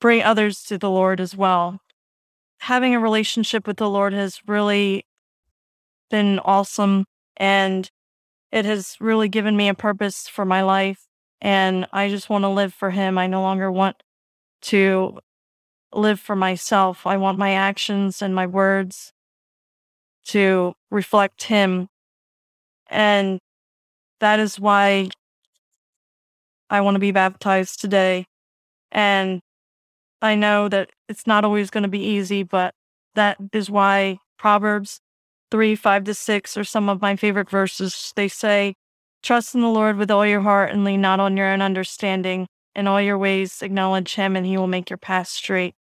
bring 0.00 0.22
others 0.22 0.62
to 0.64 0.78
the 0.78 0.90
Lord 0.90 1.20
as 1.20 1.36
well. 1.36 1.80
having 2.60 2.94
a 2.94 3.00
relationship 3.00 3.66
with 3.66 3.76
the 3.76 3.88
Lord 3.90 4.12
has 4.12 4.40
really 4.46 5.06
been 6.10 6.38
awesome 6.40 7.04
and 7.36 7.90
it 8.52 8.64
has 8.64 8.96
really 9.00 9.28
given 9.28 9.56
me 9.56 9.68
a 9.68 9.74
purpose 9.74 10.28
for 10.28 10.44
my 10.44 10.62
life. 10.62 11.06
And 11.40 11.86
I 11.92 12.08
just 12.08 12.30
want 12.30 12.44
to 12.44 12.48
live 12.48 12.74
for 12.74 12.90
Him. 12.90 13.18
I 13.18 13.26
no 13.26 13.42
longer 13.42 13.70
want 13.70 14.02
to 14.62 15.18
live 15.92 16.20
for 16.20 16.36
myself. 16.36 17.06
I 17.06 17.16
want 17.16 17.38
my 17.38 17.52
actions 17.52 18.22
and 18.22 18.34
my 18.34 18.46
words 18.46 19.12
to 20.26 20.74
reflect 20.90 21.44
Him. 21.44 21.88
And 22.88 23.38
that 24.20 24.40
is 24.40 24.58
why 24.58 25.08
I 26.70 26.80
want 26.80 26.94
to 26.96 27.00
be 27.00 27.12
baptized 27.12 27.80
today. 27.80 28.26
And 28.92 29.40
I 30.20 30.34
know 30.34 30.68
that 30.68 30.90
it's 31.08 31.26
not 31.26 31.44
always 31.44 31.70
going 31.70 31.82
to 31.82 31.88
be 31.88 32.02
easy, 32.02 32.42
but 32.42 32.74
that 33.14 33.38
is 33.52 33.70
why 33.70 34.18
Proverbs 34.38 35.00
3 35.50 35.74
5 35.74 36.04
to 36.04 36.14
6 36.14 36.56
are 36.56 36.64
some 36.64 36.88
of 36.88 37.00
my 37.00 37.16
favorite 37.16 37.50
verses. 37.50 38.12
They 38.16 38.28
say, 38.28 38.74
Trust 39.22 39.54
in 39.54 39.60
the 39.60 39.68
Lord 39.68 39.96
with 39.96 40.10
all 40.10 40.26
your 40.26 40.42
heart 40.42 40.70
and 40.70 40.84
lean 40.84 41.00
not 41.00 41.20
on 41.20 41.36
your 41.36 41.50
own 41.50 41.60
understanding. 41.62 42.46
In 42.78 42.86
all 42.86 43.00
your 43.00 43.18
ways, 43.18 43.60
acknowledge 43.60 44.14
him, 44.14 44.36
and 44.36 44.46
he 44.46 44.56
will 44.56 44.68
make 44.68 44.88
your 44.88 44.98
path 44.98 45.26
straight. 45.26 45.74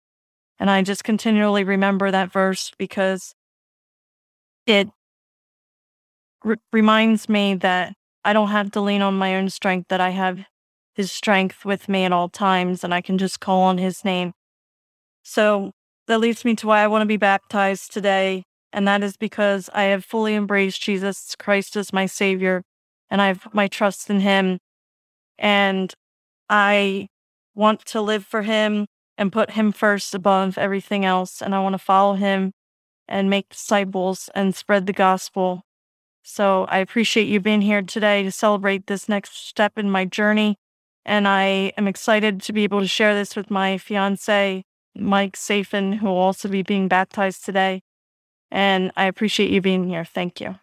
And 0.58 0.68
I 0.68 0.82
just 0.82 1.04
continually 1.04 1.64
remember 1.64 2.10
that 2.10 2.32
verse 2.32 2.72
because 2.76 3.36
it 4.66 4.90
re- 6.44 6.56
reminds 6.74 7.30
me 7.30 7.54
that 7.54 7.94
I 8.26 8.34
don't 8.34 8.48
have 8.50 8.72
to 8.72 8.82
lean 8.82 9.04
on 9.04 9.14
my 9.14 9.36
own 9.36 9.52
strength, 9.52 9.90
that 9.90 10.02
I 10.02 10.10
have 10.10 10.40
his 10.96 11.12
strength 11.12 11.66
with 11.66 11.88
me 11.88 12.04
at 12.04 12.12
all 12.12 12.30
times, 12.30 12.84
and 12.84 12.96
I 12.96 13.02
can 13.02 13.20
just 13.20 13.40
call 13.40 13.62
on 13.62 13.78
his 13.78 14.04
name. 14.04 14.34
So 15.22 15.74
that 16.08 16.20
leads 16.20 16.44
me 16.44 16.56
to 16.56 16.66
why 16.66 16.82
I 16.82 16.88
want 16.88 17.04
to 17.04 17.08
be 17.08 17.18
baptized 17.18 17.94
today. 17.94 18.42
And 18.74 18.88
that 18.88 19.04
is 19.04 19.18
because 19.18 19.70
I 19.72 19.84
have 19.84 20.04
fully 20.04 20.34
embraced 20.34 20.82
Jesus 20.82 21.36
Christ 21.38 21.76
as 21.76 21.94
my 21.94 22.08
Savior, 22.08 22.64
and 23.08 23.22
I 23.22 23.28
have 23.28 23.54
my 23.54 23.68
trust 23.68 24.10
in 24.10 24.22
him. 24.22 24.58
And 25.38 25.94
I 26.50 27.08
want 27.56 27.86
to 27.86 28.02
live 28.02 28.26
for 28.26 28.44
him 28.44 28.88
and 29.18 29.32
put 29.32 29.52
him 29.52 29.72
first 29.72 30.14
above 30.14 30.58
everything 30.58 31.04
else. 31.04 31.42
And 31.42 31.56
I 31.56 31.60
want 31.60 31.74
to 31.74 31.80
follow 31.80 32.14
him 32.14 32.52
and 33.08 33.30
make 33.30 33.50
disciples 33.50 34.30
and 34.36 34.56
spread 34.56 34.86
the 34.86 34.94
gospel. 34.94 35.64
So 36.24 36.66
I 36.66 36.80
appreciate 36.80 37.28
you 37.28 37.40
being 37.40 37.62
here 37.62 37.82
today 37.82 38.24
to 38.24 38.32
celebrate 38.32 38.88
this 38.88 39.08
next 39.08 39.48
step 39.48 39.78
in 39.78 39.90
my 39.90 40.06
journey. 40.06 40.58
And 41.06 41.28
I 41.28 41.72
am 41.78 41.88
excited 41.88 42.42
to 42.42 42.54
be 42.54 42.66
able 42.66 42.82
to 42.82 42.88
share 42.88 43.16
this 43.16 43.36
with 43.36 43.50
my 43.50 43.78
fiance, 43.78 44.64
Mike 44.94 45.38
Safin, 45.38 45.94
who 45.94 46.08
will 46.08 46.18
also 46.18 46.50
be 46.50 46.64
being 46.64 46.90
baptized 46.90 47.46
today. 47.46 47.82
And 48.52 48.92
I 48.98 49.06
appreciate 49.06 49.50
you 49.50 49.62
being 49.62 49.88
here. 49.88 50.04
Thank 50.04 50.42
you. 50.42 50.60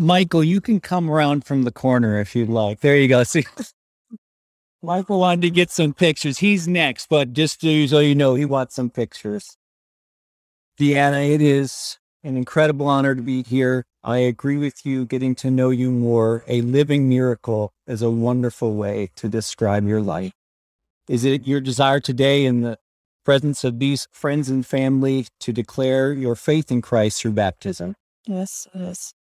Michael, 0.00 0.42
you 0.42 0.62
can 0.62 0.80
come 0.80 1.10
around 1.10 1.44
from 1.44 1.64
the 1.64 1.70
corner 1.70 2.18
if 2.18 2.34
you'd 2.34 2.48
like. 2.48 2.80
There 2.80 2.96
you 2.96 3.06
go. 3.06 3.22
See, 3.24 3.44
Michael 4.82 5.20
wanted 5.20 5.42
to 5.42 5.50
get 5.50 5.70
some 5.70 5.92
pictures. 5.92 6.38
He's 6.38 6.66
next, 6.66 7.10
but 7.10 7.34
just 7.34 7.60
so 7.60 7.68
you 7.68 8.14
know, 8.14 8.34
he 8.34 8.46
wants 8.46 8.74
some 8.74 8.88
pictures. 8.88 9.58
Deanna, 10.78 11.28
it 11.28 11.42
is 11.42 11.98
an 12.24 12.38
incredible 12.38 12.88
honor 12.88 13.14
to 13.14 13.20
be 13.20 13.42
here. 13.42 13.84
I 14.02 14.18
agree 14.18 14.56
with 14.56 14.86
you. 14.86 15.04
Getting 15.04 15.34
to 15.36 15.50
know 15.50 15.68
you 15.68 15.90
more, 15.90 16.44
a 16.48 16.62
living 16.62 17.06
miracle 17.06 17.74
is 17.86 18.00
a 18.00 18.10
wonderful 18.10 18.74
way 18.74 19.10
to 19.16 19.28
describe 19.28 19.86
your 19.86 20.00
life. 20.00 20.32
Is 21.10 21.26
it 21.26 21.46
your 21.46 21.60
desire 21.60 22.00
today 22.00 22.46
in 22.46 22.62
the 22.62 22.78
presence 23.26 23.64
of 23.64 23.78
these 23.78 24.08
friends 24.10 24.48
and 24.48 24.64
family 24.64 25.26
to 25.40 25.52
declare 25.52 26.14
your 26.14 26.36
faith 26.36 26.72
in 26.72 26.80
Christ 26.80 27.20
through 27.20 27.32
baptism? 27.32 27.96
Yes, 28.26 28.66
yes. 28.74 28.80
It 28.80 28.86
is 28.88 29.19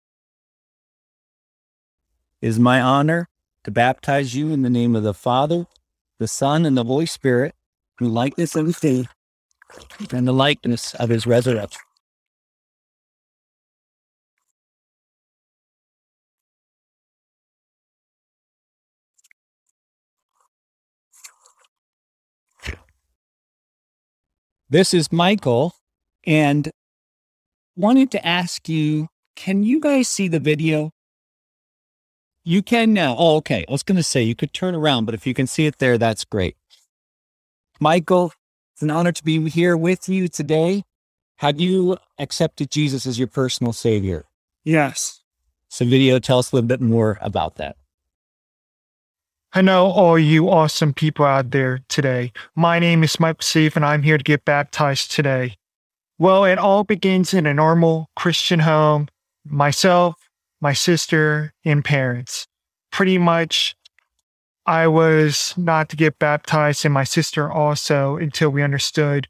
my 2.58 2.80
honor 2.80 3.28
to 3.62 3.70
baptize 3.70 4.34
you 4.34 4.50
in 4.50 4.62
the 4.62 4.70
name 4.70 4.96
of 4.96 5.04
the 5.04 5.14
Father, 5.14 5.66
the 6.18 6.26
Son, 6.26 6.66
and 6.66 6.76
the 6.76 6.82
Holy 6.82 7.06
Spirit, 7.06 7.54
in 8.00 8.12
likeness 8.12 8.56
of 8.56 8.66
his 8.66 8.80
death 8.80 9.06
and 10.12 10.26
the 10.26 10.32
likeness 10.32 10.94
of 10.94 11.08
his 11.08 11.24
resurrection. 11.24 11.80
This 24.68 24.94
is 24.94 25.12
Michael, 25.12 25.74
and 26.26 26.70
wanted 27.76 28.10
to 28.12 28.26
ask 28.26 28.68
you 28.68 29.08
can 29.36 29.62
you 29.62 29.78
guys 29.78 30.08
see 30.08 30.28
the 30.28 30.40
video? 30.40 30.92
You 32.44 32.62
can 32.62 32.92
now. 32.92 33.14
Oh, 33.16 33.36
okay. 33.36 33.64
I 33.68 33.72
was 33.72 33.82
going 33.82 33.96
to 33.96 34.02
say 34.02 34.22
you 34.22 34.34
could 34.34 34.52
turn 34.52 34.74
around, 34.74 35.04
but 35.04 35.14
if 35.14 35.26
you 35.26 35.34
can 35.34 35.46
see 35.46 35.66
it 35.66 35.78
there, 35.78 35.96
that's 35.96 36.24
great. 36.24 36.56
Michael, 37.78 38.32
it's 38.74 38.82
an 38.82 38.90
honor 38.90 39.12
to 39.12 39.24
be 39.24 39.48
here 39.48 39.76
with 39.76 40.08
you 40.08 40.28
today. 40.28 40.82
Have 41.36 41.60
you 41.60 41.98
accepted 42.18 42.70
Jesus 42.70 43.06
as 43.06 43.18
your 43.18 43.28
personal 43.28 43.72
savior? 43.72 44.24
Yes. 44.64 45.20
So, 45.68 45.84
video, 45.84 46.18
tell 46.18 46.38
us 46.38 46.52
a 46.52 46.56
little 46.56 46.68
bit 46.68 46.80
more 46.80 47.18
about 47.20 47.56
that. 47.56 47.76
I 49.52 49.62
know 49.62 49.86
all 49.86 50.18
you 50.18 50.48
awesome 50.48 50.94
people 50.94 51.24
out 51.24 51.50
there 51.50 51.80
today. 51.88 52.32
My 52.54 52.78
name 52.78 53.04
is 53.04 53.20
Mike 53.20 53.42
Steve, 53.42 53.76
and 53.76 53.84
I'm 53.84 54.02
here 54.02 54.18
to 54.18 54.24
get 54.24 54.44
baptized 54.44 55.10
today. 55.10 55.56
Well, 56.18 56.44
it 56.44 56.58
all 56.58 56.84
begins 56.84 57.34
in 57.34 57.46
a 57.46 57.54
normal 57.54 58.08
Christian 58.16 58.60
home. 58.60 59.08
Myself, 59.44 60.21
my 60.62 60.72
sister, 60.72 61.52
and 61.64 61.84
parents. 61.84 62.46
Pretty 62.90 63.18
much, 63.18 63.76
I 64.64 64.86
was 64.86 65.52
not 65.56 65.88
to 65.90 65.96
get 65.96 66.18
baptized, 66.18 66.84
and 66.84 66.94
my 66.94 67.04
sister 67.04 67.50
also, 67.50 68.16
until 68.16 68.48
we 68.48 68.62
understood 68.62 69.28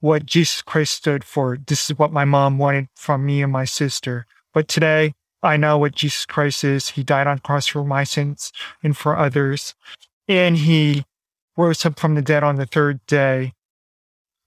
what 0.00 0.26
Jesus 0.26 0.60
Christ 0.60 0.94
stood 0.94 1.22
for. 1.22 1.56
This 1.56 1.88
is 1.88 1.98
what 1.98 2.12
my 2.12 2.24
mom 2.24 2.58
wanted 2.58 2.88
from 2.96 3.24
me 3.24 3.40
and 3.42 3.52
my 3.52 3.64
sister. 3.64 4.26
But 4.52 4.66
today, 4.66 5.14
I 5.44 5.56
know 5.56 5.78
what 5.78 5.94
Jesus 5.94 6.26
Christ 6.26 6.64
is. 6.64 6.88
He 6.88 7.04
died 7.04 7.28
on 7.28 7.36
the 7.36 7.42
cross 7.42 7.68
for 7.68 7.84
my 7.84 8.02
sins 8.02 8.52
and 8.82 8.96
for 8.96 9.16
others. 9.16 9.74
And 10.26 10.56
he 10.56 11.04
rose 11.56 11.86
up 11.86 12.00
from 12.00 12.16
the 12.16 12.22
dead 12.22 12.42
on 12.42 12.56
the 12.56 12.66
third 12.66 13.04
day. 13.06 13.52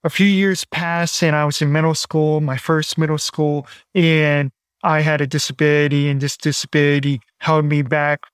A 0.03 0.09
few 0.09 0.27
years 0.27 0.65
passed 0.65 1.23
and 1.23 1.35
I 1.35 1.45
was 1.45 1.61
in 1.61 1.71
middle 1.71 1.95
school, 1.95 2.41
my 2.41 2.57
first 2.57 2.97
middle 2.97 3.17
school, 3.17 3.65
and 3.93 4.51
I 4.85 5.01
had 5.01 5.19
a 5.19 5.25
disability, 5.25 6.07
and 6.09 6.21
this 6.21 6.37
disability 6.37 7.19
held 7.39 7.65
me 7.65 7.81
back 7.81 8.27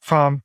from 0.00 0.42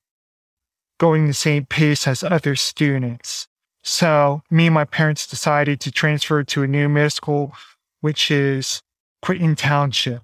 going 0.99 1.28
the 1.28 1.34
same 1.34 1.66
pace 1.66 2.05
as 2.05 2.22
other 2.22 2.57
students. 2.57 3.47
So, 3.82 4.41
me 4.51 4.68
and 4.68 4.74
my 4.74 4.84
parents 4.84 5.26
decided 5.26 5.80
to 5.80 5.91
transfer 5.91 6.43
to 6.43 6.64
a 6.64 6.68
new 6.68 6.89
middle 6.89 7.09
school, 7.09 7.53
which 8.01 8.30
is 8.30 8.82
Quinton 9.22 9.55
Township. 9.55 10.22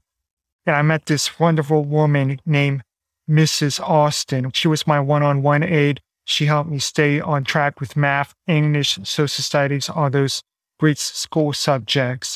And 0.66 0.76
I 0.76 0.82
met 0.82 1.06
this 1.06 1.40
wonderful 1.40 1.86
woman 1.86 2.42
named 2.46 2.84
Mrs. 3.30 3.80
Austin. 3.80 4.52
She 4.54 4.68
was 4.68 4.86
my 4.86 5.00
one 5.00 5.24
on 5.24 5.42
one 5.42 5.64
aide. 5.64 6.02
She 6.26 6.48
helped 6.48 6.70
me 6.70 6.80
stay 6.80 7.22
on 7.22 7.46
track 7.46 7.80
with 7.80 7.96
math, 7.96 8.36
English, 8.46 9.00
social 9.04 9.44
studies, 9.44 9.90
all 9.90 10.10
those 10.10 10.44
great 10.80 10.98
school 10.98 11.54
subjects. 11.54 12.29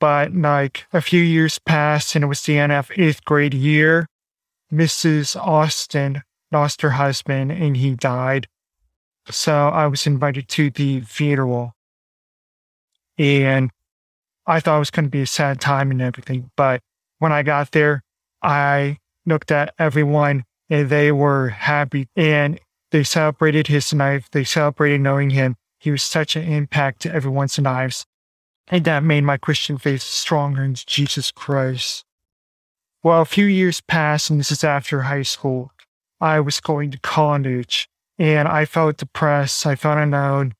But 0.00 0.32
like 0.32 0.86
a 0.92 1.00
few 1.00 1.22
years 1.22 1.58
passed 1.58 2.14
and 2.14 2.24
it 2.24 2.28
was 2.28 2.42
the 2.42 2.58
end 2.58 2.72
of 2.72 2.90
eighth 2.96 3.24
grade 3.24 3.54
year, 3.54 4.06
Mrs. 4.72 5.34
Austin 5.36 6.22
lost 6.52 6.82
her 6.82 6.90
husband 6.90 7.52
and 7.52 7.76
he 7.76 7.94
died. 7.94 8.46
So 9.30 9.68
I 9.68 9.86
was 9.86 10.06
invited 10.06 10.48
to 10.48 10.70
the 10.70 11.00
funeral. 11.00 11.74
And 13.18 13.70
I 14.46 14.60
thought 14.60 14.76
it 14.76 14.78
was 14.78 14.90
going 14.90 15.06
to 15.06 15.10
be 15.10 15.22
a 15.22 15.26
sad 15.26 15.60
time 15.60 15.90
and 15.90 16.00
everything. 16.00 16.50
But 16.56 16.80
when 17.18 17.32
I 17.32 17.42
got 17.42 17.72
there, 17.72 18.02
I 18.42 18.98
looked 19.26 19.50
at 19.50 19.74
everyone 19.78 20.44
and 20.70 20.88
they 20.88 21.12
were 21.12 21.48
happy 21.48 22.08
and 22.16 22.60
they 22.90 23.02
celebrated 23.02 23.66
his 23.66 23.92
life. 23.92 24.30
They 24.30 24.44
celebrated 24.44 25.00
knowing 25.00 25.30
him. 25.30 25.56
He 25.78 25.90
was 25.90 26.02
such 26.02 26.36
an 26.36 26.44
impact 26.44 27.02
to 27.02 27.12
everyone's 27.12 27.58
lives. 27.58 28.06
And 28.68 28.84
that 28.84 29.02
made 29.02 29.24
my 29.24 29.36
Christian 29.36 29.78
faith 29.78 30.02
stronger 30.02 30.62
in 30.62 30.74
Jesus 30.74 31.30
Christ. 31.30 32.04
Well, 33.02 33.22
a 33.22 33.26
few 33.26 33.46
years 33.46 33.80
passed, 33.80 34.30
and 34.30 34.40
this 34.40 34.50
is 34.50 34.64
after 34.64 35.02
high 35.02 35.22
school. 35.22 35.72
I 36.20 36.40
was 36.40 36.60
going 36.60 36.90
to 36.90 36.98
college, 36.98 37.88
and 38.18 38.48
I 38.48 38.64
felt 38.64 38.98
depressed. 38.98 39.66
I 39.66 39.76
felt 39.76 39.98
alone, 39.98 40.54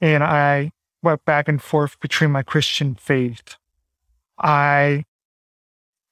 and 0.00 0.22
I 0.22 0.70
went 1.02 1.24
back 1.24 1.48
and 1.48 1.60
forth 1.60 1.98
between 2.00 2.30
my 2.30 2.42
Christian 2.42 2.94
faith. 2.94 3.56
I 4.38 5.04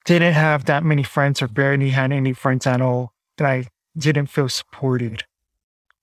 didn't 0.05 0.33
have 0.33 0.65
that 0.65 0.83
many 0.83 1.03
friends, 1.03 1.41
or 1.41 1.47
barely 1.47 1.91
had 1.91 2.11
any 2.11 2.33
friends 2.33 2.65
at 2.67 2.81
all 2.81 3.13
and 3.37 3.47
I 3.47 3.67
didn't 3.97 4.27
feel 4.27 4.49
supported. 4.49 5.23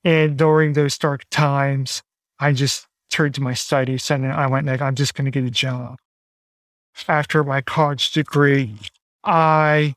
And 0.05 0.37
during 0.37 0.73
those 0.73 0.99
dark 0.99 1.25
times, 1.31 2.03
I 2.39 2.53
just 2.53 2.87
turned 3.15 3.35
to 3.37 3.41
my 3.41 3.55
studies 3.55 4.11
and 4.11 4.27
I 4.27 4.49
went 4.49 4.67
like, 4.67 4.83
I'm 4.83 4.97
just 4.97 5.15
going 5.15 5.27
to 5.27 5.31
get 5.31 5.45
a 5.45 5.51
job. 5.51 5.99
After 7.07 7.45
my 7.45 7.61
college 7.61 8.11
degree, 8.11 8.77
I 9.23 9.95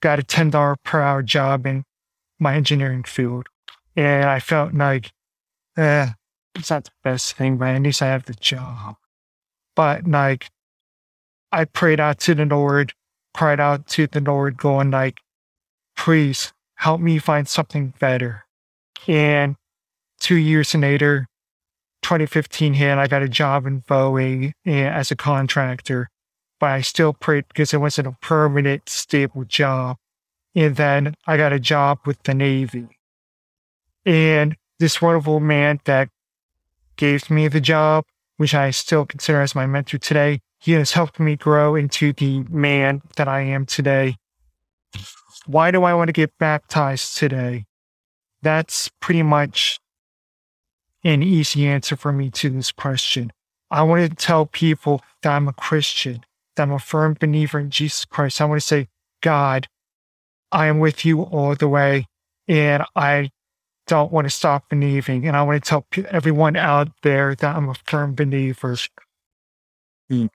got 0.00 0.20
a 0.20 0.22
$10 0.22 0.76
per 0.84 1.00
hour 1.00 1.22
job 1.24 1.66
in 1.66 1.82
my 2.38 2.54
engineering 2.54 3.02
field. 3.02 3.48
And 3.96 4.24
I 4.24 4.38
felt 4.38 4.72
like, 4.72 5.10
eh, 5.76 6.10
it's 6.54 6.70
not 6.70 6.84
the 6.84 6.92
best 7.02 7.34
thing, 7.34 7.56
but 7.56 7.74
at 7.74 7.82
least 7.82 8.02
I 8.02 8.06
have 8.06 8.26
the 8.26 8.34
job. 8.34 8.94
But 9.74 10.06
like, 10.06 10.48
I 11.50 11.64
prayed 11.64 11.98
out 11.98 12.20
to 12.20 12.36
the 12.36 12.44
Lord, 12.44 12.92
cried 13.34 13.58
out 13.58 13.88
to 13.88 14.06
the 14.06 14.20
Lord, 14.20 14.56
going 14.56 14.92
like, 14.92 15.18
please 15.96 16.52
help 16.76 17.00
me 17.00 17.18
find 17.18 17.48
something 17.48 17.94
better. 17.98 18.44
And 19.08 19.56
two 20.20 20.36
years 20.36 20.72
later, 20.74 21.27
2015 22.08 22.72
hit, 22.72 22.96
I 22.96 23.06
got 23.06 23.22
a 23.22 23.28
job 23.28 23.66
in 23.66 23.82
Boeing 23.82 24.52
eh, 24.64 24.88
as 24.88 25.10
a 25.10 25.16
contractor, 25.16 26.08
but 26.58 26.70
I 26.70 26.80
still 26.80 27.12
prayed 27.12 27.44
because 27.48 27.74
it 27.74 27.82
wasn't 27.82 28.08
a 28.08 28.16
permanent, 28.22 28.88
stable 28.88 29.44
job. 29.44 29.98
And 30.54 30.74
then 30.76 31.14
I 31.26 31.36
got 31.36 31.52
a 31.52 31.60
job 31.60 31.98
with 32.06 32.22
the 32.22 32.32
Navy. 32.32 32.88
And 34.06 34.56
this 34.78 35.02
wonderful 35.02 35.38
man 35.40 35.80
that 35.84 36.08
gave 36.96 37.28
me 37.28 37.46
the 37.46 37.60
job, 37.60 38.06
which 38.38 38.54
I 38.54 38.70
still 38.70 39.04
consider 39.04 39.42
as 39.42 39.54
my 39.54 39.66
mentor 39.66 39.98
today, 39.98 40.40
he 40.58 40.72
has 40.72 40.92
helped 40.92 41.20
me 41.20 41.36
grow 41.36 41.74
into 41.74 42.14
the 42.14 42.42
man 42.48 43.02
that 43.16 43.28
I 43.28 43.42
am 43.42 43.66
today. 43.66 44.16
Why 45.44 45.70
do 45.70 45.82
I 45.82 45.92
want 45.92 46.08
to 46.08 46.14
get 46.14 46.38
baptized 46.38 47.18
today? 47.18 47.66
That's 48.40 48.88
pretty 48.98 49.22
much 49.22 49.78
an 51.04 51.22
easy 51.22 51.66
answer 51.66 51.96
for 51.96 52.12
me 52.12 52.30
to 52.30 52.50
this 52.50 52.72
question. 52.72 53.32
I 53.70 53.82
want 53.82 54.08
to 54.08 54.16
tell 54.16 54.46
people 54.46 55.02
that 55.22 55.30
I'm 55.30 55.48
a 55.48 55.52
Christian, 55.52 56.24
that 56.56 56.64
I'm 56.64 56.72
a 56.72 56.78
firm 56.78 57.16
believer 57.18 57.58
in 57.58 57.70
Jesus 57.70 58.04
Christ. 58.04 58.40
I 58.40 58.46
want 58.46 58.60
to 58.60 58.66
say, 58.66 58.88
God, 59.22 59.68
I 60.50 60.66
am 60.66 60.78
with 60.78 61.04
you 61.04 61.22
all 61.22 61.54
the 61.54 61.68
way, 61.68 62.06
and 62.46 62.82
I 62.96 63.30
don't 63.86 64.12
want 64.12 64.26
to 64.26 64.30
stop 64.30 64.68
believing. 64.68 65.26
And 65.26 65.36
I 65.36 65.42
want 65.42 65.62
to 65.62 65.68
tell 65.68 65.86
everyone 66.10 66.56
out 66.56 66.88
there 67.02 67.34
that 67.34 67.56
I'm 67.56 67.68
a 67.68 67.74
firm 67.74 68.14
believer. 68.14 68.76
Hmm. 70.08 70.26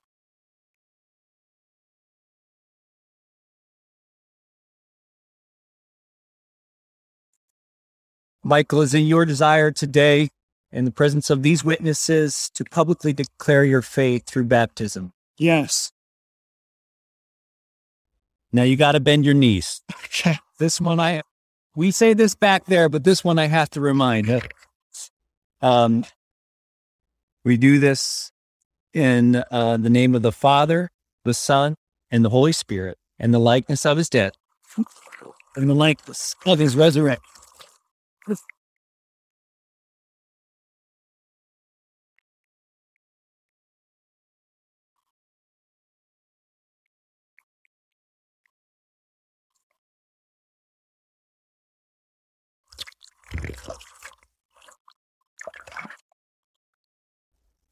Michael, 8.43 8.82
is 8.82 8.93
it 8.93 8.99
your 8.99 9.26
desire 9.26 9.72
today, 9.72 10.30
in 10.74 10.86
the 10.86 10.91
presence 10.91 11.30
of 11.30 11.43
these 11.43 11.63
witnesses, 11.63 12.49
to 12.55 12.65
publicly 12.65 13.13
declare 13.13 13.63
your 13.63 13.82
faith 13.82 14.26
through 14.26 14.45
baptism? 14.45 15.13
Yes. 15.38 15.91
Now 18.51 18.63
you 18.63 18.76
got 18.76 18.91
to 18.91 18.99
bend 18.99 19.26
your 19.26 19.34
knees. 19.34 19.82
Okay. 20.05 20.38
This 20.59 20.80
one, 20.80 20.99
I 20.99 21.24
we 21.76 21.89
say 21.89 22.13
this 22.13 22.36
back 22.36 22.65
there, 22.65 22.88
but 22.88 23.03
this 23.03 23.24
one 23.24 23.39
I 23.39 23.47
have 23.47 23.69
to 23.71 23.82
remind. 23.82 24.41
Um, 25.61 26.05
we 27.43 27.57
do 27.57 27.80
this 27.80 28.32
in 28.93 29.43
uh, 29.49 29.78
the 29.78 29.89
name 29.89 30.13
of 30.13 30.21
the 30.21 30.32
Father, 30.32 30.91
the 31.26 31.34
Son, 31.34 31.76
and 32.11 32.24
the 32.24 32.30
Holy 32.30 32.51
Spirit, 32.51 32.97
and 33.17 33.34
the 33.34 33.39
likeness 33.39 33.86
of 33.86 33.97
His 33.97 34.09
death, 34.09 34.34
and 35.55 35.69
the 35.69 35.74
likeness 35.74 36.36
of 36.45 36.59
His 36.59 36.76
resurrection. 36.76 37.24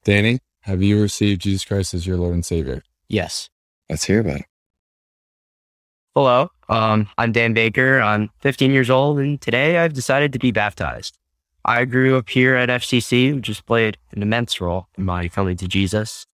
Danny, 0.04 0.40
have 0.62 0.82
you 0.82 1.02
received 1.02 1.42
Jesus 1.42 1.66
Christ 1.66 1.94
as 1.94 2.08
your 2.08 2.18
Lord 2.18 2.34
and 2.34 2.46
Savior? 2.46 2.84
Yes. 3.08 3.50
Let's 3.90 4.06
hear 4.06 4.20
about 4.20 4.38
it. 4.38 4.46
Hello. 6.16 6.50
Um, 6.70 7.08
I'm 7.18 7.32
Dan 7.32 7.54
Baker. 7.54 8.02
I'm 8.02 8.30
15 8.40 8.72
years 8.72 8.90
old, 8.90 9.20
and 9.20 9.40
today 9.40 9.78
I've 9.78 9.94
decided 9.94 10.34
to 10.34 10.40
be 10.40 10.52
baptized. 10.52 11.18
I 11.64 11.86
grew 11.86 12.18
up 12.18 12.30
here 12.30 12.56
at 12.56 12.70
FCC, 12.70 13.36
which 13.36 13.48
has 13.48 13.62
played 13.62 13.98
an 14.12 14.22
immense 14.22 14.60
role 14.60 14.88
in 14.98 15.06
my 15.06 15.28
coming 15.28 15.58
to 15.58 15.68
Jesus. 15.68 16.26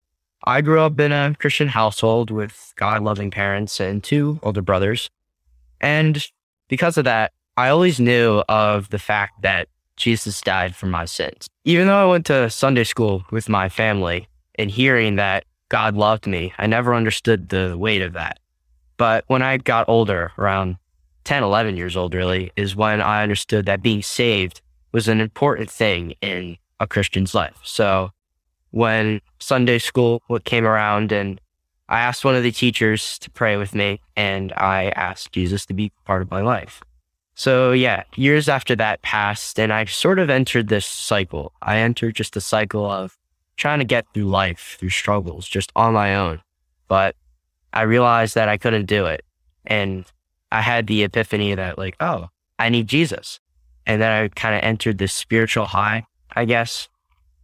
I 0.45 0.61
grew 0.61 0.79
up 0.79 0.99
in 0.99 1.11
a 1.11 1.35
Christian 1.37 1.67
household 1.67 2.31
with 2.31 2.73
God 2.77 3.03
loving 3.03 3.31
parents 3.31 3.79
and 3.79 4.03
two 4.03 4.39
older 4.41 4.61
brothers. 4.61 5.09
And 5.81 6.25
because 6.69 6.97
of 6.97 7.05
that, 7.05 7.33
I 7.57 7.69
always 7.69 7.99
knew 7.99 8.43
of 8.47 8.89
the 8.89 8.99
fact 8.99 9.41
that 9.41 9.67
Jesus 9.95 10.41
died 10.41 10.75
for 10.75 10.85
my 10.85 11.05
sins. 11.05 11.47
Even 11.65 11.87
though 11.87 11.97
I 11.97 12.05
went 12.05 12.27
to 12.27 12.51
Sunday 12.51 12.83
school 12.83 13.23
with 13.31 13.49
my 13.49 13.67
family 13.67 14.27
and 14.55 14.69
hearing 14.69 15.15
that 15.15 15.43
God 15.69 15.95
loved 15.95 16.27
me, 16.27 16.53
I 16.59 16.67
never 16.67 16.93
understood 16.93 17.49
the 17.49 17.75
weight 17.75 18.03
of 18.03 18.13
that. 18.13 18.39
But 18.97 19.23
when 19.25 19.41
I 19.41 19.57
got 19.57 19.89
older, 19.89 20.31
around 20.37 20.77
10, 21.23 21.41
11 21.41 21.77
years 21.77 21.97
old, 21.97 22.13
really, 22.13 22.51
is 22.55 22.75
when 22.75 23.01
I 23.01 23.23
understood 23.23 23.65
that 23.65 23.81
being 23.81 24.03
saved 24.03 24.61
was 24.91 25.07
an 25.07 25.19
important 25.19 25.71
thing 25.71 26.13
in 26.21 26.57
a 26.79 26.85
Christian's 26.85 27.33
life. 27.33 27.57
So 27.63 28.11
when 28.69 29.19
Sunday 29.39 29.79
school 29.79 30.21
came 30.45 30.65
around 30.65 31.11
and 31.11 31.41
I 31.89 32.01
asked 32.01 32.23
one 32.23 32.35
of 32.35 32.43
the 32.43 32.51
teachers 32.51 33.17
to 33.19 33.31
pray 33.31 33.57
with 33.57 33.73
me 33.73 33.99
and 34.15 34.53
I 34.53 34.89
asked 34.89 35.31
Jesus 35.31 35.65
to 35.65 35.73
be 35.73 35.91
part 36.05 36.21
of 36.21 36.29
my 36.29 36.41
life. 36.41 36.81
So 37.37 37.71
yeah, 37.71 38.01
years 38.15 38.49
after 38.49 38.75
that 38.77 39.03
passed 39.03 39.59
and 39.59 39.71
I 39.71 39.85
sort 39.85 40.17
of 40.17 40.27
entered 40.27 40.69
this 40.69 40.87
cycle. 40.87 41.53
I 41.61 41.77
entered 41.77 42.15
just 42.15 42.35
a 42.35 42.41
cycle 42.41 42.89
of 42.89 43.15
trying 43.57 43.77
to 43.77 43.85
get 43.85 44.07
through 44.11 44.23
life, 44.23 44.75
through 44.79 44.89
struggles, 44.89 45.47
just 45.47 45.71
on 45.75 45.93
my 45.93 46.15
own. 46.15 46.41
But 46.87 47.15
I 47.73 47.83
realized 47.83 48.33
that 48.33 48.49
I 48.49 48.57
couldn't 48.57 48.87
do 48.87 49.05
it. 49.05 49.23
And 49.67 50.05
I 50.51 50.61
had 50.61 50.87
the 50.87 51.03
epiphany 51.03 51.53
that 51.53 51.77
like, 51.77 51.95
oh, 51.99 52.29
I 52.57 52.69
need 52.69 52.87
Jesus. 52.87 53.39
And 53.85 54.01
then 54.01 54.11
I 54.11 54.29
kind 54.29 54.55
of 54.55 54.63
entered 54.63 54.97
this 54.97 55.13
spiritual 55.13 55.65
high, 55.65 56.07
I 56.35 56.45
guess. 56.45 56.89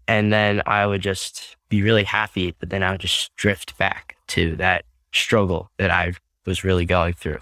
And 0.08 0.34
then 0.34 0.64
I 0.66 0.88
would 0.88 1.02
just 1.02 1.56
be 1.70 1.84
really 1.84 2.04
happy, 2.04 2.56
but 2.60 2.72
then 2.72 2.82
I 2.82 2.94
would 2.94 3.02
just 3.02 3.36
drift 3.36 3.78
back 3.78 4.18
to 4.30 4.56
that 4.56 4.86
struggle 5.12 5.70
that 5.78 5.92
I 5.92 6.14
was 6.48 6.64
really 6.64 6.86
going 6.86 7.14
through. 7.14 7.42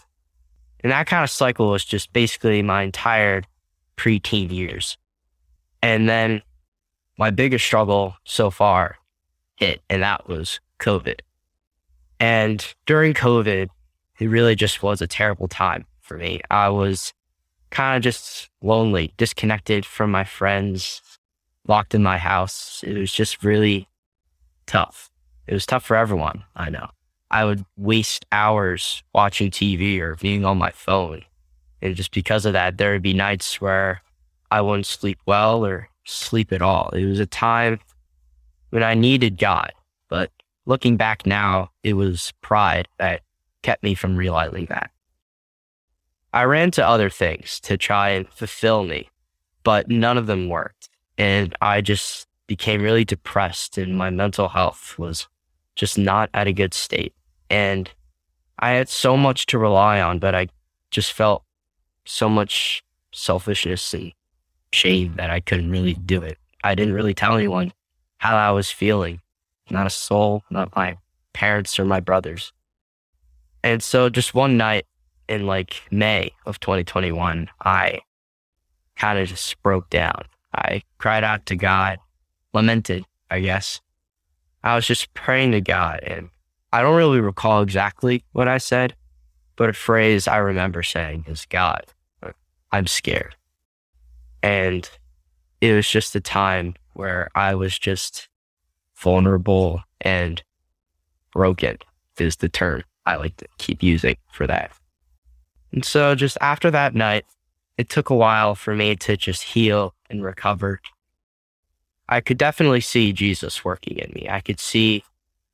And 0.84 0.92
that 0.92 1.08
kind 1.08 1.24
of 1.24 1.30
cycle 1.30 1.70
was 1.70 1.86
just 1.86 2.12
basically 2.14 2.62
my 2.62 2.84
entire 2.84 3.44
preteen 3.98 4.52
years. 4.52 4.98
And 5.82 6.10
then 6.10 6.42
my 7.18 7.30
biggest 7.30 7.66
struggle 7.66 8.16
so 8.24 8.50
far 8.50 8.98
hit, 9.58 9.82
and 9.90 10.02
that 10.02 10.28
was 10.28 10.60
COVID. 10.80 11.20
And 12.20 12.66
during 12.86 13.14
COVID, 13.14 13.68
it 14.20 14.28
really 14.28 14.56
just 14.56 14.84
was 14.84 15.02
a 15.02 15.08
terrible 15.08 15.48
time 15.48 15.86
for 16.02 16.18
me. 16.18 16.42
I 16.50 16.70
was 16.70 17.14
kind 17.72 17.98
of 17.98 18.04
just 18.04 18.50
lonely, 18.62 19.14
disconnected 19.18 19.86
from 19.86 20.12
my 20.12 20.24
friends, 20.24 21.02
locked 21.68 21.96
in 21.96 22.04
my 22.04 22.18
house. 22.18 22.84
It 22.86 22.98
was 22.98 23.12
just 23.12 23.44
really 23.44 23.88
tough. 24.66 25.10
It 25.48 25.54
was 25.54 25.66
tough 25.66 25.84
for 25.84 25.96
everyone, 25.96 26.44
I 26.56 26.70
know. 26.70 26.90
I 27.32 27.46
would 27.46 27.66
waste 27.78 28.26
hours 28.32 29.04
watching 29.14 29.50
TV 29.50 30.00
or 30.00 30.18
being 30.18 30.44
on 30.44 30.58
my 30.58 30.72
phone. 30.72 31.24
And 31.82 31.96
just 31.96 32.14
because 32.14 32.46
of 32.46 32.54
that, 32.54 32.78
there 32.78 32.92
would 32.92 33.02
be 33.02 33.14
nights 33.14 33.60
where 33.60 34.02
I 34.52 34.62
wouldn't 34.62 34.86
sleep 34.86 35.18
well 35.26 35.66
or 35.66 35.90
sleep 36.04 36.52
at 36.52 36.62
all. 36.62 36.90
It 36.90 37.06
was 37.06 37.20
a 37.20 37.26
time 37.26 37.80
when 38.70 38.84
I 38.84 38.96
needed 38.96 39.38
God. 39.38 39.72
But 40.10 40.30
looking 40.66 40.98
back 40.98 41.26
now, 41.26 41.72
it 41.84 41.94
was 41.94 42.34
pride 42.42 42.90
that 43.00 43.22
kept 43.64 43.82
me 43.82 43.96
from 43.96 44.18
realizing 44.18 44.66
that. 44.66 44.92
I 46.34 46.44
ran 46.44 46.72
to 46.72 46.86
other 46.88 47.10
things 47.10 47.60
to 47.62 47.78
try 47.78 48.10
and 48.10 48.28
fulfill 48.30 48.84
me, 48.84 49.10
but 49.64 49.90
none 49.90 50.18
of 50.18 50.28
them 50.28 50.50
worked. 50.50 50.90
And 51.18 51.56
I 51.62 51.82
just 51.82 52.28
became 52.48 52.82
really 52.82 53.06
depressed, 53.06 53.78
and 53.78 53.98
my 53.98 54.10
mental 54.10 54.50
health 54.50 54.98
was 54.98 55.28
just 55.76 55.98
not 55.98 56.30
at 56.34 56.48
a 56.48 56.54
good 56.54 56.74
state. 56.74 57.14
And 57.52 57.92
I 58.60 58.72
had 58.72 58.88
so 58.88 59.18
much 59.18 59.46
to 59.48 59.58
rely 59.58 60.00
on, 60.00 60.20
but 60.20 60.34
I 60.34 60.48
just 60.90 61.12
felt 61.12 61.44
so 62.06 62.30
much 62.30 62.82
selfishness 63.12 63.94
and 63.94 64.14
shame 64.72 65.16
that 65.18 65.30
I 65.30 65.42
couldn't 65.42 65.70
really 65.70 65.96
do 65.96 66.22
it. 66.22 66.38
I 66.64 66.76
didn't 66.76 66.94
really 66.94 67.14
tell 67.14 67.36
anyone 67.36 67.74
how 68.20 68.38
I 68.38 68.52
was 68.52 68.72
feeling. 68.72 69.20
Not 69.70 69.86
a 69.86 69.90
soul, 69.90 70.44
not 70.50 70.74
my 70.78 70.98
parents 71.34 71.78
or 71.78 71.84
my 71.84 72.00
brothers. 72.00 72.54
And 73.64 73.84
so 73.84 74.10
just 74.10 74.34
one 74.34 74.56
night, 74.56 74.86
in 75.28 75.46
like 75.46 75.82
May 75.92 76.32
of 76.46 76.60
2021, 76.62 77.50
I 77.62 78.00
kind 78.96 79.20
of 79.20 79.28
just 79.28 79.62
broke 79.62 79.90
down. 79.90 80.24
I 80.54 80.84
cried 81.00 81.24
out 81.24 81.46
to 81.48 81.56
God, 81.58 82.00
lamented, 82.54 83.06
I 83.30 83.42
guess. 83.42 83.82
I 84.64 84.76
was 84.76 84.86
just 84.86 85.14
praying 85.14 85.52
to 85.52 85.62
God, 85.62 86.00
and 86.04 86.30
I 86.74 86.82
don't 86.82 86.96
really 86.96 87.20
recall 87.20 87.62
exactly 87.62 88.24
what 88.32 88.48
I 88.48 88.58
said, 88.58 88.96
but 89.56 89.70
a 89.70 89.74
phrase 89.74 90.28
I 90.28 90.38
remember 90.38 90.84
saying 90.84 91.26
is, 91.28 91.46
God, 91.46 91.86
I'm 92.72 92.88
scared. 92.88 93.36
And 94.42 94.90
it 95.60 95.74
was 95.74 95.88
just 95.88 96.16
a 96.16 96.22
time 96.22 96.76
where 96.94 97.30
I 97.36 97.56
was 97.56 97.78
just 97.78 98.30
vulnerable 98.96 99.84
and 100.00 100.42
broken, 101.34 101.78
is 102.18 102.38
the 102.38 102.50
term 102.50 102.84
I 103.06 103.16
like 103.16 103.38
to 103.38 103.48
keep 103.58 103.84
using 103.84 104.16
for 104.32 104.48
that. 104.48 104.72
And 105.72 105.84
so 105.84 106.16
just 106.16 106.38
after 106.42 106.72
that 106.72 106.96
night, 106.96 107.26
it 107.78 107.90
took 107.90 108.10
a 108.10 108.16
while 108.16 108.56
for 108.56 108.76
me 108.76 108.96
to 108.98 109.18
just 109.18 109.44
heal 109.44 109.94
and 110.10 110.24
recover. 110.24 110.80
I 112.10 112.22
could 112.22 112.38
definitely 112.38 112.82
see 112.82 113.14
Jesus 113.14 113.64
working 113.64 113.98
in 113.98 114.12
me. 114.14 114.28
I 114.30 114.42
could 114.42 114.60
see 114.60 115.04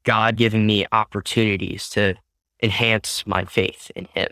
God 0.07 0.37
giving 0.37 0.65
me 0.65 0.85
opportunities 0.93 1.89
to 1.89 2.15
enhance 2.63 3.27
my 3.27 3.43
faith 3.43 3.91
in 3.93 4.05
Him. 4.13 4.29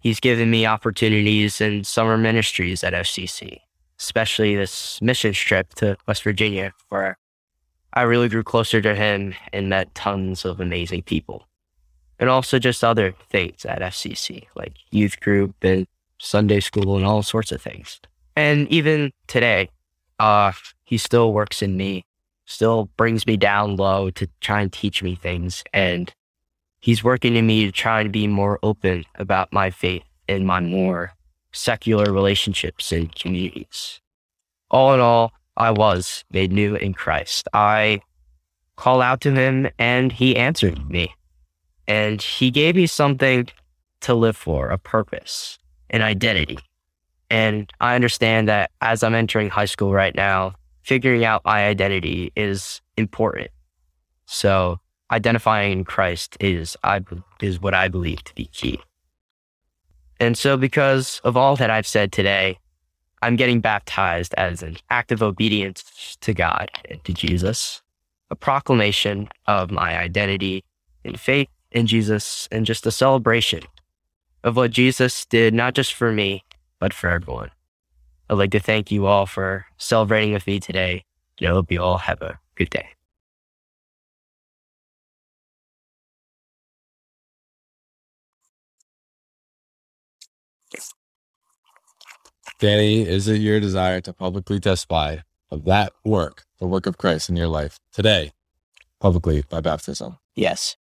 He's 0.00 0.20
given 0.20 0.50
me 0.50 0.64
opportunities 0.64 1.60
in 1.60 1.84
summer 1.84 2.16
ministries 2.16 2.82
at 2.82 2.94
FCC, 2.94 3.60
especially 4.00 4.56
this 4.56 5.02
mission 5.02 5.34
trip 5.34 5.74
to 5.74 5.98
West 6.08 6.22
Virginia, 6.22 6.72
where 6.88 7.18
I 7.92 8.02
really 8.02 8.30
grew 8.30 8.42
closer 8.42 8.80
to 8.80 8.94
Him 8.94 9.34
and 9.52 9.68
met 9.68 9.94
tons 9.94 10.46
of 10.46 10.60
amazing 10.60 11.02
people 11.02 11.46
and 12.18 12.30
also 12.30 12.58
just 12.58 12.82
other 12.82 13.14
things 13.28 13.66
at 13.66 13.82
FCC, 13.82 14.46
like 14.54 14.76
youth 14.92 15.20
group 15.20 15.56
and 15.60 15.86
Sunday 16.18 16.60
school 16.60 16.96
and 16.96 17.04
all 17.04 17.22
sorts 17.22 17.52
of 17.52 17.60
things. 17.60 18.00
And 18.34 18.66
even 18.68 19.12
today, 19.26 19.68
uh, 20.18 20.52
he 20.84 20.96
still 20.96 21.34
works 21.34 21.60
in 21.60 21.76
me, 21.76 22.06
still 22.46 22.88
brings 22.96 23.26
me 23.26 23.36
down 23.36 23.76
low 23.76 24.10
to 24.10 24.28
try 24.40 24.62
and 24.62 24.72
teach 24.72 25.02
me 25.02 25.14
things. 25.14 25.62
And 25.72 26.12
he's 26.80 27.04
working 27.04 27.36
in 27.36 27.46
me 27.46 27.66
to 27.66 27.72
try 27.72 28.00
and 28.00 28.12
be 28.12 28.26
more 28.26 28.58
open 28.62 29.04
about 29.16 29.52
my 29.52 29.70
faith 29.70 30.04
in 30.28 30.46
my 30.46 30.60
more 30.60 31.12
secular 31.52 32.12
relationships 32.12 32.92
and 32.92 33.14
communities. 33.14 34.00
All 34.70 34.94
in 34.94 35.00
all, 35.00 35.32
I 35.56 35.70
was 35.70 36.24
made 36.30 36.52
new 36.52 36.74
in 36.74 36.94
Christ. 36.94 37.48
I 37.52 38.00
call 38.76 39.00
out 39.00 39.20
to 39.22 39.32
him 39.32 39.68
and 39.78 40.12
he 40.12 40.36
answered 40.36 40.88
me. 40.88 41.14
And 41.88 42.20
he 42.20 42.50
gave 42.50 42.76
me 42.76 42.86
something 42.86 43.48
to 44.00 44.14
live 44.14 44.36
for, 44.36 44.68
a 44.68 44.78
purpose, 44.78 45.58
an 45.90 46.02
identity. 46.02 46.58
And 47.30 47.72
I 47.80 47.94
understand 47.94 48.48
that 48.48 48.70
as 48.80 49.02
I'm 49.02 49.14
entering 49.14 49.48
high 49.48 49.66
school 49.66 49.92
right 49.92 50.14
now, 50.14 50.54
figuring 50.86 51.24
out 51.24 51.42
my 51.44 51.66
identity 51.66 52.32
is 52.36 52.80
important. 52.96 53.50
So 54.26 54.78
identifying 55.10 55.72
in 55.72 55.84
Christ 55.84 56.36
is 56.38 56.76
I 56.84 57.00
is 57.42 57.60
what 57.60 57.74
I 57.74 57.88
believe 57.88 58.22
to 58.24 58.34
be 58.34 58.46
key. 58.46 58.80
And 60.20 60.38
so 60.38 60.56
because 60.56 61.20
of 61.24 61.36
all 61.36 61.56
that 61.56 61.70
I've 61.70 61.86
said 61.86 62.12
today, 62.12 62.58
I'm 63.20 63.34
getting 63.34 63.60
baptized 63.60 64.32
as 64.34 64.62
an 64.62 64.76
act 64.88 65.10
of 65.10 65.22
obedience 65.22 66.16
to 66.20 66.32
God 66.32 66.70
and 66.88 67.02
to 67.04 67.12
Jesus, 67.12 67.82
a 68.30 68.36
proclamation 68.36 69.28
of 69.46 69.72
my 69.72 69.98
identity 69.98 70.64
in 71.02 71.16
faith 71.16 71.48
in 71.72 71.86
Jesus 71.86 72.48
and 72.52 72.64
just 72.64 72.86
a 72.86 72.92
celebration 72.92 73.62
of 74.44 74.56
what 74.56 74.70
Jesus 74.70 75.26
did, 75.26 75.52
not 75.52 75.74
just 75.74 75.94
for 75.94 76.12
me, 76.12 76.44
but 76.78 76.94
for 76.94 77.10
everyone. 77.10 77.50
I'd 78.28 78.34
like 78.34 78.50
to 78.52 78.60
thank 78.60 78.90
you 78.90 79.06
all 79.06 79.26
for 79.26 79.66
celebrating 79.78 80.32
with 80.32 80.46
me 80.46 80.58
today. 80.58 81.04
And 81.38 81.48
I 81.48 81.52
hope 81.52 81.70
you 81.70 81.82
all 81.82 81.98
have 81.98 82.22
a 82.22 82.38
good 82.56 82.70
day. 82.70 82.88
Danny, 92.58 93.06
is 93.06 93.28
it 93.28 93.36
your 93.36 93.60
desire 93.60 94.00
to 94.00 94.14
publicly 94.14 94.58
testify 94.58 95.18
of 95.50 95.64
that 95.66 95.92
work, 96.04 96.44
the 96.58 96.66
work 96.66 96.86
of 96.86 96.96
Christ 96.96 97.28
in 97.28 97.36
your 97.36 97.48
life 97.48 97.78
today, 97.92 98.32
publicly 98.98 99.44
by 99.48 99.60
baptism? 99.60 100.16
Yes. 100.34 100.76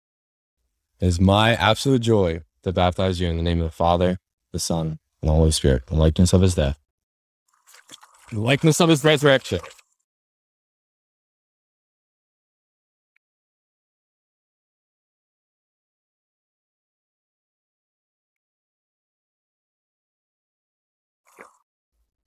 It 1.01 1.07
is 1.07 1.19
my 1.19 1.55
absolute 1.55 2.03
joy 2.03 2.43
to 2.63 2.73
baptize 2.73 3.21
you 3.21 3.29
in 3.29 3.39
the 3.39 3.43
name 3.43 3.61
of 3.61 3.69
the 3.69 3.75
Father, 3.75 4.19
the 4.53 4.59
Son, 4.59 4.99
and 5.23 5.31
the 5.31 5.33
Holy 5.33 5.51
Spirit, 5.51 5.87
the 5.87 5.95
likeness 5.95 6.35
of 6.35 6.43
his 6.43 6.55
death, 6.55 6.79
likeness 8.33 8.81
of 8.81 8.89
his 8.89 9.05
resurrection. 9.05 9.61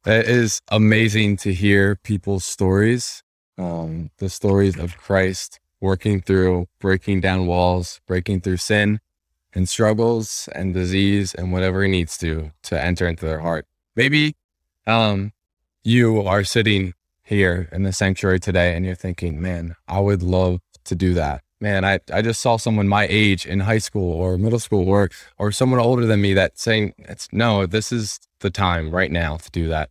It 0.05 0.27
is 0.27 0.61
amazing 0.69 1.37
to 1.37 1.53
hear 1.53 1.95
people's 1.95 2.45
stories, 2.45 3.23
um, 3.57 4.11
the 4.17 4.29
stories 4.29 4.77
of 4.77 4.97
Christ 4.97 5.59
working 5.81 6.21
through 6.21 6.67
breaking 6.79 7.21
down 7.21 7.47
walls, 7.47 8.01
breaking 8.07 8.41
through 8.41 8.57
sin 8.57 8.99
and 9.53 9.69
struggles 9.69 10.49
and 10.53 10.73
disease 10.73 11.33
and 11.35 11.51
whatever 11.53 11.83
he 11.83 11.89
needs 11.89 12.17
to 12.19 12.51
to 12.63 12.81
enter 12.83 13.07
into 13.07 13.25
their 13.25 13.39
heart. 13.39 13.65
Maybe 13.95 14.35
um, 14.87 15.31
you 15.85 16.21
are 16.23 16.43
sitting 16.43 16.93
here 17.23 17.69
in 17.71 17.83
the 17.83 17.93
sanctuary 17.93 18.39
today 18.39 18.75
and 18.75 18.85
you're 18.85 18.95
thinking, 18.95 19.39
man, 19.39 19.75
I 19.87 19.99
would 19.99 20.23
love 20.23 20.59
to 20.85 20.95
do 20.95 21.13
that. 21.13 21.43
Man, 21.61 21.85
I, 21.85 21.99
I 22.11 22.21
just 22.21 22.41
saw 22.41 22.57
someone 22.57 22.87
my 22.87 23.07
age 23.09 23.45
in 23.45 23.61
high 23.61 23.77
school 23.77 24.11
or 24.11 24.37
middle 24.37 24.59
school 24.59 24.89
or 24.89 25.09
or 25.37 25.51
someone 25.51 25.79
older 25.79 26.05
than 26.05 26.21
me 26.21 26.33
that 26.33 26.59
saying 26.59 26.93
it's 26.97 27.29
no, 27.31 27.65
this 27.65 27.91
is 27.91 28.19
the 28.39 28.49
time 28.49 28.91
right 28.91 29.11
now 29.11 29.37
to 29.37 29.51
do 29.51 29.67
that. 29.69 29.89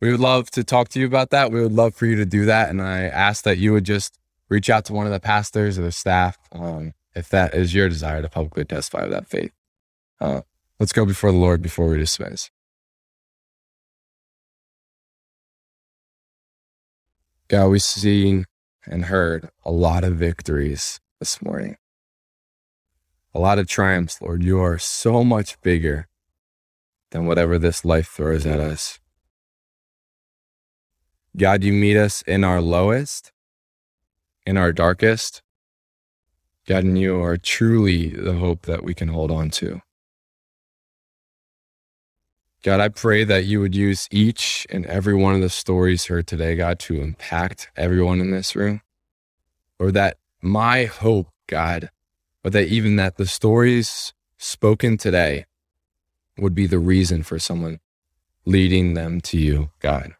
We 0.00 0.10
would 0.10 0.20
love 0.20 0.50
to 0.52 0.64
talk 0.64 0.88
to 0.90 1.00
you 1.00 1.06
about 1.06 1.30
that. 1.30 1.52
We 1.52 1.62
would 1.62 1.72
love 1.72 1.94
for 1.94 2.06
you 2.06 2.16
to 2.16 2.26
do 2.26 2.46
that. 2.46 2.68
And 2.68 2.82
I 2.82 3.02
ask 3.02 3.44
that 3.44 3.58
you 3.58 3.72
would 3.72 3.84
just 3.84 4.18
reach 4.48 4.68
out 4.68 4.84
to 4.86 4.92
one 4.92 5.06
of 5.06 5.12
the 5.12 5.20
pastors 5.20 5.78
or 5.78 5.82
the 5.82 5.92
staff 5.92 6.36
um, 6.52 6.92
if 7.14 7.28
that 7.28 7.54
is 7.54 7.74
your 7.74 7.88
desire 7.88 8.20
to 8.20 8.28
publicly 8.28 8.64
testify 8.64 9.04
of 9.04 9.10
that 9.10 9.26
faith. 9.26 9.52
Uh, 10.20 10.40
let's 10.80 10.92
go 10.92 11.06
before 11.06 11.32
the 11.32 11.38
Lord 11.38 11.62
before 11.62 11.88
we 11.88 11.98
dismiss. 11.98 12.50
God, 17.48 17.68
we've 17.68 17.82
seen 17.82 18.46
and 18.86 19.06
heard 19.06 19.50
a 19.64 19.70
lot 19.70 20.04
of 20.04 20.14
victories 20.14 21.00
this 21.18 21.42
morning, 21.42 21.76
a 23.34 23.38
lot 23.38 23.58
of 23.58 23.66
triumphs, 23.66 24.20
Lord. 24.20 24.42
You 24.42 24.60
are 24.60 24.78
so 24.78 25.24
much 25.24 25.60
bigger 25.60 26.08
than 27.10 27.26
whatever 27.26 27.58
this 27.58 27.84
life 27.84 28.08
throws 28.08 28.46
at 28.46 28.60
us. 28.60 28.98
God, 31.36 31.64
you 31.64 31.72
meet 31.72 31.96
us 31.96 32.22
in 32.22 32.44
our 32.44 32.60
lowest 32.60 33.32
in 34.46 34.56
our 34.56 34.72
darkest, 34.72 35.42
God, 36.66 36.84
and 36.84 36.98
you 36.98 37.22
are 37.22 37.36
truly 37.36 38.08
the 38.08 38.34
hope 38.34 38.62
that 38.62 38.84
we 38.84 38.94
can 38.94 39.08
hold 39.08 39.30
on 39.30 39.50
to. 39.50 39.80
God, 42.64 42.80
I 42.80 42.88
pray 42.88 43.22
that 43.24 43.44
you 43.44 43.60
would 43.60 43.76
use 43.76 44.08
each 44.10 44.66
and 44.70 44.86
every 44.86 45.14
one 45.14 45.34
of 45.34 45.40
the 45.42 45.50
stories 45.50 46.06
heard 46.06 46.26
today, 46.26 46.56
God, 46.56 46.80
to 46.80 47.00
impact 47.00 47.70
everyone 47.76 48.20
in 48.20 48.32
this 48.32 48.56
room. 48.56 48.80
Or 49.78 49.92
that 49.92 50.16
my 50.42 50.86
hope, 50.86 51.28
God, 51.46 51.90
but 52.42 52.52
that 52.54 52.68
even 52.68 52.96
that 52.96 53.16
the 53.16 53.26
stories 53.26 54.12
spoken 54.38 54.96
today 54.96 55.44
would 56.38 56.54
be 56.54 56.66
the 56.66 56.80
reason 56.80 57.22
for 57.22 57.38
someone 57.38 57.80
leading 58.44 58.94
them 58.94 59.20
to 59.20 59.38
you, 59.38 59.70
God 59.80 60.14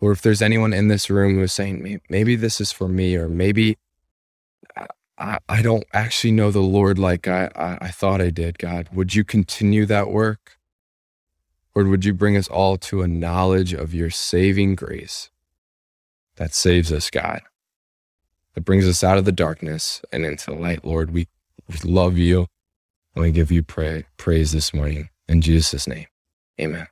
or 0.00 0.12
if 0.12 0.22
there's 0.22 0.42
anyone 0.42 0.72
in 0.72 0.88
this 0.88 1.08
room 1.08 1.34
who 1.34 1.42
is 1.42 1.52
saying, 1.52 2.00
maybe 2.08 2.36
this 2.36 2.60
is 2.60 2.72
for 2.72 2.88
me, 2.88 3.16
or 3.16 3.28
maybe 3.28 3.78
I, 5.18 5.38
I 5.48 5.62
don't 5.62 5.84
actually 5.92 6.32
know 6.32 6.50
the 6.50 6.60
Lord 6.60 6.98
like 6.98 7.26
I, 7.26 7.50
I, 7.56 7.78
I 7.86 7.88
thought 7.88 8.20
I 8.20 8.30
did, 8.30 8.58
God, 8.58 8.88
would 8.92 9.14
you 9.14 9.24
continue 9.24 9.86
that 9.86 10.10
work? 10.10 10.58
Or 11.74 11.84
would 11.84 12.04
you 12.04 12.14
bring 12.14 12.36
us 12.36 12.48
all 12.48 12.78
to 12.78 13.02
a 13.02 13.08
knowledge 13.08 13.74
of 13.74 13.92
your 13.92 14.10
saving 14.10 14.76
grace 14.76 15.30
that 16.36 16.54
saves 16.54 16.90
us, 16.90 17.10
God, 17.10 17.42
that 18.54 18.62
brings 18.62 18.88
us 18.88 19.04
out 19.04 19.18
of 19.18 19.26
the 19.26 19.32
darkness 19.32 20.02
and 20.10 20.24
into 20.24 20.50
the 20.50 20.56
light, 20.56 20.84
Lord? 20.84 21.10
We, 21.10 21.28
we 21.68 21.76
love 21.84 22.16
you 22.16 22.46
and 23.14 23.24
we 23.24 23.30
give 23.30 23.52
you 23.52 23.62
pray, 23.62 24.06
praise 24.16 24.52
this 24.52 24.72
morning. 24.72 25.10
In 25.28 25.42
Jesus' 25.42 25.86
name, 25.86 26.06
amen. 26.58 26.88